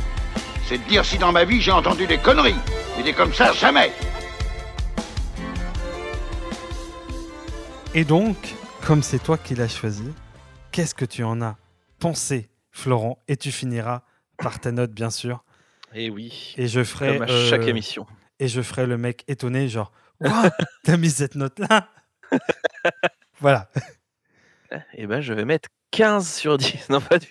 C'est 0.66 0.77
de 0.77 0.83
dire 0.85 1.07
si 1.07 1.16
dans 1.16 1.33
ma 1.33 1.45
vie 1.47 1.59
j'ai 1.59 1.70
entendu 1.70 2.07
des 2.07 2.18
conneries. 2.18 2.55
Mais 2.99 3.03
des 3.03 3.14
comme 3.14 3.33
ça, 3.33 3.55
jamais. 3.55 3.91
Et 7.95 8.05
donc, 8.05 8.37
comme 8.87 9.03
c'est 9.03 9.18
toi 9.18 9.39
qui 9.39 9.55
l'as 9.55 9.68
choisi, 9.68 10.05
qu'est-ce 10.70 10.95
que 10.95 11.07
tu 11.07 11.24
en 11.24 11.41
as 11.41 11.57
pensé, 11.99 12.51
Florent? 12.72 13.22
Et 13.27 13.39
tu 13.39 13.53
finiras 13.53 14.03
par 14.37 14.61
ta 14.61 14.70
note, 14.70 14.91
bien 14.93 15.09
sûr. 15.09 15.45
Eh 15.95 16.11
oui, 16.11 16.55
Et 16.59 16.68
je 16.68 16.85
ferai. 16.85 17.14
comme 17.14 17.22
à 17.22 17.49
chaque 17.49 17.62
euh, 17.62 17.68
émission. 17.68 18.07
Et 18.39 18.49
je 18.49 18.61
ferai 18.61 18.85
le 18.85 18.99
mec 18.99 19.24
étonné, 19.29 19.66
genre, 19.70 19.93
Quoi? 20.20 20.51
T'as 20.85 20.99
mis 20.99 21.09
cette 21.11 21.37
note-là? 21.37 21.89
Voilà. 23.41 23.70
Eh 24.95 25.07
ben, 25.07 25.22
je 25.22 25.33
vais 25.33 25.45
mettre 25.47 25.68
15 25.91 26.28
sur 26.34 26.59
10. 26.59 26.87
Non, 26.91 27.01
pas 27.01 27.18
du. 27.18 27.26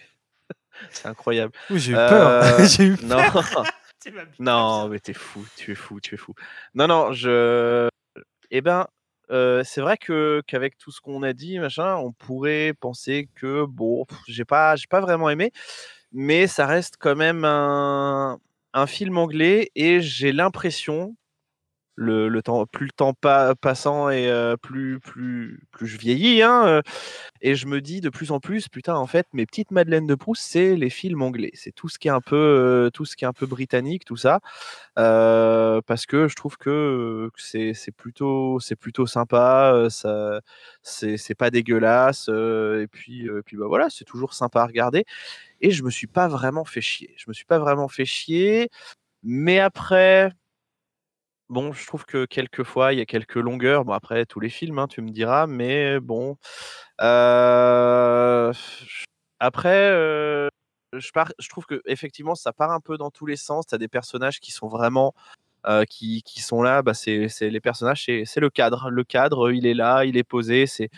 C'est 0.91 1.07
incroyable. 1.07 1.53
Oui, 1.69 1.79
j'ai 1.79 1.93
eu 1.93 1.95
Euh, 1.95 2.09
peur. 2.41 2.65
j'ai 2.67 2.83
eu 2.85 2.97
Non, 3.03 3.17
peur. 3.31 3.63
Non, 4.39 4.83
ça. 4.83 4.87
mais 4.89 4.99
t'es 4.99 5.13
fou, 5.13 5.43
tu 5.55 5.71
es 5.71 5.75
fou, 5.75 5.99
tu 5.99 6.13
es 6.13 6.17
fou. 6.17 6.33
Non, 6.75 6.87
non, 6.87 7.11
je. 7.11 7.87
Eh 8.51 8.61
ben, 8.61 8.85
euh, 9.31 9.63
c'est 9.65 9.81
vrai 9.81 9.97
que 9.97 10.43
qu'avec 10.45 10.77
tout 10.77 10.91
ce 10.91 11.01
qu'on 11.01 11.23
a 11.23 11.33
dit, 11.33 11.57
machin, 11.57 11.95
on 11.95 12.11
pourrait 12.11 12.73
penser 12.79 13.27
que 13.35 13.65
bon, 13.65 14.05
j'ai 14.27 14.45
pas, 14.45 14.75
j'ai 14.75 14.85
pas 14.87 14.99
vraiment 15.01 15.29
aimé, 15.31 15.51
mais 16.11 16.45
ça 16.45 16.67
reste 16.67 16.97
quand 16.99 17.15
même 17.15 17.43
un, 17.45 18.37
un 18.73 18.85
film 18.85 19.17
anglais 19.17 19.71
et 19.75 20.01
j'ai 20.01 20.31
l'impression, 20.31 21.15
plus 21.95 22.85
le 22.85 22.91
temps 22.95 23.13
pa- 23.13 23.55
passant 23.55 24.09
et 24.09 24.29
euh, 24.29 24.57
plus, 24.57 24.99
je 25.81 25.97
vieillis, 25.97 26.41
hein, 26.41 26.65
euh, 26.67 26.81
et 27.41 27.55
je 27.55 27.67
me 27.67 27.81
dis 27.81 28.01
de 28.01 28.09
plus 28.09 28.31
en 28.31 28.39
plus, 28.39 28.67
putain, 28.69 28.95
en 28.95 29.07
fait, 29.07 29.27
mes 29.33 29.45
petites 29.45 29.71
Madeleines 29.71 30.07
de 30.07 30.15
Proust, 30.15 30.41
c'est 30.43 30.75
les 30.75 30.89
films 30.89 31.21
anglais, 31.21 31.51
c'est 31.53 31.71
tout 31.73 31.89
ce 31.89 31.99
qui 31.99 32.07
est 32.07 32.11
un 32.11 32.21
peu, 32.21 32.35
euh, 32.35 32.89
tout 32.91 33.05
ce 33.05 33.15
qui 33.15 33.25
est 33.25 33.27
un 33.27 33.33
peu 33.33 33.45
britannique, 33.45 34.05
tout 34.05 34.17
ça, 34.17 34.39
parce 34.95 36.05
que 36.05 36.27
je 36.27 36.35
trouve 36.35 36.57
que 36.57 37.29
c'est 37.37 37.73
plutôt, 37.95 38.59
plutôt 38.79 39.07
sympa, 39.07 39.87
ça, 39.89 40.41
c'est 40.83 41.35
pas 41.35 41.49
dégueulasse, 41.51 42.29
et 42.29 42.87
puis, 42.91 43.29
puis 43.45 43.57
bah 43.57 43.67
voilà, 43.67 43.89
c'est 43.89 44.05
toujours 44.05 44.33
sympa 44.33 44.61
à 44.61 44.65
regarder, 44.65 45.05
et 45.61 45.71
je 45.71 45.83
me 45.83 45.91
suis 45.91 46.07
pas 46.07 46.27
vraiment 46.29 46.65
fait 46.65 46.81
chier, 46.81 47.13
je 47.17 47.25
me 47.29 47.33
suis 47.33 47.45
pas 47.45 47.59
vraiment 47.59 47.87
fait 47.89 48.05
chier, 48.05 48.69
mais 49.23 49.59
après. 49.59 50.31
Bon, 51.49 51.73
je 51.73 51.85
trouve 51.85 52.05
que 52.05 52.25
quelquefois, 52.25 52.93
il 52.93 52.97
y 52.99 53.01
a 53.01 53.05
quelques 53.05 53.35
longueurs. 53.35 53.85
Bon, 53.85 53.93
après, 53.93 54.25
tous 54.25 54.39
les 54.39 54.49
films, 54.49 54.79
hein, 54.79 54.87
tu 54.87 55.01
me 55.01 55.11
diras, 55.11 55.45
mais 55.47 55.99
bon. 55.99 56.37
Après, 59.39 59.89
je, 60.93 61.09
je 61.39 61.49
trouve 61.49 61.65
que 61.65 61.81
effectivement, 61.85 62.35
ça 62.35 62.53
part 62.53 62.71
un 62.71 62.79
peu 62.79 62.97
dans 62.97 63.11
tous 63.11 63.25
les 63.25 63.35
sens. 63.35 63.67
Tu 63.67 63.75
as 63.75 63.77
des 63.77 63.87
personnages 63.87 64.39
qui 64.39 64.51
sont 64.51 64.67
vraiment. 64.67 65.13
qui, 65.89 66.23
qui 66.23 66.41
sont 66.41 66.63
là, 66.63 66.81
bah, 66.83 66.93
c'est 66.95 67.27
les 67.41 67.61
personnages, 67.61 68.05
c'est 68.05 68.39
le 68.41 68.49
cadre. 68.49 68.89
Le 68.91 69.03
cadre, 69.03 69.51
il 69.51 69.65
est 69.67 69.73
là, 69.75 70.05
il 70.05 70.17
est 70.17 70.23
posé. 70.25 70.67
C'est 70.67 70.89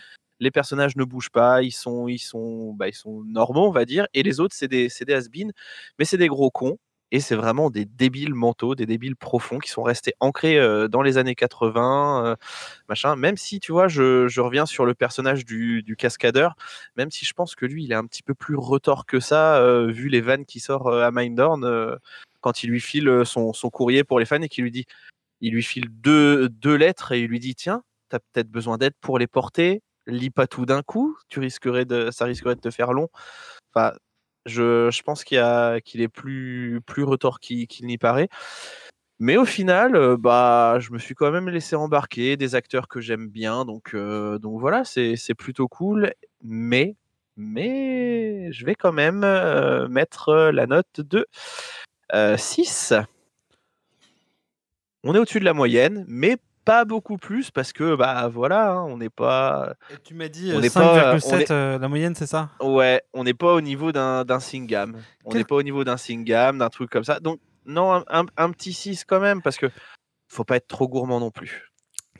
les 0.41 0.51
personnages 0.51 0.95
ne 0.97 1.03
bougent 1.05 1.31
pas, 1.31 1.63
ils 1.63 1.71
sont, 1.71 2.07
ils 2.09 2.19
sont, 2.19 2.73
bah, 2.73 2.87
ils 2.89 2.95
sont 2.95 3.23
normaux, 3.25 3.67
on 3.67 3.71
va 3.71 3.85
dire. 3.85 4.07
Et 4.13 4.23
les 4.23 4.39
autres, 4.41 4.55
c'est 4.57 4.67
des, 4.69 4.89
des 5.07 5.13
has-been, 5.13 5.51
mais 5.99 6.05
c'est 6.05 6.17
des 6.17 6.27
gros 6.29 6.51
cons. 6.51 6.77
Et 7.11 7.19
c'est 7.19 7.35
vraiment 7.35 7.69
des 7.69 7.85
débiles 7.85 8.33
mentaux, 8.33 8.75
des 8.75 8.85
débiles 8.85 9.15
profonds 9.15 9.59
qui 9.59 9.69
sont 9.69 9.83
restés 9.83 10.13
ancrés 10.19 10.59
dans 10.89 11.01
les 11.01 11.17
années 11.17 11.35
80, 11.35 12.25
euh, 12.25 12.35
machin. 12.89 13.15
Même 13.15 13.37
si, 13.37 13.59
tu 13.59 13.71
vois, 13.71 13.87
je, 13.87 14.39
reviens 14.39 14.65
sur 14.65 14.85
le 14.85 14.93
personnage 14.93 15.45
du, 15.45 15.95
cascadeur, 15.97 16.55
même 16.95 17.09
si 17.11 17.25
je 17.25 17.33
pense 17.33 17.55
que 17.55 17.65
lui, 17.65 17.85
il 17.85 17.91
est 17.91 17.95
un 17.95 18.05
petit 18.05 18.23
peu 18.23 18.33
plus 18.33 18.55
retors 18.55 19.05
que 19.05 19.19
ça, 19.19 19.61
vu 19.87 20.09
les 20.09 20.21
vannes 20.21 20.45
qui 20.45 20.59
sort 20.59 20.93
à 20.93 21.11
Mindhorn 21.11 21.63
euh, 21.63 21.95
quand 22.41 22.63
il 22.63 22.69
lui 22.69 22.81
file 22.81 23.23
son, 23.25 23.53
son 23.53 23.69
courrier 23.69 24.03
pour 24.03 24.19
les 24.19 24.25
fans 24.25 24.41
et 24.41 24.49
qu'il 24.49 24.63
lui 24.63 24.71
dit, 24.71 24.85
il 25.41 25.53
lui 25.53 25.63
file 25.63 25.87
deux, 25.89 26.49
deux 26.49 26.75
lettres 26.75 27.11
et 27.11 27.21
il 27.21 27.27
lui 27.27 27.39
dit, 27.39 27.55
tiens, 27.55 27.83
t'as 28.09 28.19
peut-être 28.19 28.49
besoin 28.49 28.77
d'aide 28.77 28.93
pour 29.01 29.19
les 29.19 29.27
porter, 29.27 29.81
lis 30.07 30.29
pas 30.29 30.47
tout 30.47 30.65
d'un 30.65 30.83
coup, 30.83 31.17
tu 31.29 31.39
risquerais 31.39 31.85
de, 31.85 32.11
ça 32.11 32.25
risquerait 32.25 32.55
de 32.55 32.61
te 32.61 32.71
faire 32.71 32.93
long. 32.93 33.09
Enfin, 33.73 33.93
je, 34.47 35.01
pense 35.03 35.23
qu'il 35.23 35.37
est 35.37 36.07
plus, 36.07 36.81
plus 36.85 37.03
qu'il 37.39 37.67
n'y 37.85 37.97
paraît. 37.97 38.29
Mais 39.19 39.35
au 39.37 39.45
final, 39.45 39.95
euh, 39.95 40.15
bah, 40.15 40.77
je 40.79 40.91
me 40.91 40.99
suis 40.99 41.15
quand 41.15 41.31
même 41.31 41.49
laissé 41.49 41.75
embarquer 41.75 42.37
des 42.37 42.53
acteurs 42.53 42.87
que 42.87 43.01
j'aime 43.01 43.27
bien. 43.29 43.65
Donc, 43.65 43.95
euh, 43.95 44.37
voilà, 44.43 44.83
c'est 44.85 45.33
plutôt 45.35 45.67
cool. 45.67 46.13
Mais, 46.43 46.95
je 47.37 48.65
vais 48.65 48.75
quand 48.75 48.91
même 48.91 49.23
euh, 49.23 49.87
mettre 49.87 50.51
la 50.51 50.67
note 50.67 51.01
de 51.01 51.25
6. 52.37 52.93
On 55.03 55.15
est 55.15 55.19
au-dessus 55.19 55.39
de 55.39 55.45
la 55.45 55.53
moyenne, 55.53 56.05
mais 56.07 56.37
pas 56.67 56.85
beaucoup 56.85 57.17
plus 57.17 57.49
parce 57.49 57.71
que 57.73 57.95
bah 57.95 58.27
voilà, 58.27 58.71
hein, 58.73 58.83
on 58.83 58.97
n'est 58.97 59.09
pas. 59.09 59.73
Et 59.89 59.97
tu 60.03 60.13
m'as 60.13 60.27
dit 60.27 60.51
on 60.53 60.57
euh, 60.57 60.61
n'est 60.61 60.69
pas- 60.69 61.13
5,7 61.17 61.33
on 61.33 61.39
est- 61.39 61.51
euh, 61.51 61.79
la 61.79 61.87
moyenne, 61.87 62.13
c'est 62.13 62.27
ça? 62.27 62.49
Ouais, 62.61 63.01
on 63.13 63.23
n'est 63.23 63.33
pas 63.33 63.53
au 63.53 63.61
niveau 63.61 63.91
d'un 63.91 64.23
d'un 64.25 64.39
Singam. 64.39 64.97
On 65.25 65.29
Quel- 65.31 65.39
n'est 65.39 65.45
pas 65.45 65.55
au 65.55 65.63
niveau 65.63 65.83
d'un 65.83 65.97
Singam, 65.97 66.57
d'un 66.59 66.69
truc 66.69 66.89
comme 66.91 67.03
ça. 67.05 67.19
Donc, 67.19 67.39
non, 67.65 67.93
un, 67.93 68.03
un- 68.09 68.25
un 68.37 68.51
petit 68.51 68.73
6 68.73 69.03
quand 69.05 69.19
même, 69.19 69.41
parce 69.41 69.57
que 69.57 69.67
faut 70.27 70.43
pas 70.43 70.57
être 70.57 70.67
trop 70.67 70.87
gourmand 70.87 71.19
non 71.19 71.31
plus. 71.31 71.71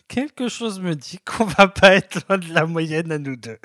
Quelque 0.08 0.48
chose 0.48 0.80
me 0.80 0.96
dit 0.96 1.20
qu'on 1.26 1.44
va 1.44 1.68
pas 1.68 1.94
être 1.96 2.26
loin 2.30 2.38
de 2.38 2.54
la 2.54 2.66
moyenne 2.66 3.12
à 3.12 3.18
nous 3.20 3.36
deux. 3.36 3.58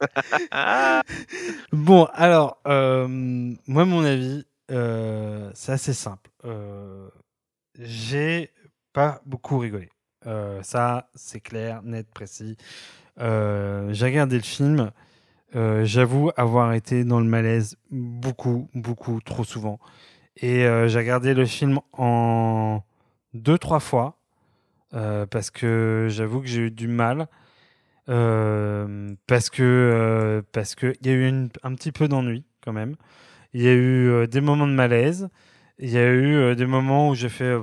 bon, 1.72 2.04
alors, 2.12 2.60
euh, 2.66 3.06
moi, 3.08 3.84
mon 3.84 4.04
avis, 4.04 4.44
euh, 4.72 5.50
c'est 5.54 5.72
assez 5.72 5.94
simple. 5.94 6.30
Euh, 6.44 7.08
J'ai 7.78 8.50
pas 8.92 9.20
beaucoup 9.26 9.58
rigolé. 9.58 9.90
Euh, 10.26 10.62
ça, 10.62 11.08
c'est 11.14 11.40
clair, 11.40 11.82
net, 11.82 12.06
précis. 12.12 12.56
Euh, 13.20 13.92
J'ai 13.92 14.06
regardé 14.06 14.36
le 14.36 14.42
film. 14.42 14.90
Euh, 15.54 15.84
J'avoue 15.84 16.30
avoir 16.36 16.72
été 16.74 17.04
dans 17.04 17.20
le 17.20 17.26
malaise 17.26 17.76
beaucoup, 17.90 18.68
beaucoup, 18.74 19.20
trop 19.20 19.44
souvent. 19.44 19.78
Et 20.38 20.66
j'ai 20.88 20.98
regardé 20.98 21.32
le 21.32 21.46
film 21.46 21.80
en 21.94 22.82
deux, 23.34 23.58
trois 23.58 23.80
fois. 23.80 24.18
parce 24.92 25.50
que 25.50 26.08
j'avoue 26.10 26.40
que 26.42 26.46
j'ai 26.46 26.62
eu 26.62 26.70
du 26.70 26.88
mal. 26.88 27.28
parce 28.06 29.50
que 29.50 30.44
parce 30.52 30.74
que 30.74 30.94
il 31.00 31.06
y 31.06 31.10
a 31.10 31.14
eu 31.14 31.48
un 31.62 31.74
petit 31.74 31.92
peu 31.92 32.08
d'ennui 32.08 32.44
quand 32.62 32.72
même. 32.74 32.96
Il 33.54 33.62
y 33.62 33.68
a 33.68 33.74
eu 33.74 34.26
des 34.28 34.42
moments 34.42 34.66
de 34.66 34.72
malaise. 34.74 35.28
Il 35.78 35.90
y 35.90 35.98
a 35.98 36.12
eu 36.12 36.54
des 36.56 36.66
moments 36.66 37.08
où 37.10 37.14
j'ai 37.14 37.30
fait 37.30 37.56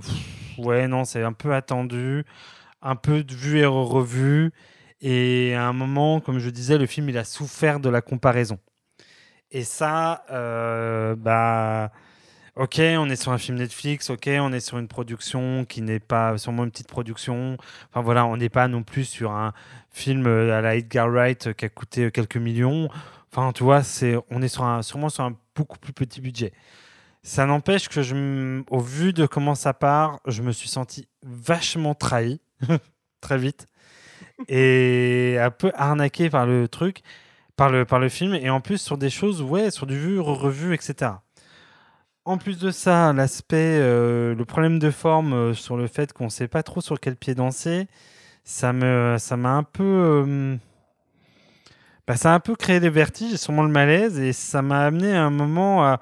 ouais 0.57 0.87
non 0.87 1.05
c'est 1.05 1.23
un 1.23 1.33
peu 1.33 1.53
attendu, 1.53 2.25
un 2.81 2.95
peu 2.95 3.23
vu 3.29 3.59
et 3.59 3.65
revu. 3.65 4.51
Et 5.01 5.53
à 5.55 5.67
un 5.67 5.73
moment, 5.73 6.21
comme 6.21 6.39
je 6.39 6.49
disais, 6.49 6.77
le 6.77 6.85
film 6.85 7.09
il 7.09 7.17
a 7.17 7.25
souffert 7.25 7.79
de 7.79 7.89
la 7.89 8.01
comparaison. 8.01 8.59
Et 9.51 9.63
ça, 9.63 10.25
euh, 10.31 11.15
bah, 11.15 11.91
ok, 12.55 12.79
on 12.97 13.09
est 13.09 13.15
sur 13.15 13.31
un 13.31 13.37
film 13.37 13.57
Netflix, 13.57 14.09
ok, 14.09 14.29
on 14.39 14.51
est 14.53 14.59
sur 14.59 14.79
une 14.79 14.87
production 14.87 15.65
qui 15.65 15.81
n'est 15.81 15.99
pas 15.99 16.37
sûrement 16.37 16.63
une 16.63 16.71
petite 16.71 16.87
production. 16.87 17.57
Enfin 17.89 18.01
voilà, 18.01 18.25
on 18.25 18.37
n'est 18.37 18.49
pas 18.49 18.67
non 18.67 18.83
plus 18.83 19.05
sur 19.05 19.31
un 19.31 19.53
film 19.91 20.25
à 20.27 20.61
la 20.61 20.75
Edgar 20.75 21.09
Wright 21.09 21.53
qui 21.53 21.65
a 21.65 21.69
coûté 21.69 22.11
quelques 22.11 22.37
millions. 22.37 22.89
Enfin, 23.31 23.51
tu 23.51 23.63
vois, 23.63 23.83
c'est, 23.83 24.15
on 24.29 24.41
est 24.41 24.47
sur 24.47 24.63
un, 24.63 24.81
sûrement 24.83 25.09
sur 25.09 25.23
un 25.23 25.35
beaucoup 25.55 25.79
plus 25.79 25.93
petit 25.93 26.21
budget. 26.21 26.53
Ça 27.23 27.45
n'empêche 27.45 27.87
que, 27.87 28.01
je, 28.01 28.61
au 28.69 28.79
vu 28.79 29.13
de 29.13 29.25
comment 29.25 29.55
ça 29.55 29.73
part, 29.73 30.19
je 30.27 30.41
me 30.41 30.51
suis 30.51 30.67
senti 30.67 31.07
vachement 31.23 31.95
trahi 31.95 32.41
très 33.21 33.37
vite 33.37 33.67
et 34.47 35.37
un 35.39 35.51
peu 35.51 35.71
arnaqué 35.75 36.29
par 36.29 36.45
le 36.45 36.67
truc, 36.67 37.01
par 37.55 37.69
le, 37.69 37.85
par 37.85 37.99
le 37.99 38.09
film, 38.09 38.33
et 38.33 38.49
en 38.49 38.61
plus 38.61 38.79
sur 38.79 38.97
des 38.97 39.09
choses, 39.09 39.41
ouais, 39.41 39.71
sur 39.71 39.85
du 39.85 39.97
vu, 39.97 40.19
revu, 40.19 40.73
etc. 40.73 41.11
En 42.25 42.37
plus 42.37 42.57
de 42.57 42.71
ça, 42.71 43.13
l'aspect, 43.13 43.79
euh, 43.79 44.33
le 44.35 44.45
problème 44.45 44.79
de 44.79 44.91
forme 44.91 45.33
euh, 45.33 45.53
sur 45.53 45.77
le 45.77 45.87
fait 45.87 46.13
qu'on 46.13 46.25
ne 46.25 46.29
sait 46.29 46.47
pas 46.47 46.63
trop 46.63 46.81
sur 46.81 46.99
quel 46.99 47.15
pied 47.15 47.35
danser, 47.35 47.87
ça 48.43 48.73
me, 48.73 49.17
ça 49.19 49.37
m'a 49.37 49.51
un 49.51 49.63
peu, 49.63 49.83
euh, 49.83 50.55
bah, 52.07 52.15
ça 52.15 52.31
a 52.31 52.35
un 52.35 52.39
peu 52.39 52.55
créé 52.55 52.79
des 52.79 52.89
vertiges, 52.89 53.33
et 53.33 53.37
sûrement 53.37 53.63
le 53.63 53.69
malaise, 53.69 54.19
et 54.19 54.33
ça 54.33 54.61
m'a 54.61 54.85
amené 54.85 55.13
à 55.15 55.23
un 55.23 55.29
moment 55.29 55.85
à, 55.85 55.99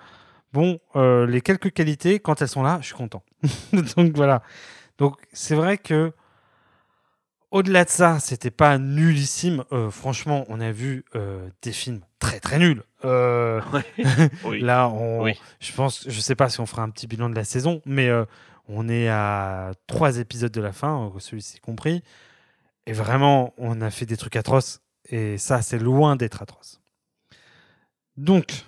bon, 0.54 0.80
euh, 0.95 1.26
les 1.26 1.41
quelques 1.41 1.72
qualités, 1.72 2.20
quand 2.20 2.41
elles 2.41 2.47
sont 2.47 2.64
là, 2.64 2.80
je 2.82 2.88
suis 2.88 2.95
content. 2.95 3.24
Donc 3.95 4.16
voilà. 4.16 4.43
Donc 4.97 5.18
c'est 5.34 5.56
vrai 5.56 5.78
que 5.78 6.14
au-delà 7.52 7.84
de 7.84 7.89
ça, 7.89 8.20
c'était 8.20 8.52
pas 8.52 8.78
nullissime. 8.78 9.64
Euh, 9.72 9.89
franchement, 9.89 10.45
on 10.47 10.62
a 10.62 10.72
vu 10.72 11.04
euh, 11.16 11.49
des 11.62 11.72
films 11.74 12.02
très 12.20 12.39
très 12.39 12.60
nuls. 12.60 12.84
Oui. 14.45 14.62
Là, 14.62 14.89
on, 14.89 15.24
Oui. 15.24 15.34
je 15.60 15.74
pense, 15.74 16.08
je 16.08 16.20
sais 16.22 16.36
pas 16.36 16.49
si 16.49 16.60
on 16.60 16.66
fera 16.66 16.84
un 16.84 16.89
petit 16.89 17.08
bilan 17.08 17.30
de 17.30 17.36
la 17.36 17.43
saison, 17.43 17.82
mais 17.86 18.10
on 18.68 18.88
est 18.88 19.10
à 19.10 19.72
trois 19.88 20.18
épisodes 20.20 20.52
de 20.52 20.62
la 20.62 20.72
fin, 20.72 21.12
celui-ci 21.18 21.60
compris. 21.60 22.04
Et 22.86 22.93
vraiment, 22.93 23.54
on 23.58 23.82
a 23.82 23.89
fait 23.89 24.06
des 24.06 24.18
trucs 24.18 24.36
atroces. 24.36 24.82
Et 25.10 25.38
ça, 25.38 25.62
c'est 25.62 25.80
loin 25.80 26.16
d'être 26.16 26.41
atroce. 26.41 26.80
Donc, 28.18 28.66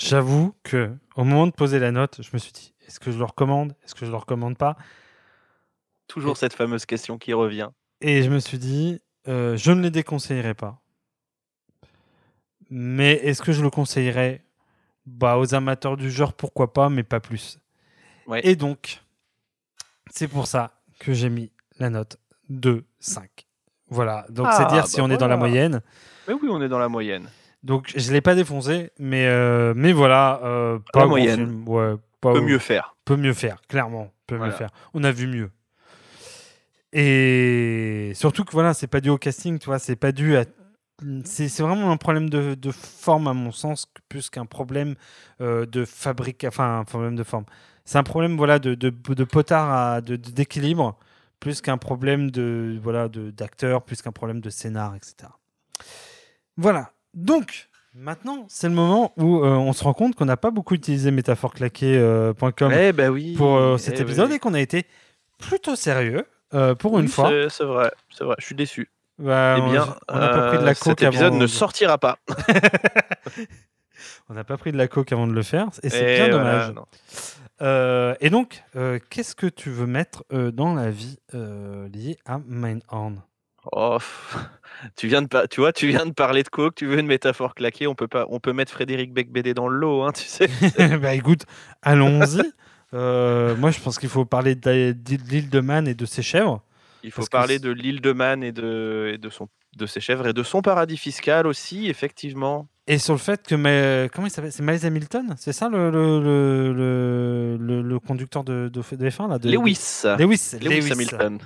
j'avoue 0.00 0.54
que 0.62 0.94
au 1.16 1.24
moment 1.24 1.46
de 1.46 1.52
poser 1.52 1.78
la 1.78 1.92
note, 1.92 2.20
je 2.22 2.30
me 2.32 2.38
suis 2.38 2.52
dit, 2.52 2.74
est-ce 2.86 2.98
que 3.00 3.10
je 3.12 3.18
le 3.18 3.24
recommande? 3.24 3.74
Est-ce 3.84 3.94
que 3.94 4.06
je 4.06 4.10
le 4.10 4.16
recommande 4.16 4.56
pas? 4.56 4.76
Toujours 6.08 6.36
cette 6.36 6.54
fameuse 6.54 6.86
question 6.86 7.18
qui 7.18 7.32
revient. 7.32 7.68
Et 8.00 8.22
je 8.22 8.30
me 8.30 8.38
suis 8.40 8.58
dit, 8.58 9.00
euh, 9.28 9.56
je 9.56 9.70
ne 9.72 9.82
les 9.82 9.90
déconseillerais 9.90 10.54
pas. 10.54 10.80
Mais 12.70 13.12
est-ce 13.14 13.42
que 13.42 13.52
je 13.52 13.62
le 13.62 13.70
conseillerais? 13.70 14.44
Bah, 15.06 15.38
Aux 15.38 15.54
amateurs 15.54 15.96
du 15.96 16.10
genre, 16.10 16.32
pourquoi 16.32 16.72
pas, 16.72 16.88
mais 16.88 17.02
pas 17.02 17.20
plus. 17.20 17.58
Ouais. 18.26 18.40
Et 18.46 18.56
donc, 18.56 19.02
c'est 20.10 20.28
pour 20.28 20.46
ça 20.46 20.80
que 20.98 21.12
j'ai 21.12 21.28
mis 21.30 21.52
la 21.78 21.90
note 21.90 22.18
de 22.48 22.84
5. 23.00 23.28
Voilà, 23.88 24.24
donc 24.28 24.46
c'est 24.52 24.62
Ah, 24.62 24.72
dire 24.72 24.86
si 24.86 24.98
bah 24.98 25.02
on 25.04 25.10
est 25.10 25.16
dans 25.16 25.26
la 25.26 25.36
moyenne. 25.36 25.82
Mais 26.28 26.34
oui, 26.34 26.48
on 26.48 26.62
est 26.62 26.68
dans 26.68 26.78
la 26.78 26.88
moyenne. 26.88 27.28
Donc 27.62 27.92
je 27.94 28.08
ne 28.08 28.12
l'ai 28.14 28.20
pas 28.20 28.34
défoncé, 28.34 28.90
mais, 28.98 29.26
euh, 29.26 29.74
mais 29.76 29.92
voilà, 29.92 30.40
euh, 30.44 30.78
pas 30.92 31.00
La 31.00 31.06
moyenne. 31.06 31.36
film, 31.36 31.68
ouais, 31.68 31.94
pas 32.20 32.32
Peut 32.32 32.40
mieux 32.40 32.58
faire. 32.58 32.96
Peut 33.04 33.16
mieux 33.16 33.34
faire, 33.34 33.60
clairement, 33.68 34.12
peut 34.26 34.36
Voilà. 34.36 34.52
mieux 34.52 34.56
faire. 34.58 34.70
On 34.94 35.04
a 35.04 35.12
vu 35.12 35.26
mieux. 35.26 35.50
Et 36.92 38.12
surtout 38.14 38.44
que 38.44 38.52
voilà, 38.52 38.74
c'est 38.74 38.86
pas 38.86 39.00
dû 39.00 39.10
au 39.10 39.18
casting, 39.18 39.58
tu 39.58 39.66
vois, 39.66 39.78
c'est 39.78 39.96
pas 39.96 40.12
dû 40.12 40.36
à. 40.36 40.44
C'est 41.24 41.48
vraiment 41.60 41.90
un 41.90 41.96
problème 41.96 42.28
de, 42.28 42.54
de 42.54 42.70
forme, 42.72 43.26
à 43.26 43.32
mon 43.32 43.52
sens, 43.52 43.90
plus 44.10 44.28
qu'un 44.28 44.44
problème 44.44 44.96
euh, 45.40 45.64
de 45.64 45.86
fabrique, 45.86 46.44
enfin, 46.46 46.80
un 46.80 46.84
problème 46.84 47.16
de 47.16 47.22
forme. 47.22 47.44
C'est 47.86 47.96
un 47.96 48.02
problème 48.02 48.36
voilà, 48.36 48.58
de, 48.58 48.74
de, 48.74 48.90
de 48.90 49.24
potard, 49.24 49.70
à- 49.72 50.00
de- 50.02 50.16
d'équilibre, 50.16 50.98
plus 51.40 51.62
qu'un 51.62 51.78
problème 51.78 52.30
de 52.30 52.78
voilà 52.82 53.08
de- 53.08 53.30
d'acteur, 53.30 53.82
plus 53.82 54.02
qu'un 54.02 54.12
problème 54.12 54.40
de 54.40 54.50
scénar, 54.50 54.94
etc. 54.94 55.30
Voilà. 56.58 56.90
Donc, 57.14 57.68
maintenant, 57.94 58.44
c'est 58.48 58.68
le 58.68 58.74
moment 58.74 59.12
où 59.16 59.42
euh, 59.44 59.48
on 59.50 59.72
se 59.72 59.84
rend 59.84 59.94
compte 59.94 60.14
qu'on 60.14 60.24
n'a 60.26 60.36
pas 60.36 60.50
beaucoup 60.50 60.74
utilisé 60.74 61.10
métaphoreclaqué.com 61.10 62.72
Eh 62.72 62.92
ben 62.92 63.10
oui, 63.10 63.34
pour 63.36 63.56
euh, 63.56 63.78
cet 63.78 63.98
eh 63.98 64.02
épisode 64.02 64.30
oui. 64.30 64.36
et 64.36 64.38
qu'on 64.38 64.54
a 64.54 64.60
été 64.60 64.86
plutôt 65.38 65.76
sérieux 65.76 66.24
euh, 66.54 66.74
pour 66.74 66.98
une 66.98 67.08
fois. 67.08 67.30
c'est- 67.48 67.64
vrai, 67.64 67.90
c'est 68.10 68.24
vrai. 68.24 68.36
Je 68.38 68.44
suis 68.44 68.54
déçu. 68.54 68.90
Bah, 69.18 69.56
eh 69.58 69.70
bien, 69.70 69.96
on 70.08 70.18
n'a 70.18 70.28
pas 70.28 70.48
pris 70.48 70.56
de 70.58 70.62
euh, 70.62 70.66
la 70.66 70.74
cet 70.74 70.82
coke 70.84 71.02
épisode 71.02 71.26
avant 71.26 71.36
ne 71.36 71.42
de- 71.42 71.46
sortira 71.46 71.98
pas. 71.98 72.18
On 74.30 74.34
n'a 74.34 74.44
pas 74.44 74.56
pris 74.56 74.72
de 74.72 74.78
la 74.78 74.88
coke 74.88 75.12
avant 75.12 75.26
de 75.26 75.32
le 75.32 75.42
faire 75.42 75.68
et 75.82 75.90
c'est 75.90 76.14
Et 76.14 76.28
bien 76.28 76.38
voilà, 76.38 76.68
dommage. 76.68 76.84
Euh, 77.62 78.14
et 78.20 78.30
donc, 78.30 78.62
euh, 78.76 78.98
qu'est-ce 79.10 79.34
que 79.34 79.46
tu 79.46 79.68
veux 79.70 79.86
mettre 79.86 80.24
euh, 80.32 80.50
dans 80.50 80.74
la 80.74 80.90
vie 80.90 81.18
euh, 81.34 81.88
liée 81.88 82.16
à 82.24 82.38
Mindhorn 82.46 83.22
Oh, 83.72 83.98
tu 84.96 85.06
viens 85.08 85.22
de 85.22 85.28
tu 85.50 85.60
vois, 85.60 85.72
tu 85.72 85.86
viens 85.88 86.06
de 86.06 86.12
parler 86.12 86.42
de 86.42 86.48
coke, 86.48 86.74
tu 86.74 86.86
veux 86.86 86.98
une 86.98 87.06
métaphore 87.06 87.54
claquée, 87.54 87.86
on 87.86 87.94
peut 87.94 88.08
pas, 88.08 88.26
on 88.30 88.40
peut 88.40 88.52
mettre 88.52 88.72
Frédéric 88.72 89.12
Becbédé 89.12 89.54
dans 89.54 89.68
le 89.68 89.76
lot, 89.78 90.02
hein, 90.02 90.12
tu 90.12 90.24
sais. 90.24 90.48
Bah 91.00 91.14
écoute, 91.14 91.42
allons-y. 91.82 92.42
Euh, 92.92 93.54
moi, 93.56 93.70
je 93.70 93.78
pense 93.80 93.98
qu'il 93.98 94.08
faut 94.08 94.24
parler 94.24 94.54
de 94.56 94.94
l'île 95.28 95.48
de 95.50 95.60
Man 95.60 95.86
et 95.86 95.94
de 95.94 96.04
ses 96.06 96.22
chèvres. 96.22 96.62
Il 97.04 97.10
faut 97.12 97.24
parler 97.26 97.58
de 97.58 97.70
l'île 97.70 98.00
de 98.00 98.12
Man 98.12 98.42
et 98.42 98.52
de, 98.52 99.12
et 99.14 99.18
de 99.18 99.30
son, 99.30 99.48
de 99.76 99.86
ses 99.86 100.00
chèvres 100.00 100.26
et 100.26 100.32
de 100.32 100.42
son 100.42 100.60
paradis 100.60 100.96
fiscal 100.96 101.46
aussi, 101.46 101.88
effectivement. 101.88 102.66
Et 102.88 102.98
sur 102.98 103.14
le 103.14 103.18
fait 103.20 103.46
que, 103.46 103.54
mais, 103.54 104.10
comment 104.12 104.26
il 104.26 104.30
s'appelle? 104.30 104.50
C'est 104.50 104.64
Miles 104.64 104.84
Hamilton? 104.84 105.34
C'est 105.38 105.52
ça 105.52 105.68
le, 105.68 105.90
le, 105.90 106.20
le, 106.20 106.72
le, 106.72 107.56
le- 107.60 107.82
le 107.82 107.98
conducteur 108.00 108.42
de, 108.42 108.68
de, 108.72 108.80
de 108.96 109.10
F1 109.10 109.28
là, 109.28 109.38
de, 109.38 109.48
Lewis. 109.50 110.00
de- 110.04 110.16
Lewis, 110.24 110.56
Lewis 110.60 110.90
Hamilton. 110.92 111.38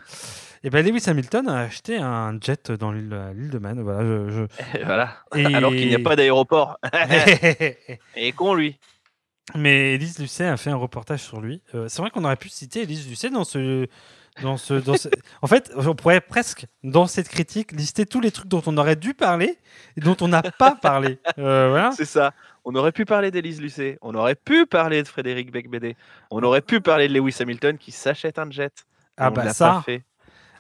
Et 0.67 0.71
ben 0.71 0.85
Lewis 0.85 1.05
Hamilton 1.07 1.47
a 1.49 1.59
acheté 1.61 1.99
un 1.99 2.39
jet 2.41 2.73
dans 2.73 2.91
l'île 2.91 3.15
l'île 3.37 3.51
de 3.51 3.59
Man. 3.59 3.81
Voilà, 3.83 4.01
je, 4.03 4.31
je- 4.31 4.79
Et 4.81 4.85
voilà. 4.85 5.15
Et- 5.35 5.45
Alors 5.55 5.71
qu'il 5.73 5.89
n'y 5.89 5.95
a 5.95 5.99
pas 5.99 6.17
d'aéroport. 6.17 6.79
et 8.17 8.33
con 8.33 8.55
lui. 8.55 8.79
Mais 9.55 9.95
Élise 9.95 10.19
Lucet 10.19 10.47
a 10.47 10.57
fait 10.57 10.71
un 10.71 10.77
reportage 10.77 11.21
sur 11.21 11.41
lui. 11.43 11.61
Euh, 11.75 11.87
c'est 11.89 12.01
vrai 12.01 12.11
qu'on 12.11 12.25
aurait 12.25 12.37
pu 12.37 12.49
citer 12.49 12.83
Élise 12.83 13.07
Lucet 13.09 13.29
dans 13.31 13.45
ce. 13.45 13.87
Dans 14.43 14.57
ce, 14.57 14.75
dans 14.75 14.97
ce- 14.97 15.09
En 15.43 15.47
fait, 15.47 15.71
on 15.77 15.95
pourrait 15.95 16.21
presque, 16.23 16.67
dans 16.83 17.07
cette 17.07 17.29
critique, 17.29 17.71
lister 17.71 18.05
tous 18.07 18.21
les 18.21 18.31
trucs 18.33 18.49
dont 18.49 18.63
on 18.67 18.77
aurait 18.79 18.97
dû 18.97 19.13
parler 19.15 19.59
et 19.97 20.01
dont 20.01 20.17
on 20.23 20.29
n'a 20.29 20.43
pas 20.43 20.75
parlé. 20.75 21.19
Euh, 21.39 21.69
voilà. 21.69 21.93
C'est 21.93 22.05
ça. 22.07 22.33
On 22.65 22.75
aurait 22.75 22.91
pu 22.93 23.05
parler 23.05 23.31
d'Élise 23.31 23.61
Lucet. 23.61 23.99
On 24.01 24.15
aurait 24.15 24.35
pu 24.35 24.65
parler 24.67 25.03
de 25.03 25.09
Frédéric 25.09 25.53
Becbédé. 25.53 25.95
On 26.31 26.43
aurait 26.43 26.63
pu 26.63 26.81
parler 26.81 27.07
de 27.07 27.13
Lewis 27.13 27.37
Hamilton 27.39 27.77
qui 27.79 27.93
s'achète 27.93 28.39
un 28.39 28.51
jet. 28.51 28.73
Ah 29.19 29.29
on 29.31 29.35
bah 29.35 29.51
ça, 29.53 29.83
fait. 29.85 30.03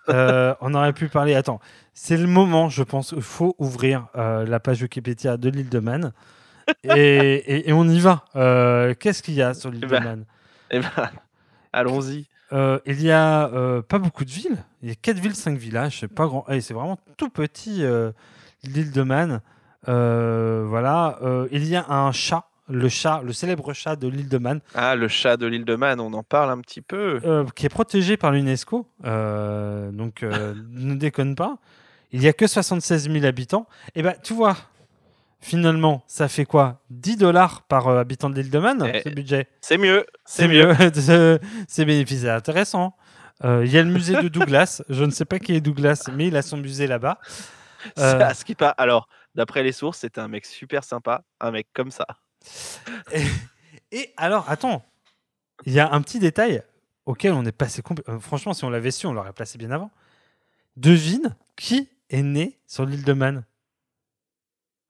Euh, 0.09 0.55
on 0.61 0.75
aurait 0.75 0.93
pu 0.93 1.09
parler. 1.09 1.35
Attends, 1.35 1.61
c'est 1.95 2.17
le 2.17 2.27
moment, 2.27 2.69
je 2.69 2.83
pense. 2.83 3.13
Il 3.17 3.23
faut 3.23 3.55
ouvrir 3.59 4.07
euh, 4.17 4.45
la 4.47 4.61
page 4.61 4.83
Wikipédia 4.83 5.37
de 5.37 5.49
l'île 5.49 5.69
de 5.69 5.79
Man. 5.79 6.13
et, 6.83 6.91
et- 6.97 7.69
et 7.69 7.73
on 7.73 7.85
y 7.89 8.01
va. 8.01 8.25
Euh, 8.37 8.95
Qu'est-ce 8.99 9.23
qu'il 9.23 9.35
y 9.35 9.43
a 9.43 9.55
sur 9.55 9.71
l'île 9.71 9.83
Eh 9.85 9.87
de 9.87 9.91
ben, 9.93 10.03
Man? 10.05 10.25
Eh 10.71 10.81
ben, 10.81 10.89
allons-y. 11.73 12.27
Il 12.87 13.03
y 13.03 13.11
a 13.11 13.51
pas 13.89 13.99
beaucoup 13.99 14.25
de 14.25 14.31
villes. 14.31 14.59
Il 14.83 14.89
y 14.89 14.93
a 14.93 14.95
4 14.95 15.19
villes, 15.19 15.35
5 15.35 15.57
villages. 15.59 16.01
C'est 16.01 16.09
pas 16.09 16.27
grand. 16.27 16.45
eh, 16.49 16.61
c'est 16.61 16.75
vraiment 16.75 16.99
tout 17.17 17.29
petit 17.31 17.83
l'île 18.65 18.93
de 18.93 19.03
Man. 19.03 19.41
Voilà. 19.87 21.19
Il 21.51 21.65
y 21.67 21.77
a 21.77 21.85
un 21.89 22.13
chat, 22.13 22.45
le 22.69 22.89
chat, 22.89 23.21
le 23.23 23.33
célèbre 23.33 23.73
chat 23.75 23.97
de 23.97 24.09
l'île 24.09 24.29
de 24.29 24.39
Man, 24.39 24.61
Ah, 24.75 24.95
le 24.97 25.09
chat 25.09 25.37
de 25.37 25.47
l'île 25.47 25.65
de 25.65 25.75
Man, 25.77 26.01
on 26.01 26.13
en 26.15 26.23
parle 26.23 26.51
un 26.51 26.61
petit 26.61 26.81
peu. 26.81 27.21
euh, 27.25 27.45
qui 27.55 27.67
est 27.67 27.69
protégé 27.71 28.17
par 28.17 28.33
l'UNESCO. 28.33 28.87
Euh, 29.05 29.91
donc 29.93 30.23
euh, 30.23 30.55
ne 30.71 30.95
déconne 30.95 31.35
pas. 31.35 31.59
Il 32.13 32.23
y 32.23 32.29
a 32.29 32.33
que 32.33 32.47
76 32.47 33.11
000 33.11 33.25
habitants. 33.25 33.67
Et 33.95 34.03
ben 34.03 34.15
tu 34.23 34.35
vois. 34.35 34.57
Finalement, 35.41 36.03
ça 36.07 36.27
fait 36.29 36.47
quoi? 36.47 36.81
10 36.89 37.19
dollars 37.19 37.63
par 37.63 37.87
habitant 37.89 38.31
de 38.31 38.37
l'île 38.37 38.51
de 38.51 38.59
Man, 38.59 38.91
Eh, 38.95 39.03
ce 39.03 39.11
budget 39.11 39.47
C'est 39.61 39.77
mieux. 39.77 40.07
C'est 40.25 40.49
mieux. 40.49 40.73
C'est- 40.95 41.41
c'est 41.69 41.85
bénéfice, 41.85 42.25
intéressant. 42.25 42.97
Il 43.43 43.67
y 43.71 43.77
a 43.77 43.83
le 43.83 43.91
musée 43.91 44.15
de 44.23 44.29
Douglas. 44.29 44.81
Je 44.89 45.05
ne 45.05 45.11
sais 45.11 45.27
pas 45.27 45.39
qui 45.39 45.55
est 45.55 45.61
Douglas, 45.61 46.09
mais 46.15 46.29
il 46.29 46.37
a 46.37 46.41
son 46.41 46.57
musée 46.57 46.87
là-bas. 46.87 47.19
Ce 47.97 48.43
qui 48.45 48.55
pas. 48.55 48.71
Alors, 48.71 49.07
d'après 49.35 49.63
les 49.63 49.73
sources, 49.73 49.99
c'était 49.99 50.21
un 50.23 50.29
mec 50.29 50.47
super 50.47 50.83
sympa, 50.83 51.25
un 51.41 51.51
mec 51.51 51.67
comme 51.75 51.91
ça. 51.91 52.07
Et 53.93 54.13
alors, 54.17 54.49
attends, 54.51 54.85
il 55.67 55.73
y 55.73 55.81
a 55.81 55.93
un 55.93 56.03
petit 56.03 56.19
détail 56.19 56.63
auquel 57.07 57.33
on 57.33 57.45
est 57.45 57.53
passé. 57.53 57.83
euh, 58.09 58.19
franchement, 58.19 58.55
si 58.55 58.65
on 58.65 58.71
l'avait 58.71 58.91
su, 58.91 59.07
on 59.07 59.13
l'aurait 59.13 59.33
placé 59.33 59.59
bien 59.59 59.71
avant. 59.71 59.91
Devine 60.77 61.37
qui 61.57 61.89
est 62.11 62.23
né 62.23 62.59
sur 62.67 62.85
l'île 62.87 63.05
de 63.05 63.13
Man 63.13 63.45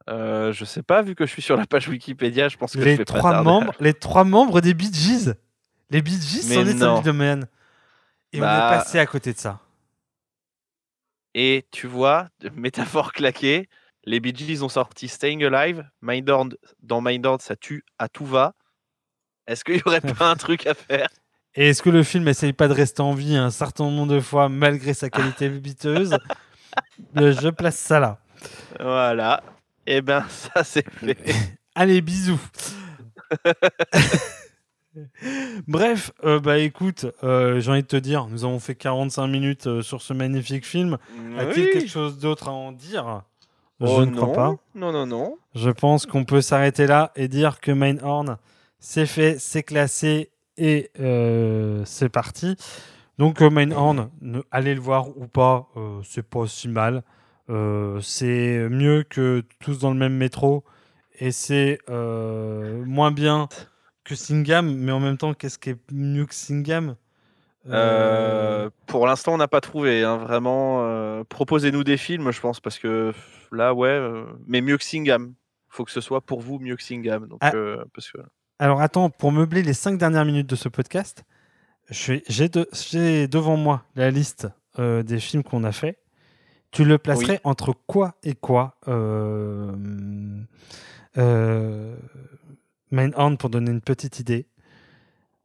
Euh, 0.09 0.53
je 0.53 0.65
sais 0.65 0.83
pas, 0.83 1.03
vu 1.03 1.15
que 1.15 1.27
je 1.27 1.31
suis 1.33 1.43
sur 1.43 1.57
la 1.57 1.67
page 1.67 1.89
Wikipédia, 1.89 2.49
je 2.49 2.57
pense 2.57 2.73
que 2.73 2.81
je 2.81 2.85
les 2.85 2.97
vais 2.97 3.05
pas 3.05 3.19
trois, 3.19 3.43
membres, 3.43 3.75
les 3.81 3.95
trois 3.95 4.25
membres 4.25 4.61
des 4.61 4.75
Bee 4.75 4.93
Gees. 4.93 5.35
Les 5.91 6.01
Bee 6.03 6.21
Gees 6.21 6.47
Mais 6.49 6.55
sont 6.57 6.65
nés 6.65 6.77
sur 6.79 6.95
l'île 6.95 7.03
de 7.05 7.11
Man. 7.11 7.47
Et 8.33 8.39
on 8.39 8.41
Bah. 8.41 8.57
est 8.73 8.77
passé 8.79 8.99
à 8.99 9.07
côté 9.07 9.33
de 9.33 9.39
ça. 9.39 9.61
Et 11.35 11.67
tu 11.73 11.87
vois, 11.87 12.29
métaphore 12.55 13.13
claquée, 13.13 13.69
les 14.05 14.21
Bee 14.21 14.35
Gees 14.35 14.63
ont 14.63 14.69
sorti 14.69 15.09
Staying 15.09 15.45
Alive, 15.45 15.85
Mindhorn, 16.03 16.51
dans 16.83 17.01
Mindhorn, 17.01 17.39
ça 17.41 17.57
tue 17.57 17.85
à 17.99 18.09
tout 18.09 18.27
va. 18.27 18.55
Est-ce 19.47 19.65
qu'il 19.65 19.77
y 19.77 19.83
aurait 19.87 20.01
pas 20.19 20.31
un 20.31 20.37
truc 20.37 20.67
à 20.67 20.75
faire? 20.75 21.09
Et 21.55 21.69
est-ce 21.69 21.83
que 21.83 21.91
le 21.91 22.03
film 22.03 22.27
essaye 22.29 22.53
pas 22.53 22.67
de 22.69 22.73
rester 22.73 23.01
en 23.03 23.15
vie 23.15 23.37
un 23.37 23.51
certain 23.51 23.85
nombre 23.91 24.13
de 24.13 24.21
fois 24.21 24.49
malgré 24.49 24.93
sa 24.95 25.09
qualité 25.11 25.49
biteuse 25.61 26.17
Euh, 27.17 27.33
Je 27.41 27.49
place 27.51 27.77
ça 27.77 28.01
là. 28.01 28.19
Voilà. 28.81 29.43
Et 29.87 30.01
ben, 30.03 30.25
ça 30.29 30.65
c'est 30.65 30.89
fait. 30.91 31.17
Allez, 31.75 32.01
bisous. 32.01 32.41
Bref, 35.67 36.13
euh, 36.25 36.39
bah 36.39 36.59
écoute, 36.59 37.07
euh, 37.25 37.61
j'ai 37.61 37.71
envie 37.71 37.83
de 37.83 37.87
te 37.89 37.97
dire, 37.97 38.27
nous 38.29 38.45
avons 38.45 38.61
fait 38.61 38.77
45 38.77 39.27
minutes 39.27 39.67
euh, 39.67 39.83
sur 39.83 40.01
ce 40.03 40.13
magnifique 40.13 40.65
film. 40.65 40.99
A-t-il 41.39 41.65
Oui. 41.65 41.71
quelque 41.73 41.89
chose 41.91 42.19
d'autre 42.19 42.49
à 42.49 42.53
en 42.53 42.71
dire? 42.71 43.23
Je 43.81 43.87
Oh 43.87 44.05
ne 44.05 44.11
crois 44.15 44.29
non. 44.29 44.35
pas. 44.35 44.55
Non, 44.75 44.93
non, 44.93 45.07
non. 45.07 45.39
Je 45.55 45.71
pense 45.71 46.07
qu'on 46.07 46.25
peut 46.25 46.41
s'arrêter 46.41 46.87
là 46.87 47.13
et 47.17 47.29
dire 47.29 47.61
que 47.61 47.73
Mainhorn, 47.73 48.39
c'est 48.79 49.07
fait, 49.07 49.37
c'est 49.39 49.63
classé 49.63 50.31
et 50.57 50.91
euh, 51.01 51.83
c'est 51.85 52.09
parti. 52.09 52.57
Donc 53.19 53.43
euh, 53.43 53.51
Mainhorn, 53.51 54.11
allez 54.51 54.75
le 54.75 54.81
voir 54.81 55.09
ou 55.17 55.27
pas, 55.27 55.69
euh, 55.77 56.01
c'est 56.05 56.29
pas 56.29 56.47
si 56.47 56.69
mal. 56.69 57.03
Euh, 57.51 58.01
c'est 58.01 58.69
mieux 58.71 59.03
que 59.03 59.43
tous 59.61 59.79
dans 59.79 59.91
le 59.91 59.99
même 59.99 60.17
métro 60.17 60.65
et 61.19 61.31
c'est 61.31 61.79
moins 61.89 63.11
bien 63.13 63.49
que 64.05 64.15
Singham, 64.15 64.75
mais 64.75 64.93
en 64.93 65.01
même 65.01 65.17
temps, 65.17 65.35
qu'est-ce 65.35 65.59
qui 65.59 65.71
est 65.71 65.79
mieux 65.93 66.27
que 66.27 66.35
Singham 66.35 66.97
pour 68.87 69.07
l'instant, 69.07 69.33
on 69.33 69.37
n'a 69.39 69.49
pas 69.49 69.63
trouvé. 69.63 70.05
hein, 70.05 70.19
vraiment, 70.19 71.25
proposez-nous 71.29 71.83
des 71.85 71.97
films, 71.97 72.31
je 72.31 72.41
pense, 72.41 72.61
parce 72.61 72.79
que 72.79 73.13
là, 73.55 73.73
ouais, 73.75 73.89
euh, 73.89 74.25
mais 74.47 74.61
mieux 74.61 74.77
que 74.79 74.85
Singham. 74.85 75.35
Faut 75.69 75.85
que 75.85 75.91
ce 75.91 76.01
soit 76.01 76.21
pour 76.21 76.41
vous 76.41 76.59
mieux 76.61 76.77
que 76.77 76.83
Singham. 76.83 77.27
Donc, 77.27 77.39
Ah. 77.43 77.53
euh, 77.55 77.85
parce 77.95 78.11
que 78.11 78.19
Alors 78.61 78.81
attends, 78.81 79.11
pour 79.11 79.33
meubler 79.33 79.63
les 79.63 79.73
cinq 79.75 79.99
dernières 79.99 80.25
minutes 80.25 80.47
de 80.49 80.55
ce 80.57 80.69
podcast, 80.69 81.25
j'ai 81.91 82.23
de- 82.49 82.69
j'ai 82.73 83.27
devant 83.29 83.57
moi 83.57 83.85
la 83.97 84.11
liste 84.11 84.49
euh, 84.79 85.03
des 85.03 85.19
films 85.21 85.43
qu'on 85.43 85.65
a 85.65 85.73
fait. 85.73 85.99
Tu 86.71 86.85
le 86.85 86.99
placerais 86.99 87.35
Oui. 87.35 87.41
entre 87.45 87.73
quoi 87.87 88.15
et 88.23 88.35
quoi 88.35 88.77
Mindhorn 92.91 93.37
pour 93.37 93.51
donner 93.51 93.71
une 93.71 93.81
petite 93.81 94.19
idée. 94.21 94.47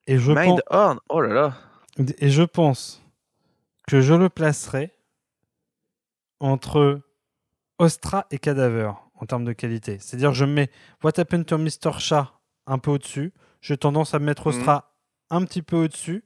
Et 0.07 0.18
je, 0.18 0.32
pense, 0.32 0.45
Mindhorn, 0.45 0.99
oh 1.10 1.22
là 1.22 1.34
là. 1.34 1.57
et 2.20 2.30
je 2.30 2.43
pense 2.43 3.03
que 3.88 4.01
je 4.01 4.14
le 4.14 4.30
placerai 4.30 4.91
entre 6.39 7.01
Ostra 7.80 8.26
et 8.32 8.38
Cadaver 8.40 8.92
en 9.16 9.26
termes 9.26 9.46
de 9.46 9.54
qualité. 9.54 9.98
C'est-à-dire, 10.00 10.34
je 10.34 10.46
mets 10.46 10.70
What 11.04 11.20
Happened 11.20 11.46
to 11.46 11.58
Mr. 11.58 11.98
Chat 12.00 12.32
un 12.68 12.78
peu 12.78 12.92
au-dessus. 12.92 13.34
J'ai 13.62 13.78
tendance 13.78 14.14
à 14.14 14.20
mettre 14.20 14.48
Mhm. 14.52 14.58
Ostra 14.60 14.92
un 15.32 15.44
petit 15.46 15.62
peu 15.62 15.76
au-dessus, 15.78 16.24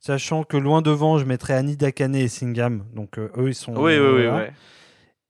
sachant 0.00 0.44
que 0.44 0.56
loin 0.56 0.82
devant, 0.82 1.18
je 1.18 1.24
mettrais 1.24 1.54
Annie 1.54 1.76
Dakane 1.76 2.14
et 2.14 2.28
Singham. 2.28 2.84
Donc, 2.94 3.18
euh, 3.18 3.30
eux, 3.36 3.48
ils 3.48 3.54
sont. 3.54 3.72
Oui, 3.74 3.80
oui, 3.82 3.90
euh, 3.92 4.16
oui, 4.16 4.24
là. 4.24 4.36
ouais. 4.36 4.52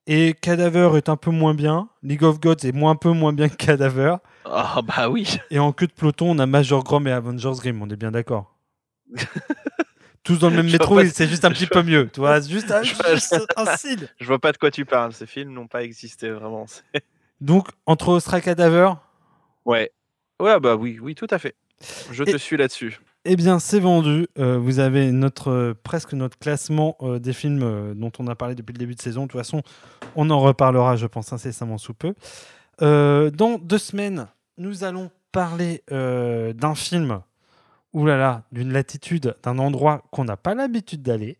Et 0.06 0.34
Cadaver 0.34 0.90
est 0.96 1.08
un 1.08 1.16
peu 1.16 1.30
moins 1.30 1.54
bien. 1.54 1.88
League 2.02 2.24
of 2.24 2.38
Gods 2.38 2.64
est 2.66 2.72
moins 2.72 2.90
un 2.90 2.96
peu 2.96 3.10
moins 3.12 3.32
bien 3.32 3.48
que 3.48 3.56
Cadaver. 3.56 4.16
Ah 4.44 4.80
bah 4.82 5.08
oui. 5.08 5.38
Et 5.50 5.58
en 5.58 5.72
queue 5.72 5.86
de 5.86 5.92
peloton, 5.92 6.30
on 6.32 6.38
a 6.38 6.44
Major 6.46 6.84
Grom 6.84 7.06
et 7.06 7.12
Avengers 7.12 7.52
Grimm. 7.56 7.80
On 7.80 7.88
est 7.88 7.96
bien 7.96 8.10
d'accord. 8.10 8.54
Tous 10.24 10.38
dans 10.38 10.48
le 10.50 10.56
même 10.56 10.68
Je 10.68 10.72
métro, 10.72 11.00
de- 11.00 11.06
c'est 11.06 11.28
juste 11.28 11.44
un 11.44 11.50
petit 11.50 11.64
je 11.64 11.68
peu 11.70 11.80
vois- 11.80 11.82
mieux. 11.90 12.08
Tu 12.12 12.18
vois, 12.20 12.40
juste 12.40 12.70
un, 12.70 12.82
Je 12.82 12.94
vois- 12.94 13.14
juste 13.14 13.36
un 13.56 13.76
signe. 13.76 14.08
Je 14.18 14.24
vois 14.26 14.38
pas 14.38 14.52
de 14.52 14.56
quoi 14.56 14.70
tu 14.70 14.84
parles. 14.86 15.12
Ces 15.12 15.26
films 15.26 15.52
n'ont 15.52 15.66
pas 15.68 15.82
existé 15.84 16.30
vraiment. 16.30 16.66
Donc, 17.40 17.68
entre 17.86 18.08
Ostra 18.08 18.40
Cadaver, 18.40 18.92
Ouais. 19.66 19.90
Ouais, 20.40 20.58
bah 20.60 20.76
oui, 20.76 20.98
oui, 21.00 21.14
tout 21.14 21.26
à 21.30 21.38
fait. 21.38 21.54
Je 22.10 22.24
te 22.24 22.36
suis 22.38 22.56
là-dessus. 22.56 22.98
eh 23.26 23.36
bien, 23.36 23.58
c'est 23.58 23.80
vendu. 23.80 24.26
Euh, 24.38 24.58
vous 24.58 24.78
avez 24.78 25.10
notre, 25.12 25.50
euh, 25.50 25.74
presque 25.82 26.12
notre 26.14 26.38
classement 26.38 26.96
euh, 27.02 27.18
des 27.18 27.32
films 27.32 27.62
euh, 27.62 27.94
dont 27.94 28.12
on 28.18 28.26
a 28.26 28.34
parlé 28.34 28.54
depuis 28.54 28.72
le 28.72 28.78
début 28.78 28.94
de 28.94 29.00
saison. 29.02 29.22
De 29.22 29.28
toute 29.28 29.40
façon, 29.40 29.62
on 30.16 30.28
en 30.30 30.40
reparlera, 30.40 30.96
je 30.96 31.06
pense, 31.06 31.32
incessamment 31.32 31.76
sous 31.78 31.94
peu. 31.94 32.14
Dans 32.80 33.58
deux 33.62 33.78
semaines, 33.78 34.26
nous 34.58 34.84
allons 34.84 35.10
parler 35.32 35.82
d'un 35.88 36.74
film, 36.74 37.20
oulala, 37.94 38.42
d'une 38.52 38.72
latitude, 38.72 39.34
d'un 39.42 39.58
endroit 39.58 40.02
qu'on 40.10 40.24
n'a 40.24 40.36
pas 40.36 40.54
l'habitude 40.54 41.02
d'aller. 41.02 41.38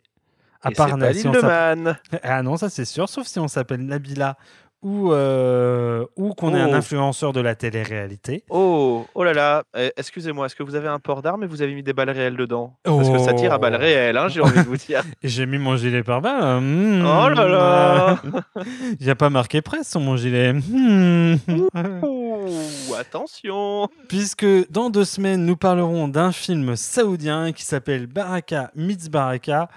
À 0.63 0.71
Et 0.71 0.75
c'est 0.75 0.83
pas 0.83 0.95
on 0.95 0.97
de 0.97 1.41
Man. 1.43 1.99
Ah 2.23 2.43
non, 2.43 2.57
ça 2.57 2.71
c'est 2.71 2.87
sûr, 2.87 3.09
sauf 3.11 3.27
si 3.27 3.39
on 3.39 3.49
s'appelle 3.49 3.81
Nabila 3.85 4.37
ou, 4.81 5.13
euh, 5.13 6.05
ou 6.17 6.35
qu'on 6.35 6.55
est 6.55 6.61
un 6.61 6.69
Oh. 6.71 6.75
influenceur 6.75 7.33
de 7.33 7.41
la 7.41 7.55
télé-réalité. 7.55 8.45
Oh, 8.51 9.07
oh 9.15 9.25
là 9.25 9.33
là. 9.33 9.63
Eh, 9.77 9.91
Excusez-moi, 9.97 10.45
est-ce 10.45 10.55
que 10.55 10.63
vous 10.63 10.75
avez 10.75 10.89
un 10.89 10.99
port 10.99 11.23
d'armes 11.23 11.43
et 11.43 11.47
vous 11.47 11.63
avez 11.63 11.75
mis 11.75 11.83
des 11.83 11.95
balles 11.95 12.11
réelles 12.11 12.37
dedans? 12.37 12.77
Parce 12.83 13.09
que 13.11 13.19
ça 13.19 13.33
tire 13.33 13.53
à 13.53 13.59
balles 13.59 13.77
Oh. 13.77 13.81
réelles, 13.81 14.17
hein, 14.19 14.29
j'ai 14.29 14.43
envie 14.43 14.59
de 14.63 14.67
vous 14.69 14.77
dire. 14.77 15.03
J'ai 15.23 15.47
mis 15.47 15.57
mon 15.59 15.77
gilet 15.77 16.03
pare-balles. 16.03 16.61
Mmh. 16.61 17.01
Oh 17.07 17.29
là 17.31 17.49
là. 17.49 18.23
Il 19.01 19.05
n'y 19.07 19.11
a 19.11 19.15
pas 19.15 19.31
marqué 19.31 19.63
presse 19.63 19.89
sur 19.91 20.01
mon 20.01 20.17
gilet. 20.17 20.53
Mmh. 20.53 21.37
Attention. 22.99 23.89
Puisque 24.09 24.47
dans 24.71 24.91
deux 24.91 25.05
semaines, 25.05 25.45
nous 25.45 25.57
parlerons 25.57 26.09
d'un 26.09 26.33
film 26.33 26.77
saoudien 26.77 27.53
qui 27.53 27.65
s'appelle 27.65 28.07
Baraka 28.07 28.71
Meets 28.75 29.09
Baraka. 29.11 29.69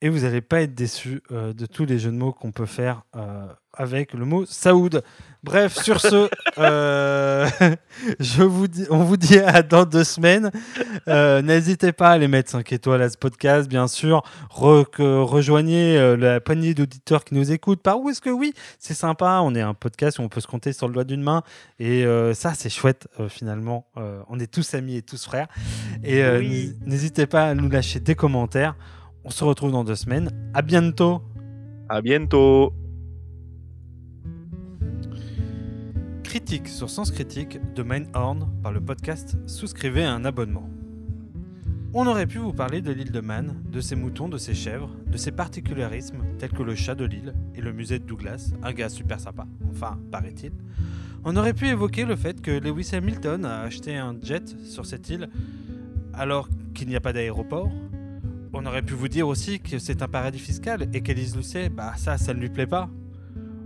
Et 0.00 0.08
vous 0.08 0.20
n'allez 0.20 0.40
pas 0.40 0.62
être 0.62 0.74
déçus 0.74 1.22
euh, 1.30 1.52
de 1.52 1.64
tous 1.66 1.84
les 1.84 1.98
jeux 1.98 2.10
de 2.10 2.16
mots 2.16 2.32
qu'on 2.32 2.50
peut 2.50 2.66
faire 2.66 3.04
euh, 3.14 3.46
avec 3.74 4.12
le 4.14 4.24
mot 4.24 4.44
Saoud. 4.46 5.02
Bref, 5.44 5.74
sur 5.82 6.00
ce, 6.00 6.28
euh, 6.58 7.48
je 8.20 8.44
vous 8.44 8.68
dis, 8.68 8.86
on 8.90 8.98
vous 8.98 9.16
dit 9.16 9.40
à 9.40 9.62
dans 9.62 9.84
deux 9.84 10.04
semaines. 10.04 10.52
Euh, 11.08 11.42
N'hésitez 11.42 11.90
pas 11.90 12.10
à 12.10 12.12
aller 12.12 12.28
mettre 12.28 12.50
5 12.52 12.72
étoiles 12.72 13.02
à 13.02 13.08
ce 13.10 13.18
podcast, 13.18 13.68
bien 13.68 13.88
sûr. 13.88 14.22
Re- 14.54 14.84
que- 14.88 15.20
rejoignez 15.20 15.98
euh, 15.98 16.16
la 16.16 16.40
poignée 16.40 16.74
d'auditeurs 16.74 17.24
qui 17.24 17.34
nous 17.34 17.50
écoutent. 17.50 17.82
Par 17.82 17.98
où 17.98 18.08
est-ce 18.08 18.20
que 18.20 18.30
oui, 18.30 18.54
c'est 18.78 18.94
sympa. 18.94 19.40
On 19.42 19.52
est 19.56 19.60
un 19.60 19.74
podcast 19.74 20.20
où 20.20 20.22
on 20.22 20.28
peut 20.28 20.40
se 20.40 20.46
compter 20.46 20.72
sur 20.72 20.86
le 20.86 20.94
doigt 20.94 21.02
d'une 21.04 21.22
main. 21.22 21.42
Et 21.80 22.04
euh, 22.04 22.34
ça, 22.34 22.54
c'est 22.54 22.70
chouette, 22.70 23.08
euh, 23.18 23.28
finalement. 23.28 23.86
Euh, 23.96 24.22
on 24.28 24.38
est 24.38 24.46
tous 24.52 24.74
amis 24.74 24.94
et 24.96 25.02
tous 25.02 25.24
frères. 25.24 25.48
Et 26.04 26.22
euh, 26.22 26.38
Oui. 26.38 26.76
n'hésitez 26.86 27.26
pas 27.26 27.46
à 27.48 27.54
nous 27.54 27.68
lâcher 27.68 27.98
des 27.98 28.14
commentaires. 28.14 28.76
On 29.24 29.30
se 29.30 29.42
retrouve 29.42 29.72
dans 29.72 29.82
deux 29.82 29.96
semaines. 29.96 30.30
À 30.54 30.62
bientôt. 30.62 31.20
À 31.88 32.00
bientôt. 32.00 32.72
Critique 36.32 36.68
sur 36.68 36.88
Sens 36.88 37.10
Critique 37.10 37.58
de 37.74 37.82
Mindhorn 37.82 38.48
par 38.62 38.72
le 38.72 38.80
podcast 38.80 39.36
Souscrivez 39.46 40.02
à 40.02 40.14
un 40.14 40.24
abonnement. 40.24 40.66
On 41.92 42.06
aurait 42.06 42.26
pu 42.26 42.38
vous 42.38 42.54
parler 42.54 42.80
de 42.80 42.90
l'île 42.90 43.12
de 43.12 43.20
Man, 43.20 43.62
de 43.70 43.82
ses 43.82 43.96
moutons, 43.96 44.30
de 44.30 44.38
ses 44.38 44.54
chèvres, 44.54 44.96
de 45.08 45.18
ses 45.18 45.30
particularismes 45.30 46.22
tels 46.38 46.52
que 46.52 46.62
le 46.62 46.74
chat 46.74 46.94
de 46.94 47.04
l'île 47.04 47.34
et 47.54 47.60
le 47.60 47.74
musée 47.74 47.98
de 47.98 48.06
Douglas, 48.06 48.52
un 48.62 48.72
gars 48.72 48.88
super 48.88 49.20
sympa, 49.20 49.46
enfin 49.72 49.98
paraît-il. 50.10 50.52
On 51.22 51.36
aurait 51.36 51.52
pu 51.52 51.68
évoquer 51.68 52.06
le 52.06 52.16
fait 52.16 52.40
que 52.40 52.50
Lewis 52.50 52.88
Hamilton 52.94 53.44
a 53.44 53.60
acheté 53.60 53.98
un 53.98 54.16
jet 54.22 54.56
sur 54.64 54.86
cette 54.86 55.10
île 55.10 55.28
alors 56.14 56.48
qu'il 56.72 56.88
n'y 56.88 56.96
a 56.96 57.00
pas 57.00 57.12
d'aéroport. 57.12 57.70
On 58.54 58.64
aurait 58.64 58.80
pu 58.80 58.94
vous 58.94 59.08
dire 59.08 59.28
aussi 59.28 59.60
que 59.60 59.78
c'est 59.78 60.00
un 60.00 60.08
paradis 60.08 60.38
fiscal 60.38 60.88
et 60.94 61.02
qu'Elise 61.02 61.36
Lucet, 61.36 61.68
bah 61.68 61.92
ça, 61.98 62.16
ça 62.16 62.32
ne 62.32 62.40
lui 62.40 62.48
plaît 62.48 62.66
pas. 62.66 62.88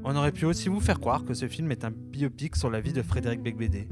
On 0.09 0.15
aurait 0.15 0.31
pu 0.31 0.45
aussi 0.45 0.69
vous 0.69 0.79
faire 0.79 1.01
croire 1.01 1.25
que 1.25 1.35
ce 1.35 1.49
film 1.49 1.73
est 1.73 1.85
un 1.85 1.91
biopic 1.91 2.55
sur 2.55 2.71
la 2.71 2.81
vie 2.81 2.93
de 2.93 3.03
Frédéric 3.03 3.43
Becbédé. 3.43 3.89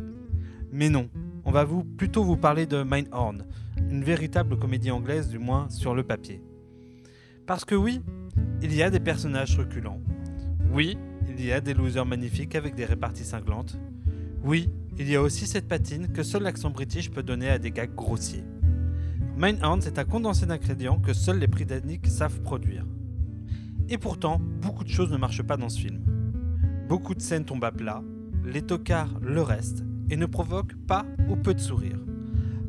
Mais 0.71 0.89
non, 0.89 1.09
on 1.45 1.51
va 1.51 1.67
plutôt 1.97 2.23
vous 2.23 2.37
parler 2.37 2.67
de 2.67 2.85
Mindhorn, 2.85 3.45
une 3.91 4.05
véritable 4.05 4.57
comédie 4.57 4.93
anglaise 4.93 5.29
du 5.29 5.41
moins 5.41 5.69
sur 5.71 5.93
le 5.93 6.05
papier. 6.05 6.41
Parce 7.47 7.65
que 7.65 7.75
oui, 7.75 8.01
il 8.63 8.73
y 8.73 8.81
a 8.85 8.91
des 8.91 9.01
personnages 9.01 9.59
reculants. 9.59 10.01
Oui, 10.71 10.97
il 11.29 11.45
y 11.45 11.51
a 11.51 11.61
des 11.61 11.75
losers 11.75 12.07
magnifiques 12.07 12.55
avec 12.55 12.77
des 12.77 12.85
réparties 12.85 13.25
cinglantes. 13.25 13.77
Oui, 14.45 14.71
il 14.97 15.11
y 15.11 15.17
a 15.17 15.21
aussi 15.21 15.49
cette 15.49 15.67
patine 15.67 16.13
que 16.13 16.23
seul 16.23 16.45
l'accent 16.45 16.71
british 16.71 17.11
peut 17.11 17.25
donner 17.25 17.51
à 17.51 17.59
des 17.59 17.73
gags 17.73 17.93
grossiers. 17.93 18.45
Mindhorn, 19.37 19.81
c'est 19.83 19.99
un 19.99 20.05
condensé 20.05 20.47
d'ingrédients 20.47 21.01
que 21.01 21.13
seuls 21.13 21.41
les 21.41 21.49
Britanniques 21.49 22.07
savent 22.07 22.41
produire. 22.41 22.87
Et 23.89 23.99
pourtant, 23.99 24.41
beaucoup 24.63 24.85
de 24.85 24.89
choses 24.89 25.13
ne 25.13 25.17
marchent 25.17 25.43
pas 25.43 25.57
dans 25.57 25.69
ce 25.69 25.81
film. 25.81 26.01
Beaucoup 26.89 27.15
de 27.15 27.21
scènes 27.21 27.45
tombent 27.45 27.65
à 27.65 27.73
plat, 27.73 28.03
les 28.45 28.63
tocards 28.63 29.19
le 29.21 29.43
restent 29.43 29.85
et 30.11 30.17
ne 30.17 30.27
provoquent 30.27 30.77
pas 30.87 31.07
ou 31.29 31.37
peu 31.37 31.55
de 31.55 31.61
sourires. 31.61 32.01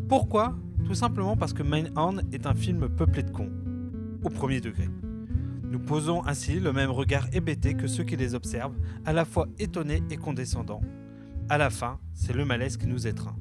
Pourquoi? 0.08 0.58
Tout 0.86 0.94
simplement 0.94 1.36
parce 1.36 1.54
que 1.54 1.64
Mindhorn 1.64 2.22
est 2.32 2.46
un 2.46 2.54
film 2.54 2.90
peuplé 2.90 3.24
de 3.24 3.32
cons, 3.32 3.52
au 4.24 4.30
premier 4.30 4.62
degré. 4.62 4.88
Nous 5.64 5.80
posons 5.80 6.24
ainsi 6.26 6.60
le 6.60 6.72
même 6.72 6.92
regard 6.92 7.28
hébété 7.34 7.74
que 7.74 7.88
ceux 7.88 8.04
qui 8.04 8.16
les 8.16 8.36
observent, 8.36 8.78
à 9.04 9.14
la 9.14 9.26
fois 9.26 9.48
étonnés 9.58 10.04
et 10.10 10.18
condescendants. 10.18 10.82
À 11.50 11.58
la 11.58 11.70
fin, 11.70 12.00
c'est 12.14 12.34
le 12.34 12.46
malaise 12.46 12.78
qui 12.78 12.88
nous 12.88 13.08
étreint. 13.08 13.36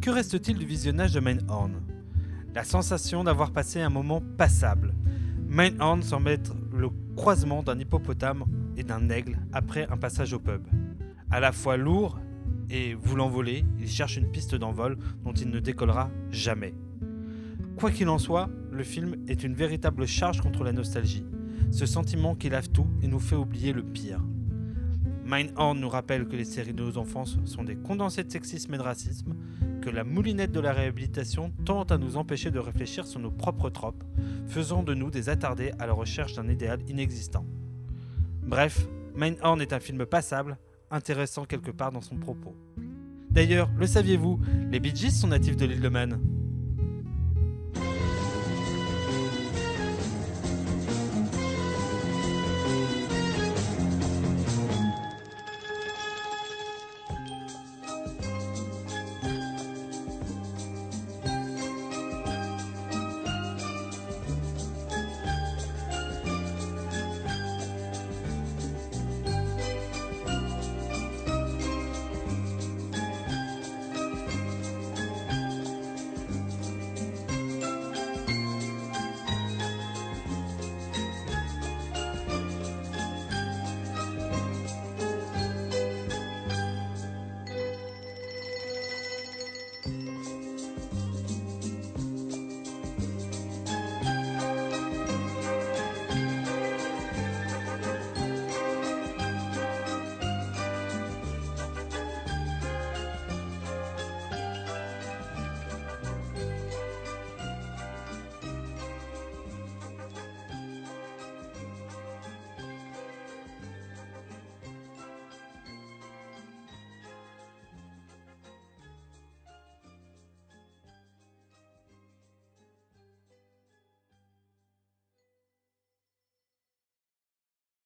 Que 0.00 0.10
reste-t-il 0.10 0.58
du 0.58 0.64
visionnage 0.64 1.12
de 1.12 1.20
Mindhorn 1.20 1.82
La 2.54 2.64
sensation 2.64 3.24
d'avoir 3.24 3.52
passé 3.52 3.80
un 3.80 3.90
moment 3.90 4.22
passable. 4.38 4.94
Mindhorn 5.54 6.02
semble 6.02 6.30
être 6.30 6.54
le 6.72 6.88
croisement 7.14 7.62
d'un 7.62 7.78
hippopotame 7.78 8.44
et 8.78 8.84
d'un 8.84 9.10
aigle 9.10 9.36
après 9.52 9.86
un 9.90 9.98
passage 9.98 10.32
au 10.32 10.38
pub. 10.38 10.62
À 11.30 11.40
la 11.40 11.52
fois 11.52 11.76
lourd 11.76 12.18
et 12.70 12.94
voulant 12.94 13.28
voler, 13.28 13.62
il 13.78 13.86
cherche 13.86 14.16
une 14.16 14.30
piste 14.30 14.54
d'envol 14.54 14.96
dont 15.22 15.34
il 15.34 15.50
ne 15.50 15.60
décollera 15.60 16.10
jamais. 16.30 16.72
Quoi 17.76 17.90
qu'il 17.90 18.08
en 18.08 18.16
soit, 18.16 18.48
le 18.70 18.82
film 18.82 19.16
est 19.28 19.44
une 19.44 19.52
véritable 19.52 20.06
charge 20.06 20.40
contre 20.40 20.64
la 20.64 20.72
nostalgie, 20.72 21.26
ce 21.70 21.84
sentiment 21.84 22.34
qui 22.34 22.48
lave 22.48 22.70
tout 22.70 22.86
et 23.02 23.06
nous 23.06 23.20
fait 23.20 23.36
oublier 23.36 23.74
le 23.74 23.82
pire. 23.82 24.24
Mindhorn 25.24 25.78
nous 25.78 25.88
rappelle 25.88 26.26
que 26.26 26.36
les 26.36 26.44
séries 26.44 26.72
de 26.72 26.82
nos 26.82 26.98
enfances 26.98 27.38
sont 27.44 27.64
des 27.64 27.76
condensés 27.76 28.24
de 28.24 28.32
sexisme 28.32 28.74
et 28.74 28.78
de 28.78 28.82
racisme, 28.82 29.34
que 29.80 29.90
la 29.90 30.04
moulinette 30.04 30.52
de 30.52 30.60
la 30.60 30.72
réhabilitation 30.72 31.52
tente 31.64 31.92
à 31.92 31.98
nous 31.98 32.16
empêcher 32.16 32.50
de 32.50 32.58
réfléchir 32.58 33.06
sur 33.06 33.20
nos 33.20 33.30
propres 33.30 33.70
tropes, 33.70 34.04
faisant 34.46 34.82
de 34.82 34.94
nous 34.94 35.10
des 35.10 35.28
attardés 35.28 35.72
à 35.78 35.86
la 35.86 35.92
recherche 35.92 36.34
d'un 36.34 36.48
idéal 36.48 36.80
inexistant. 36.88 37.46
Bref, 38.42 38.86
Mindhorn 39.14 39.60
est 39.60 39.72
un 39.72 39.80
film 39.80 40.06
passable, 40.06 40.58
intéressant 40.90 41.44
quelque 41.44 41.70
part 41.70 41.92
dans 41.92 42.00
son 42.00 42.16
propos. 42.16 42.54
D'ailleurs, 43.30 43.70
le 43.78 43.86
saviez-vous, 43.86 44.40
les 44.70 44.80
Bee 44.80 44.94
Gees 44.94 45.10
sont 45.10 45.28
natifs 45.28 45.56
de 45.56 45.64
l'île 45.64 45.80
de 45.80 45.88
Man. 45.88 46.20